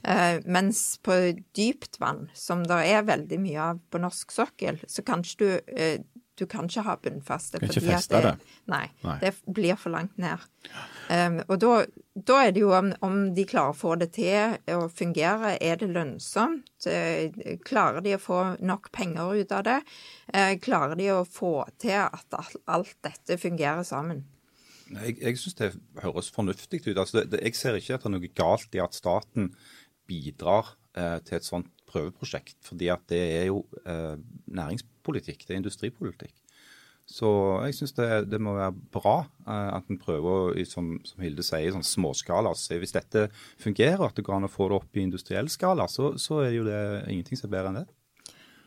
Eh, 0.02 0.40
mens 0.46 0.82
på 1.04 1.18
dypt 1.56 2.00
vann, 2.00 2.28
som 2.34 2.64
det 2.66 2.80
er 2.90 3.06
veldig 3.08 3.40
mye 3.42 3.70
av 3.70 3.82
på 3.90 4.00
norsk 4.02 4.34
sokkel, 4.34 4.80
så 4.88 5.04
kanskje 5.06 5.38
du 5.40 5.48
eh, 5.76 6.00
du 6.38 6.46
kan 6.50 6.66
ikke 6.66 6.82
ha 6.86 6.96
bunnfaste. 6.98 7.60
Kan 7.62 7.70
ikke 7.70 7.84
feste 7.86 8.20
det. 8.24 8.32
Nei, 8.70 8.88
Nei. 9.04 9.18
det 9.22 9.34
blir 9.46 9.76
for 9.78 9.94
langt 9.94 10.16
ned. 10.18 10.42
Um, 11.12 11.36
og 11.46 11.58
da, 11.62 11.72
da 12.16 12.38
er 12.46 12.52
det 12.56 12.62
jo 12.64 12.72
om, 12.74 12.90
om 13.06 13.18
de 13.36 13.44
klarer 13.46 13.74
å 13.74 13.78
få 13.78 13.94
det 14.00 14.10
til 14.16 14.56
å 14.74 14.88
fungere. 14.90 15.54
Er 15.62 15.78
det 15.82 15.90
lønnsomt? 15.94 16.88
Eh, 16.90 17.56
Klarer 17.64 18.02
de 18.04 18.16
å 18.16 18.22
få 18.22 18.40
nok 18.64 18.90
penger 18.94 19.34
ut 19.44 19.52
av 19.54 19.64
det? 19.68 19.78
Eh, 20.32 20.54
Klarer 20.64 20.98
de 20.98 21.10
å 21.14 21.22
få 21.28 21.56
til 21.82 21.98
at 22.02 22.38
alt, 22.38 22.56
alt 22.66 22.96
dette 23.04 23.38
fungerer 23.40 23.84
sammen? 23.86 24.24
Jeg, 24.90 25.16
jeg 25.22 25.38
syns 25.40 25.56
det 25.60 25.70
høres 26.02 26.32
fornuftig 26.34 26.82
ut. 26.88 26.96
Altså, 26.96 27.20
det, 27.20 27.28
det, 27.34 27.44
jeg 27.46 27.56
ser 27.60 27.78
ikke 27.78 27.96
at 27.96 28.04
det 28.04 28.10
er 28.10 28.16
noe 28.18 28.32
galt 28.36 28.76
i 28.76 28.82
at 28.84 28.96
staten 28.96 29.52
bidrar 30.08 30.74
eh, 30.96 31.18
til 31.24 31.38
et 31.38 31.46
sånt 31.46 31.70
prøveprosjekt. 31.90 32.58
Fordi 32.66 32.90
at 32.92 33.04
det 33.12 33.22
er 33.38 33.46
jo 33.52 33.62
eh, 33.84 34.16
næringspolitikk, 35.04 35.46
det 35.46 35.54
er 35.54 35.60
industripolitikk. 35.62 36.34
Så 37.06 37.60
jeg 37.66 37.74
syns 37.74 37.92
det, 37.92 38.30
det 38.30 38.40
må 38.40 38.54
være 38.56 38.72
bra 38.72 39.26
eh, 39.46 39.76
at 39.76 39.84
en 39.90 39.98
prøver, 39.98 40.56
i, 40.56 40.64
som, 40.64 41.00
som 41.04 41.20
Hilde 41.20 41.42
sier, 41.44 41.72
sånn 41.72 41.84
småskala. 41.84 42.54
Så 42.56 42.78
hvis 42.80 42.96
dette 42.96 43.28
fungerer, 43.60 44.00
at 44.06 44.16
det 44.16 44.24
går 44.24 44.38
an 44.38 44.48
å 44.48 44.52
få 44.52 44.70
det 44.70 44.78
opp 44.78 44.96
i 44.96 45.04
industriell 45.04 45.50
skala, 45.52 45.86
så, 45.86 46.14
så 46.16 46.40
er 46.46 46.54
jo 46.56 46.64
det 46.64 47.04
ingenting 47.10 47.36
som 47.36 47.50
er 47.50 47.56
bedre 47.58 47.72
enn 47.72 47.80
det. 47.82 47.86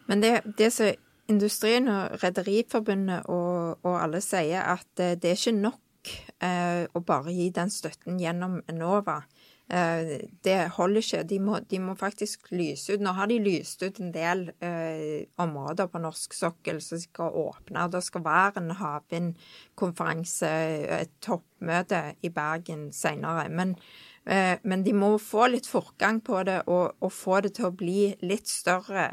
Men 0.07 0.21
det, 0.21 0.33
det 0.57 0.69
som 0.71 0.93
industrien 1.27 1.89
og 1.89 2.21
Rederiforbundet 2.21 3.25
og, 3.25 3.81
og 3.81 3.97
alle 3.97 4.21
sier, 4.21 4.61
at 4.61 5.01
eh, 5.01 5.17
det 5.17 5.33
er 5.33 5.41
ikke 5.41 5.57
nok 5.57 6.13
eh, 6.45 6.85
å 6.93 7.01
bare 7.01 7.33
gi 7.33 7.49
den 7.57 7.73
støtten 7.73 8.21
gjennom 8.21 8.61
Enova. 8.69 9.23
Eh, 9.69 10.29
det 10.43 10.55
holder 10.77 11.03
ikke. 11.03 11.23
De 11.27 11.39
må, 11.43 11.59
de 11.59 11.79
må 11.83 11.95
faktisk 11.99 12.51
lyse 12.55 12.93
ut. 12.93 13.03
Nå 13.03 13.11
har 13.17 13.27
de 13.27 13.39
lyst 13.43 13.83
ut 13.83 13.99
en 13.99 14.13
del 14.15 14.45
eh, 14.63 15.27
områder 15.43 15.89
på 15.91 15.99
norsk 15.99 16.35
sokkel 16.37 16.79
som 16.83 17.01
skal 17.01 17.35
åpne. 17.43 17.89
Det 17.91 18.03
skal 18.05 18.23
være 18.23 18.63
en 18.63 18.75
havvindkonferanse, 18.79 20.53
et 21.01 21.15
toppmøte 21.23 22.01
i 22.23 22.31
Bergen 22.31 22.87
senere. 22.95 23.49
Men, 23.51 23.75
eh, 24.25 24.55
men 24.63 24.87
de 24.87 24.95
må 24.95 25.17
få 25.19 25.49
litt 25.51 25.67
fortgang 25.67 26.23
på 26.23 26.45
det 26.47 26.61
og, 26.65 26.95
og 27.03 27.11
få 27.11 27.41
det 27.43 27.57
til 27.59 27.67
å 27.67 27.75
bli 27.75 28.13
litt 28.23 28.47
større 28.47 29.09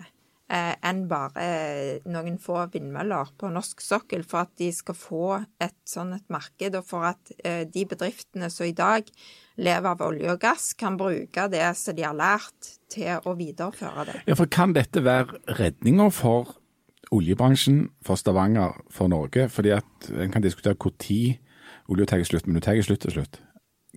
enn 0.53 1.05
bare 1.09 1.41
eh, 1.41 2.03
noen 2.13 2.37
få 2.43 2.67
vindmøller 2.73 3.31
på 3.41 3.49
norsk 3.53 3.81
sokkel, 3.81 4.27
for 4.29 4.45
at 4.45 4.53
de 4.61 4.69
skal 4.77 4.97
få 4.99 5.29
et 5.63 5.77
sånn 5.89 6.13
et 6.17 6.27
marked, 6.33 6.77
og 6.77 6.85
for 6.89 7.07
at 7.09 7.33
eh, 7.41 7.65
de 7.65 7.87
bedriftene 7.89 8.51
som 8.53 8.69
i 8.69 8.75
dag 8.77 9.09
lever 9.57 9.89
av 9.89 10.03
olje 10.05 10.35
og 10.35 10.43
gass, 10.43 10.73
kan 10.77 10.99
bruke 11.01 11.47
det 11.49 11.65
som 11.81 11.97
de 11.97 12.05
har 12.05 12.17
lært, 12.19 12.75
til 12.95 13.25
å 13.25 13.33
videreføre 13.39 14.05
det. 14.11 14.19
Ja, 14.29 14.37
for 14.39 14.51
Kan 14.51 14.75
dette 14.77 15.03
være 15.03 15.41
redninga 15.59 16.11
for 16.15 16.53
oljebransjen, 17.15 17.89
for 18.05 18.21
Stavanger, 18.21 18.77
for 18.93 19.11
Norge? 19.11 19.49
Fordi 19.51 19.73
at 19.75 20.11
En 20.13 20.31
kan 20.31 20.43
diskutere 20.43 20.77
når 20.77 21.39
olja 21.89 22.07
tar 22.07 22.23
slutt, 22.25 22.47
men 22.47 22.57
hun 22.57 22.63
tar 22.63 22.83
slutt 22.83 23.01
til 23.01 23.17
slutt. 23.17 23.41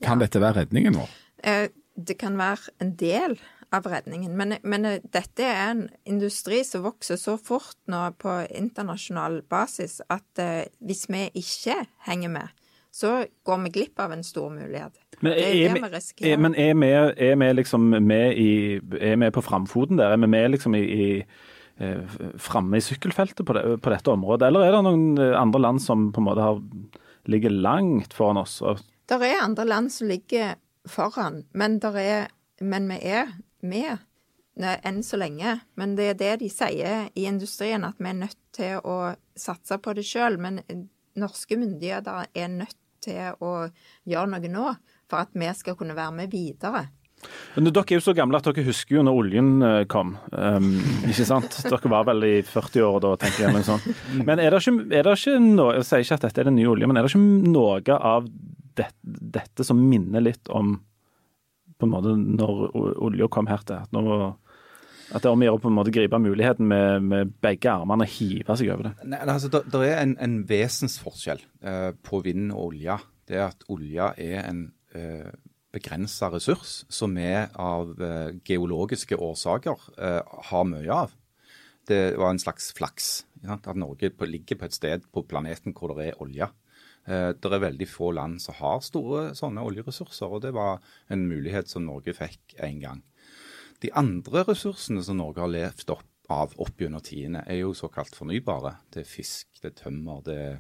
Kan 0.02 0.20
dette 0.20 0.40
være 0.40 0.64
redningen 0.64 0.96
vår? 0.96 1.10
Eh, 1.44 1.68
det 1.98 2.18
kan 2.18 2.38
være 2.38 2.72
en 2.82 2.96
del 2.96 3.38
av 3.76 3.84
redningen, 3.92 4.32
men, 4.38 4.54
men 4.64 4.86
dette 5.12 5.44
er 5.44 5.72
en 5.74 5.82
industri 6.08 6.62
som 6.64 6.86
vokser 6.86 7.20
så 7.20 7.34
fort 7.42 7.76
nå 7.92 8.00
på 8.22 8.38
internasjonal 8.56 9.42
basis 9.52 10.00
at 10.10 10.40
eh, 10.40 10.70
hvis 10.80 11.08
vi 11.12 11.26
ikke 11.42 11.76
henger 12.08 12.32
med, 12.32 12.54
så 12.98 13.26
går 13.46 13.60
vi 13.66 13.70
glipp 13.76 14.00
av 14.00 14.14
en 14.16 14.24
stor 14.24 14.48
mulighet. 14.50 14.96
Men 15.20 15.34
det 15.36 15.44
er, 15.44 15.50
er 15.50 15.74
det 15.74 15.74
vi- 15.74 15.82
vi 15.84 15.96
risikerer. 15.98 16.32
er, 16.34 16.38
men 16.46 16.56
er 16.56 16.74
vi, 16.80 16.92
er 17.28 17.36
vi 17.36 17.50
liksom 17.54 17.90
med 18.08 18.38
i 18.38 18.52
Er 19.02 19.18
vi 19.18 19.30
på 19.36 19.42
framfoten 19.44 19.98
der? 20.00 20.14
Er 20.14 20.18
vi 20.18 20.28
med 20.28 20.52
liksom 20.52 20.76
i, 20.76 20.82
i 20.82 21.26
eh, 21.80 22.16
framme 22.38 22.78
i 22.78 22.82
sykkelfeltet 22.82 23.46
på, 23.46 23.54
det, 23.54 23.82
på 23.82 23.90
dette 23.94 24.08
området, 24.14 24.48
eller 24.48 24.64
er 24.66 24.72
det 24.78 24.84
noen 24.88 25.36
andre 25.36 25.60
land 25.62 25.82
som 25.84 26.12
på 26.14 26.22
en 26.24 26.26
måte 26.30 26.42
har, 26.46 26.62
ligger 27.28 27.50
langt 27.52 28.14
foran 28.16 28.38
oss? 28.42 28.62
Det 29.08 29.20
er 29.22 29.44
andre 29.44 29.66
land 29.68 29.92
som 29.92 30.08
ligger 30.08 30.56
foran, 30.88 31.44
men, 31.54 31.80
er, 31.84 32.30
men 32.62 32.88
vi 32.90 32.98
er 33.04 33.28
med 33.66 33.98
enn 34.58 35.04
så 35.04 35.18
lenge. 35.18 35.60
Men 35.76 35.96
det 35.98 36.12
er 36.12 36.20
det 36.20 36.34
de 36.42 36.50
sier 36.50 37.10
i 37.14 37.26
industrien, 37.30 37.86
at 37.86 38.00
vi 38.00 38.10
er 38.10 38.22
nødt 38.24 38.40
til 38.58 38.82
å 38.82 39.14
satse 39.38 39.78
på 39.78 39.94
det 39.98 40.06
sjøl. 40.08 40.40
Men 40.42 40.62
norske 41.18 41.58
myndigheter 41.60 42.30
er 42.34 42.54
nødt 42.54 42.78
til 43.04 43.38
å 43.44 43.70
gjøre 44.08 44.30
noe 44.32 44.52
nå 44.52 44.70
for 45.08 45.24
at 45.24 45.36
vi 45.38 45.50
skal 45.56 45.78
kunne 45.80 45.98
være 45.98 46.16
med 46.24 46.32
videre. 46.34 46.88
men 47.56 47.72
dere 47.74 47.86
er 47.90 47.98
jo 47.98 48.06
så 48.06 48.14
gamle 48.14 48.38
at 48.38 48.46
dere 48.46 48.66
husker 48.68 48.98
jo 48.98 49.04
når 49.06 49.20
oljen 49.22 49.48
eh, 49.66 49.86
kom. 49.90 50.18
Um, 50.32 50.76
ikke 51.10 51.26
sant? 51.26 51.56
Dere 51.66 51.90
var 51.90 52.06
vel 52.10 52.26
i 52.28 52.36
40-åra 52.46 53.02
da, 53.06 53.16
tenker 53.22 53.46
jeg. 53.46 53.54
noe 53.56 53.66
sånt. 53.66 53.88
Men 54.28 54.42
er 54.42 54.54
det 54.54 54.62
ikke, 54.62 54.90
er 54.92 55.08
det 55.08 55.16
ikke 55.18 55.40
noe 55.42 55.80
Jeg 55.80 55.88
sier 55.88 56.06
ikke 56.06 56.20
at 56.20 56.28
dette 56.28 56.44
er 56.44 56.52
den 56.52 56.60
nye 56.60 56.70
oljen, 56.74 56.92
men 56.92 57.00
er 57.00 57.08
det 57.08 57.14
ikke 57.14 57.54
noe 57.54 57.98
av 57.98 58.30
det, 58.78 58.92
dette 59.02 59.66
som 59.66 59.80
minner 59.82 60.22
litt 60.22 60.52
om 60.54 60.78
på 61.78 61.88
en 61.88 61.94
måte 61.94 62.14
når 62.18 62.62
olja 63.06 63.30
kom 63.32 63.50
her 63.50 63.64
til? 63.68 63.82
At, 63.86 63.94
nå, 63.96 64.04
at 65.12 65.24
det 65.24 65.30
er 65.30 65.34
om 65.34 65.44
å 65.44 65.50
gjøre 65.50 65.64
på 65.64 65.72
en 65.72 65.78
måte 65.78 65.94
gripe 65.96 66.22
muligheten 66.22 66.70
med, 66.70 67.06
med 67.08 67.36
begge 67.44 67.72
armene 67.72 68.08
og 68.08 68.16
hive 68.18 68.58
seg 68.60 68.72
over 68.74 68.90
det? 68.90 68.96
Nei, 69.14 69.22
altså, 69.24 69.52
Det 69.62 69.84
er 69.88 70.02
en, 70.02 70.18
en 70.24 70.40
vesensforskjell 70.50 71.44
eh, 71.62 71.92
på 72.04 72.22
vind 72.26 72.50
og 72.52 72.72
olje. 72.72 72.98
Det 73.28 73.40
er 73.40 73.50
at 73.50 73.68
olje 73.72 74.12
er 74.24 74.42
en 74.48 74.66
eh, 74.96 75.30
begrensa 75.76 76.30
ressurs 76.34 76.82
som 76.90 77.16
vi 77.18 77.30
av 77.30 77.96
eh, 78.02 78.36
geologiske 78.48 79.18
årsaker 79.20 79.90
eh, 79.98 80.38
har 80.52 80.68
mye 80.70 81.02
av. 81.06 81.16
Det 81.88 82.18
var 82.20 82.34
en 82.34 82.42
slags 82.42 82.72
flaks 82.76 83.10
sant? 83.44 83.68
at 83.68 83.80
Norge 83.80 84.10
på, 84.12 84.28
ligger 84.28 84.60
på 84.60 84.68
et 84.68 84.76
sted 84.76 85.06
på 85.14 85.24
planeten 85.28 85.76
hvor 85.76 85.96
det 85.96 86.12
er 86.12 86.24
olje. 86.24 86.50
Eh, 87.08 87.32
det 87.32 87.52
er 87.52 87.64
veldig 87.64 87.88
få 87.90 88.12
land 88.18 88.42
som 88.44 88.58
har 88.60 88.84
store 88.86 89.32
sånne 89.38 89.64
oljeressurser, 89.64 90.28
og 90.28 90.44
det 90.44 90.54
var 90.58 90.84
en 91.14 91.28
mulighet 91.30 91.72
som 91.72 91.88
Norge 91.88 92.16
fikk 92.18 92.58
en 92.64 92.82
gang. 92.84 93.04
De 93.84 93.94
andre 93.96 94.44
ressursene 94.48 95.04
som 95.06 95.20
Norge 95.22 95.44
har 95.44 95.54
levd 95.54 95.94
opp 95.96 96.06
av 96.34 96.56
opp 96.60 96.82
gjennom 96.82 97.04
tidene, 97.04 97.46
er 97.48 97.62
jo 97.62 97.76
såkalt 97.78 98.16
fornybare. 98.18 98.76
Det 98.92 99.06
er 99.06 99.08
fisk, 99.08 99.48
det 99.62 99.72
er 99.72 99.78
tømmer, 99.86 100.20
det 100.26 100.36
er 100.36 100.58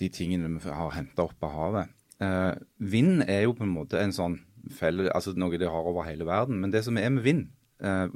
de 0.00 0.08
tingene 0.08 0.48
vi 0.62 0.72
har 0.72 0.94
henta 0.96 1.26
opp 1.28 1.44
av 1.44 1.52
havet. 1.58 1.92
Eh, 2.24 2.54
vind 2.78 3.26
er 3.26 3.44
jo 3.44 3.56
på 3.58 3.66
en 3.66 3.74
måte 3.74 4.00
en 4.00 4.14
sånn 4.14 4.38
felle, 4.72 5.10
altså 5.12 5.34
noe 5.36 5.58
de 5.60 5.68
har 5.68 5.90
over 5.90 6.06
hele 6.08 6.24
verden. 6.24 6.60
Men 6.62 6.72
det 6.72 6.84
som 6.86 6.96
er 6.96 7.12
med 7.12 7.26
vind, 7.26 7.50
eh, 7.80 8.06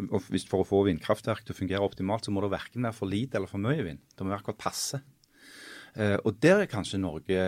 For 0.49 0.62
å 0.62 0.67
få 0.67 0.87
vindkraftverk 0.87 1.45
til 1.45 1.53
å 1.55 1.59
fungere 1.59 1.85
optimalt, 1.85 2.25
så 2.25 2.31
må 2.33 2.41
det 2.41 2.57
verken 2.57 2.83
være 2.83 2.95
for 2.95 3.07
lite 3.07 3.37
eller 3.37 3.49
for 3.49 3.59
mye 3.59 3.83
vind. 3.85 3.99
Det 4.17 4.25
må 4.25 4.31
være 4.31 4.41
akkurat 4.41 4.59
passe. 4.59 5.03
Eh, 5.96 6.16
og 6.24 6.40
der 6.42 6.64
er 6.64 6.70
kanskje 6.70 7.01
Norge 7.03 7.44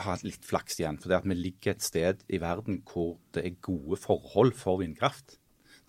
har 0.00 0.24
litt 0.24 0.46
flaks 0.46 0.80
igjen. 0.80 0.98
For 1.00 1.12
det 1.12 1.20
at 1.20 1.28
vi 1.28 1.36
ligger 1.38 1.74
et 1.74 1.84
sted 1.84 2.24
i 2.28 2.40
verden 2.42 2.82
hvor 2.88 3.18
det 3.36 3.44
er 3.46 3.60
gode 3.62 4.00
forhold 4.00 4.54
for 4.58 4.80
vindkraft. 4.82 5.38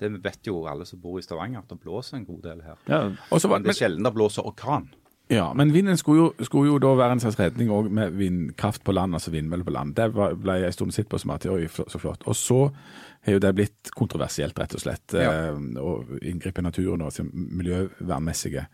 Det 0.02 0.10
vet 0.24 0.48
jo 0.48 0.64
alle 0.70 0.88
som 0.90 1.02
bor 1.02 1.20
i 1.20 1.26
Stavanger, 1.26 1.62
at 1.62 1.70
det 1.70 1.82
blåser 1.84 2.18
en 2.18 2.26
god 2.26 2.42
del 2.48 2.64
her. 2.66 2.80
Ja, 2.90 3.04
også, 3.30 3.52
Men 3.52 3.68
det 3.68 3.76
er 3.76 3.84
sjelden 3.84 4.08
det 4.08 4.14
blåser 4.16 4.48
orkan. 4.48 4.90
Ja, 5.32 5.54
men 5.56 5.70
vinden 5.72 5.96
skulle 5.98 6.26
jo, 6.26 6.44
skulle 6.44 6.74
jo 6.74 6.80
da 6.82 6.90
være 7.00 7.16
en 7.16 7.22
slags 7.24 7.38
redning 7.40 7.70
òg 7.72 7.88
med 7.94 8.18
vindkraft 8.20 8.84
på 8.84 8.92
land, 8.92 9.16
altså 9.16 9.32
vindmøller 9.32 9.64
på 9.64 9.72
land. 9.72 9.94
Det 9.96 10.10
ble 10.12 10.58
jeg 10.60 10.68
en 10.68 10.76
stund 10.76 10.96
sett 10.96 11.08
på 11.08 11.20
som 11.22 11.32
at 11.32 11.46
oi, 11.48 11.70
så 11.72 12.02
flott. 12.02 12.26
Og 12.28 12.36
så 12.36 12.58
har 13.24 13.38
jo 13.38 13.44
det 13.44 13.54
blitt 13.56 13.94
kontroversielt, 13.96 14.60
rett 14.60 14.76
og 14.76 14.84
slett. 14.84 15.16
Ja. 15.16 15.32
Eh, 15.54 15.62
og 15.80 16.18
inngripe 16.20 16.60
i 16.60 16.66
naturen 16.66 17.06
og 17.06 17.14
altså, 17.14 17.24
miljøvernmessige 17.32 18.66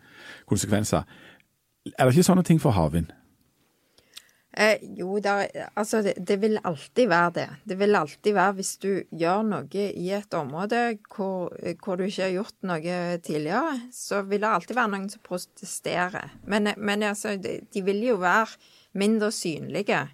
konsekvenser. 0.49 1.05
Er 1.96 2.08
det 2.08 2.16
ikke 2.16 2.30
sånne 2.32 2.46
ting 2.48 2.60
for 2.62 2.76
havvind? 2.76 3.14
Eh, 4.58 4.82
jo, 4.98 5.20
da, 5.22 5.44
altså 5.78 6.00
det, 6.02 6.16
det 6.26 6.40
vil 6.42 6.58
alltid 6.66 7.10
være 7.12 7.34
det. 7.36 7.48
Det 7.70 7.78
vil 7.78 7.96
alltid 8.00 8.34
være 8.34 8.56
hvis 8.58 8.72
du 8.82 8.90
gjør 9.14 9.44
noe 9.46 9.84
i 9.86 10.08
et 10.18 10.34
område 10.34 10.80
hvor, 11.14 11.54
hvor 11.84 12.00
du 12.00 12.08
ikke 12.08 12.24
har 12.24 12.34
gjort 12.34 12.58
noe 12.66 12.98
tidligere, 13.22 13.76
så 13.94 14.24
vil 14.26 14.42
det 14.42 14.50
alltid 14.50 14.80
være 14.80 14.94
noen 14.96 15.10
som 15.14 15.22
protesterer. 15.28 16.34
Men, 16.50 16.72
men 16.78 17.06
altså, 17.06 17.36
de, 17.38 17.60
de 17.70 17.86
vil 17.86 18.02
jo 18.08 18.18
være 18.24 18.58
mindre 18.98 19.30
synlige 19.36 20.08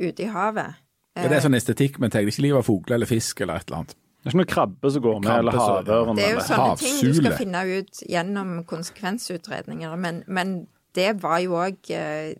ute 0.00 0.26
i 0.26 0.32
havet. 0.32 0.80
Ja, 1.14 1.28
det 1.30 1.38
er 1.38 1.44
sånn 1.44 1.54
estetikk, 1.54 2.00
men 2.02 2.10
tenker 2.10 2.34
ikke 2.34 2.48
livet 2.48 2.64
av 2.64 2.66
fugler 2.66 2.98
eller 2.98 3.06
fisk 3.06 3.44
eller 3.44 3.62
et 3.62 3.68
eller 3.68 3.84
annet. 3.84 3.94
Det 3.94 4.30
er 4.30 4.32
ikke 4.32 4.40
noe 4.40 4.48
krabbe 4.48 4.90
som 4.90 5.02
går 5.04 5.18
med, 5.20 5.26
Krabbe 5.28 5.40
eller 5.44 5.60
havørn. 5.60 6.18
Det 6.18 6.24
er 6.24 6.30
jo 6.32 6.44
sånne 6.48 6.76
ting 6.80 6.94
du 6.98 7.18
skal 7.20 7.34
finne 7.38 7.60
ut 7.68 8.06
gjennom 8.08 8.54
konsekvensutredninger, 8.66 9.98
men, 10.00 10.22
men 10.26 10.54
det 10.94 11.22
var 11.22 11.38
jo 11.42 11.56
òg 11.58 11.78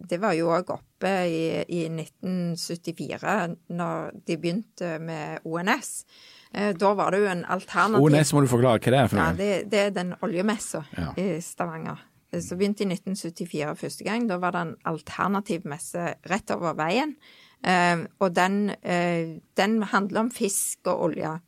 Det 0.09 0.19
var 0.23 0.33
jo 0.39 0.49
òg 0.55 0.71
oppe 0.77 1.11
i, 1.29 1.65
i 1.69 1.85
1974, 1.89 3.57
når 3.75 4.11
de 4.27 4.37
begynte 4.41 4.99
med 5.03 5.45
ONS. 5.45 6.05
Eh, 6.55 6.73
Da 6.79 6.93
var 6.95 7.11
det 7.13 7.21
jo 7.25 7.31
en 7.33 7.45
alternativ 7.45 8.05
ONS 8.07 8.33
må 8.35 8.41
du 8.45 8.51
forklare 8.51 8.79
hva 8.81 8.91
det 8.95 9.01
er 9.03 9.09
for 9.11 9.21
Ja, 9.21 9.31
det, 9.39 9.71
det 9.71 9.81
er 9.89 9.91
den 9.97 10.15
oljemessa 10.23 10.85
Ja. 10.97 11.13
i 11.19 11.41
Stavanger. 11.43 11.99
Eh, 12.33 12.41
Så 12.41 12.57
begynte 12.57 12.85
i 12.85 12.87
1974 12.91 13.75
første 13.79 14.05
gang. 14.05 14.29
Da 14.29 14.39
var 14.39 14.53
det 14.53 14.61
en 14.61 14.77
alternativ 14.85 15.65
messe 15.67 16.15
rett 16.31 16.51
over 16.51 16.75
veien. 16.75 17.17
Eh, 17.65 18.07
og 18.21 18.35
den, 18.35 18.71
eh, 18.83 19.39
den 19.57 19.83
handler 19.83 20.21
om 20.21 20.31
fisk 20.31 20.87
og 20.87 21.03
olje. 21.11 21.41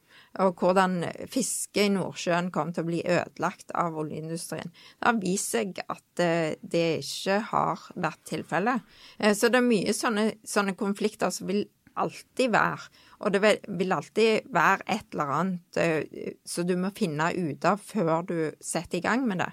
Og 0.45 0.61
hvordan 0.61 0.99
fiske 1.33 1.87
i 1.87 1.93
Nordsjøen 1.93 2.51
kom 2.55 2.73
til 2.75 2.85
å 2.85 2.89
bli 2.91 3.01
ødelagt 3.03 3.73
av 3.79 3.97
oljeindustrien. 4.03 4.73
Det 4.73 5.09
har 5.09 5.23
vist 5.23 5.55
seg 5.55 5.81
at 5.87 6.23
eh, 6.23 6.59
det 6.61 6.87
ikke 7.01 7.41
har 7.53 7.87
vært 7.95 8.23
tilfellet. 8.29 8.85
Eh, 9.19 9.33
så 9.37 9.51
det 9.53 9.63
er 9.63 9.69
mye 9.71 9.97
sånne, 9.97 10.29
sånne 10.47 10.77
konflikter 10.79 11.33
som 11.35 11.49
vil 11.51 11.65
alltid 11.97 12.53
være. 12.53 12.91
Og 13.25 13.33
det 13.33 13.41
vil, 13.41 13.93
alltid 13.97 14.51
være 14.53 14.85
et 14.93 15.15
eller 15.15 15.31
annet 15.39 15.79
så 15.79 16.57
som 16.59 16.67
du 16.69 16.75
må 16.77 16.91
finne 16.97 17.31
ut 17.33 17.65
av 17.65 17.81
før 17.81 18.27
du 18.29 18.37
setter 18.61 19.01
i 19.01 19.05
gang 19.07 19.25
med 19.29 19.41
det. 19.41 19.49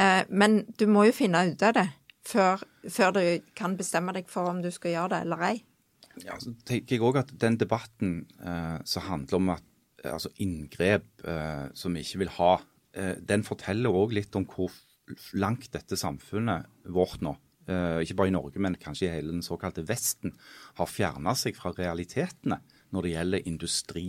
Eh, 0.00 0.24
men 0.28 0.64
du 0.78 0.88
må 0.90 1.06
jo 1.06 1.14
finne 1.16 1.44
ut 1.46 1.62
av 1.62 1.76
det 1.78 1.86
før, 2.26 2.64
før 2.90 3.14
du 3.16 3.22
kan 3.56 3.76
bestemme 3.78 4.14
deg 4.16 4.28
for 4.30 4.50
om 4.50 4.62
du 4.64 4.70
skal 4.74 4.96
gjøre 4.96 5.14
det 5.14 5.22
eller 5.26 5.46
ei. 5.52 5.56
Ja, 6.24 6.38
så 6.40 6.54
tenker 6.64 6.96
jeg 6.96 7.04
også 7.04 7.26
at 7.26 7.32
Den 7.40 7.58
debatten 7.60 8.12
eh, 8.40 8.78
som 8.88 9.04
handler 9.04 9.36
om 9.36 9.50
at, 9.52 9.62
eh, 9.62 9.75
altså 10.12 10.32
inngrep 10.42 11.24
eh, 11.26 11.66
som 11.76 11.96
vi 11.96 12.04
ikke 12.04 12.22
vil 12.24 12.32
ha, 12.38 12.52
eh, 12.96 13.16
den 13.22 13.44
forteller 13.46 13.94
òg 13.94 14.14
litt 14.16 14.36
om 14.38 14.46
hvor 14.50 14.74
langt 15.38 15.68
dette 15.74 15.98
samfunnet 15.98 16.66
vårt 16.92 17.22
nå, 17.24 17.36
eh, 17.70 18.02
ikke 18.02 18.18
bare 18.20 18.32
i 18.32 18.36
Norge, 18.36 18.62
men 18.62 18.78
kanskje 18.80 19.08
i 19.08 19.12
hele 19.14 19.34
den 19.34 19.44
såkalte 19.46 19.84
Vesten, 19.86 20.34
har 20.78 20.90
fjerna 20.90 21.36
seg 21.38 21.58
fra 21.58 21.74
realitetene 21.76 22.60
når 22.94 23.06
det 23.06 23.14
gjelder 23.14 23.50
industri. 23.52 24.06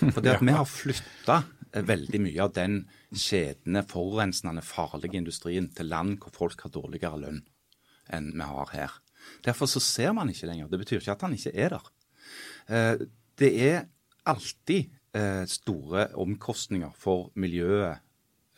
For 0.00 0.22
det 0.22 0.38
at 0.38 0.46
vi 0.48 0.56
har 0.56 0.68
flytta 0.68 1.42
veldig 1.74 2.20
mye 2.22 2.44
av 2.44 2.52
den 2.54 2.76
skjedende, 3.10 3.82
forurensende, 3.90 4.62
farlige 4.62 5.18
industrien 5.18 5.66
til 5.74 5.90
land 5.90 6.20
hvor 6.22 6.34
folk 6.34 6.66
har 6.66 6.72
dårligere 6.74 7.18
lønn 7.24 7.42
enn 8.12 8.30
vi 8.36 8.46
har 8.46 8.70
her. 8.74 8.96
Derfor 9.44 9.68
så 9.70 9.80
ser 9.80 10.12
man 10.16 10.28
ikke 10.30 10.48
lenger. 10.48 10.68
Det 10.68 10.80
betyr 10.82 11.00
ikke 11.00 11.14
at 11.16 11.24
han 11.24 11.36
ikke 11.36 11.54
er 11.56 11.74
der. 11.76 11.86
Eh, 12.68 13.06
Det 13.34 13.50
er 13.66 13.86
alltid 14.24 14.84
eh, 14.84 15.00
store 15.46 16.08
omkostninger 16.18 16.90
for 16.98 17.28
miljøet 17.38 18.00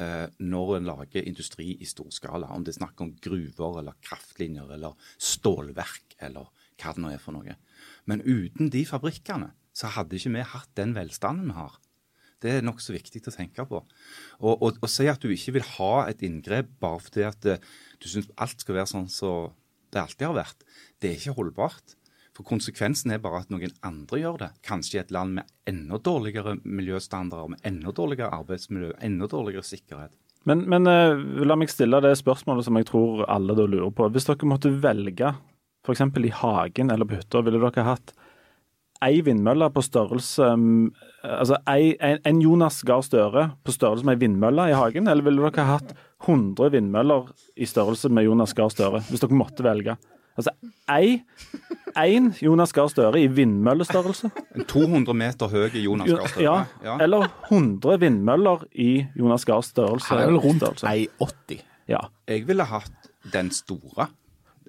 eh, 0.02 0.26
når 0.38 0.76
en 0.76 0.88
lager 0.90 1.26
industri 1.26 1.74
i 1.80 1.88
stor 1.88 2.10
skala. 2.14 2.50
Om 2.52 2.64
det 2.64 2.74
er 2.74 2.80
snakk 2.80 3.00
om 3.04 3.14
gruver 3.22 3.80
eller 3.80 3.98
kraftlinjer 4.04 4.76
eller 4.76 4.96
stålverk 5.18 6.16
eller 6.26 6.48
hva 6.76 6.92
det 6.92 7.02
nå 7.02 7.12
er 7.12 7.22
for 7.22 7.36
noe. 7.36 7.56
Men 8.08 8.24
uten 8.24 8.70
de 8.72 8.84
fabrikkene 8.88 9.52
så 9.76 9.92
hadde 9.92 10.16
ikke 10.18 10.34
vi 10.36 10.46
hatt 10.54 10.72
den 10.78 10.94
velstanden 10.96 11.50
vi 11.50 11.58
har. 11.58 11.76
Det 12.44 12.52
er 12.52 12.64
nokså 12.64 12.92
viktig 12.92 13.22
å 13.24 13.32
tenke 13.32 13.64
på. 13.68 13.80
Og, 14.44 14.64
og, 14.68 14.88
si 14.92 15.06
at 15.08 15.22
du 15.22 15.30
ikke 15.32 15.56
vil 15.56 15.68
ha 15.78 15.92
et 16.10 16.20
inngrep 16.26 16.68
bare 16.82 17.00
fordi 17.00 17.24
at 17.24 17.48
eh, 17.48 17.62
du 18.02 18.08
syns 18.10 18.28
alt 18.36 18.60
skal 18.60 18.76
være 18.80 18.92
sånn 18.92 19.08
som 19.12 19.54
det 19.94 20.02
alltid 20.02 20.26
har 20.28 20.36
vært, 20.42 20.66
det 21.00 21.08
er 21.08 21.16
ikke 21.16 21.36
holdbart. 21.38 21.94
For 22.36 22.44
konsekvensen 22.44 23.14
er 23.14 23.22
bare 23.24 23.40
at 23.44 23.52
noen 23.52 23.72
andre 23.86 24.20
gjør 24.20 24.42
det. 24.42 24.50
Kanskje 24.66 24.98
i 24.98 25.00
et 25.00 25.12
land 25.14 25.38
med 25.38 25.48
enda 25.70 25.96
dårligere 25.96 26.58
miljøstandarder, 26.62 27.54
med 27.54 27.64
enda 27.64 27.94
dårligere 27.96 28.28
arbeidsmiljø, 28.42 28.92
enda 29.08 29.28
dårligere 29.32 29.64
sikkerhet. 29.64 30.12
Men, 30.46 30.66
men 30.70 30.86
eh, 30.86 31.16
la 31.48 31.56
meg 31.58 31.72
stille 31.72 31.98
det 32.04 32.12
spørsmålet 32.20 32.68
som 32.68 32.76
jeg 32.78 32.86
tror 32.90 33.24
alle 33.32 33.56
da 33.56 33.64
lurer 33.66 33.90
på. 33.96 34.10
Hvis 34.12 34.28
dere 34.28 34.50
måtte 34.50 34.70
velge 34.84 35.32
f.eks. 35.86 36.02
i 36.02 36.34
hagen 36.42 36.92
eller 36.92 37.08
på 37.08 37.18
hytta, 37.18 37.42
ville 37.46 37.62
dere 37.62 37.86
hatt 37.86 38.12
ei 39.04 39.20
vindmølle 39.24 39.68
på 39.74 39.82
størrelse 39.84 40.46
mm, 40.56 40.84
Altså 41.26 41.58
en, 41.68 42.20
en 42.24 42.38
Jonas 42.40 42.78
Gahr 42.86 43.02
Støre 43.04 43.48
på 43.66 43.74
størrelse 43.74 44.06
med 44.06 44.16
ei 44.16 44.22
vindmølle 44.24 44.68
i 44.70 44.76
hagen, 44.76 45.08
eller 45.10 45.26
ville 45.26 45.42
dere 45.48 45.66
hatt 45.68 45.96
100 46.22 46.70
vindmøller 46.72 47.32
i 47.58 47.66
størrelse 47.68 48.12
med 48.14 48.28
Jonas 48.28 48.54
Gahr 48.56 48.70
Støre, 48.72 49.02
hvis 49.08 49.24
dere 49.24 49.40
måtte 49.40 49.66
velge? 49.66 49.96
Altså 50.36 50.50
ei, 50.92 51.22
én 51.96 52.26
Jonas 52.42 52.72
Gahr 52.76 52.88
Støre 52.92 53.20
i 53.22 53.26
vindmøllestørrelse. 53.32 54.30
En 54.56 54.64
200 54.68 55.14
meter 55.16 55.48
høy 55.48 55.70
Jonas 55.80 56.10
Gahr 56.12 56.26
Støre. 56.28 56.42
Ja, 56.44 56.56
Ja. 56.84 56.96
eller 57.04 57.28
100 57.48 58.00
vindmøller 58.00 58.64
i 58.74 59.06
Jonas 59.18 59.44
Gahr 59.48 59.60
størrelse. 59.64 60.08
Han 60.12 60.18
er 60.18 60.26
vel 60.26 60.36
rundt 60.44 60.60
størrelse. 60.62 60.86
1,80. 60.86 61.62
Ja. 61.88 62.02
Jeg 62.28 62.46
ville 62.48 62.64
hatt 62.68 62.92
den 63.32 63.50
store, 63.50 64.08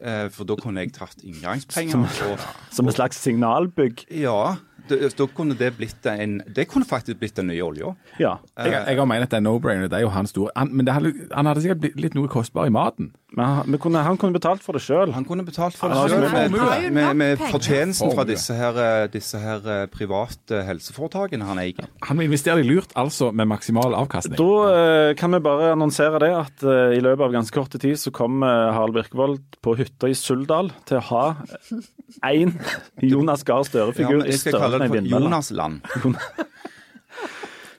eh, 0.01 0.29
for 0.29 0.45
da 0.45 0.55
kunne 0.55 0.79
jeg 0.85 0.93
tatt 0.93 1.19
inngangspenger. 1.23 1.97
Og, 2.31 2.39
Som 2.71 2.87
et 2.87 2.93
slags 2.95 3.17
signalbygg. 3.23 4.05
ja, 4.11 4.55
da 4.89 5.29
kunne 5.37 5.57
det 5.59 5.73
blitt 5.77 6.05
en 6.09 6.39
Det 6.47 6.67
kunne 6.71 6.87
faktisk 6.87 7.19
blitt 7.21 7.37
den 7.37 7.51
nye 7.51 7.61
olja. 7.63 7.93
Ja. 8.19 8.37
Jeg, 8.57 8.73
jeg 8.73 8.99
har 8.99 9.09
ment 9.09 9.27
at 9.27 9.35
det 9.35 9.41
er 9.41 9.45
no-brainer. 9.45 9.91
Det 9.91 9.99
er 9.99 10.07
jo 10.07 10.11
han 10.15 10.27
store. 10.27 10.51
Han, 10.55 10.73
men 10.73 10.87
det 10.87 10.97
hadde, 10.97 11.13
han 11.31 11.45
hadde 11.45 11.63
sikkert 11.65 11.83
blitt 11.85 12.01
litt 12.07 12.17
noe 12.17 12.31
kostbar 12.31 12.67
i 12.67 12.73
maten. 12.73 13.13
Men 13.37 13.77
kunne, 13.83 14.01
han 14.07 14.17
kunne 14.17 14.33
betalt 14.33 14.63
for 14.63 14.77
det 14.77 14.81
sjøl. 14.85 15.11
Han 15.13 15.25
kunne 15.27 15.43
betalt 15.45 15.75
for 15.77 15.91
det 15.91 16.09
sjøl. 16.09 16.25
med, 16.31 16.55
jo 16.55 16.91
med, 16.95 17.13
med 17.19 17.45
fortjenesten 17.51 18.13
fra 18.15 18.23
disse 18.27 18.55
her, 18.55 18.79
eh, 18.81 19.07
disse 19.11 19.39
her 19.41 19.67
eh, 19.67 19.85
private 19.91 20.63
helseforetakene 20.65 21.45
han 21.45 21.59
eier. 21.61 21.89
Han 22.07 22.21
investerer 22.23 22.47
investere 22.47 22.63
i 22.63 22.67
lurt, 22.67 22.93
altså 22.95 23.31
med 23.31 23.47
maksimal 23.49 23.95
avkastning. 23.97 24.37
Da 24.39 24.53
eh, 24.71 25.15
kan 25.17 25.33
vi 25.33 25.39
bare 25.43 25.71
annonsere 25.73 26.19
det 26.23 26.31
at 26.35 26.63
eh, 26.63 26.97
i 26.97 27.01
løpet 27.03 27.25
av 27.25 27.33
ganske 27.35 27.55
kort 27.55 27.75
tid 27.81 27.97
så 27.99 28.11
kommer 28.11 28.71
Harald 28.75 28.95
Birkevold 28.95 29.59
på 29.61 29.75
hytta 29.79 30.09
i 30.09 30.15
Suldal 30.17 30.71
til 30.87 30.99
å 30.99 31.05
ha 31.11 31.25
én 32.25 32.53
Jonas 33.11 33.43
Gahr 33.47 33.65
Støre-figur 33.67 34.25
i 34.25 34.37
størrelse 34.37 34.76
med 34.83 34.91
for 34.91 34.99
vindmølle. 34.99 35.29
Jonasland. 35.29 35.81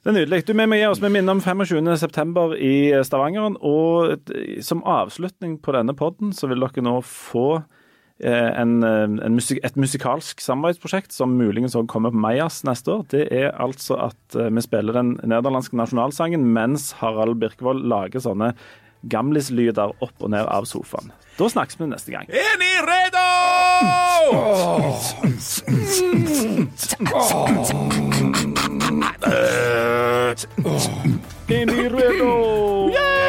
Det 0.09 0.13
er 0.13 0.15
nydelig. 0.23 0.47
Du, 0.47 0.55
Vi 0.57 0.65
må 0.65 0.77
gi 0.79 0.87
oss 0.89 1.03
med 1.03 1.13
minne 1.13 1.35
om 1.35 1.41
25.9. 1.43 2.55
i 2.65 2.77
Stavangeren. 3.05 3.59
Og 3.61 4.31
som 4.65 4.81
avslutning 4.89 5.59
på 5.61 5.75
denne 5.77 5.93
podden 5.93 6.31
så 6.33 6.49
vil 6.49 6.63
dere 6.65 6.85
nå 6.87 6.95
få 7.05 7.59
eh, 8.23 8.49
en, 8.63 8.79
eh, 8.87 9.05
en 9.27 9.37
musik 9.37 9.61
et 9.67 9.77
musikalsk 9.77 10.41
samarbeidsprosjekt 10.41 11.13
som 11.13 11.37
muligens 11.37 11.77
også 11.77 11.91
kommer 11.93 12.15
på 12.15 12.23
Majas 12.25 12.63
neste 12.65 12.95
år. 12.95 13.05
Det 13.13 13.27
er 13.29 13.51
altså 13.61 13.99
at 14.09 14.39
eh, 14.39 14.49
vi 14.49 14.65
spiller 14.65 14.97
den 14.97 15.17
nederlandske 15.21 15.77
nasjonalsangen 15.77 16.47
mens 16.57 16.95
Harald 17.03 17.37
Birkevold 17.43 17.85
lager 17.91 18.25
sånne 18.25 18.55
gamlislyder 19.03 19.95
opp 20.03 20.23
og 20.23 20.31
ned 20.35 20.47
av 20.47 20.65
sofaen. 20.69 21.13
Da 21.39 21.47
snakkes 21.49 21.79
vi 21.79 21.87
neste 21.87 22.11
gang. 22.13 22.27
Er 22.29 22.59
redo? 22.89 23.27
Er 31.49 31.69
redo? 31.95 32.91
Yeah! 32.93 33.28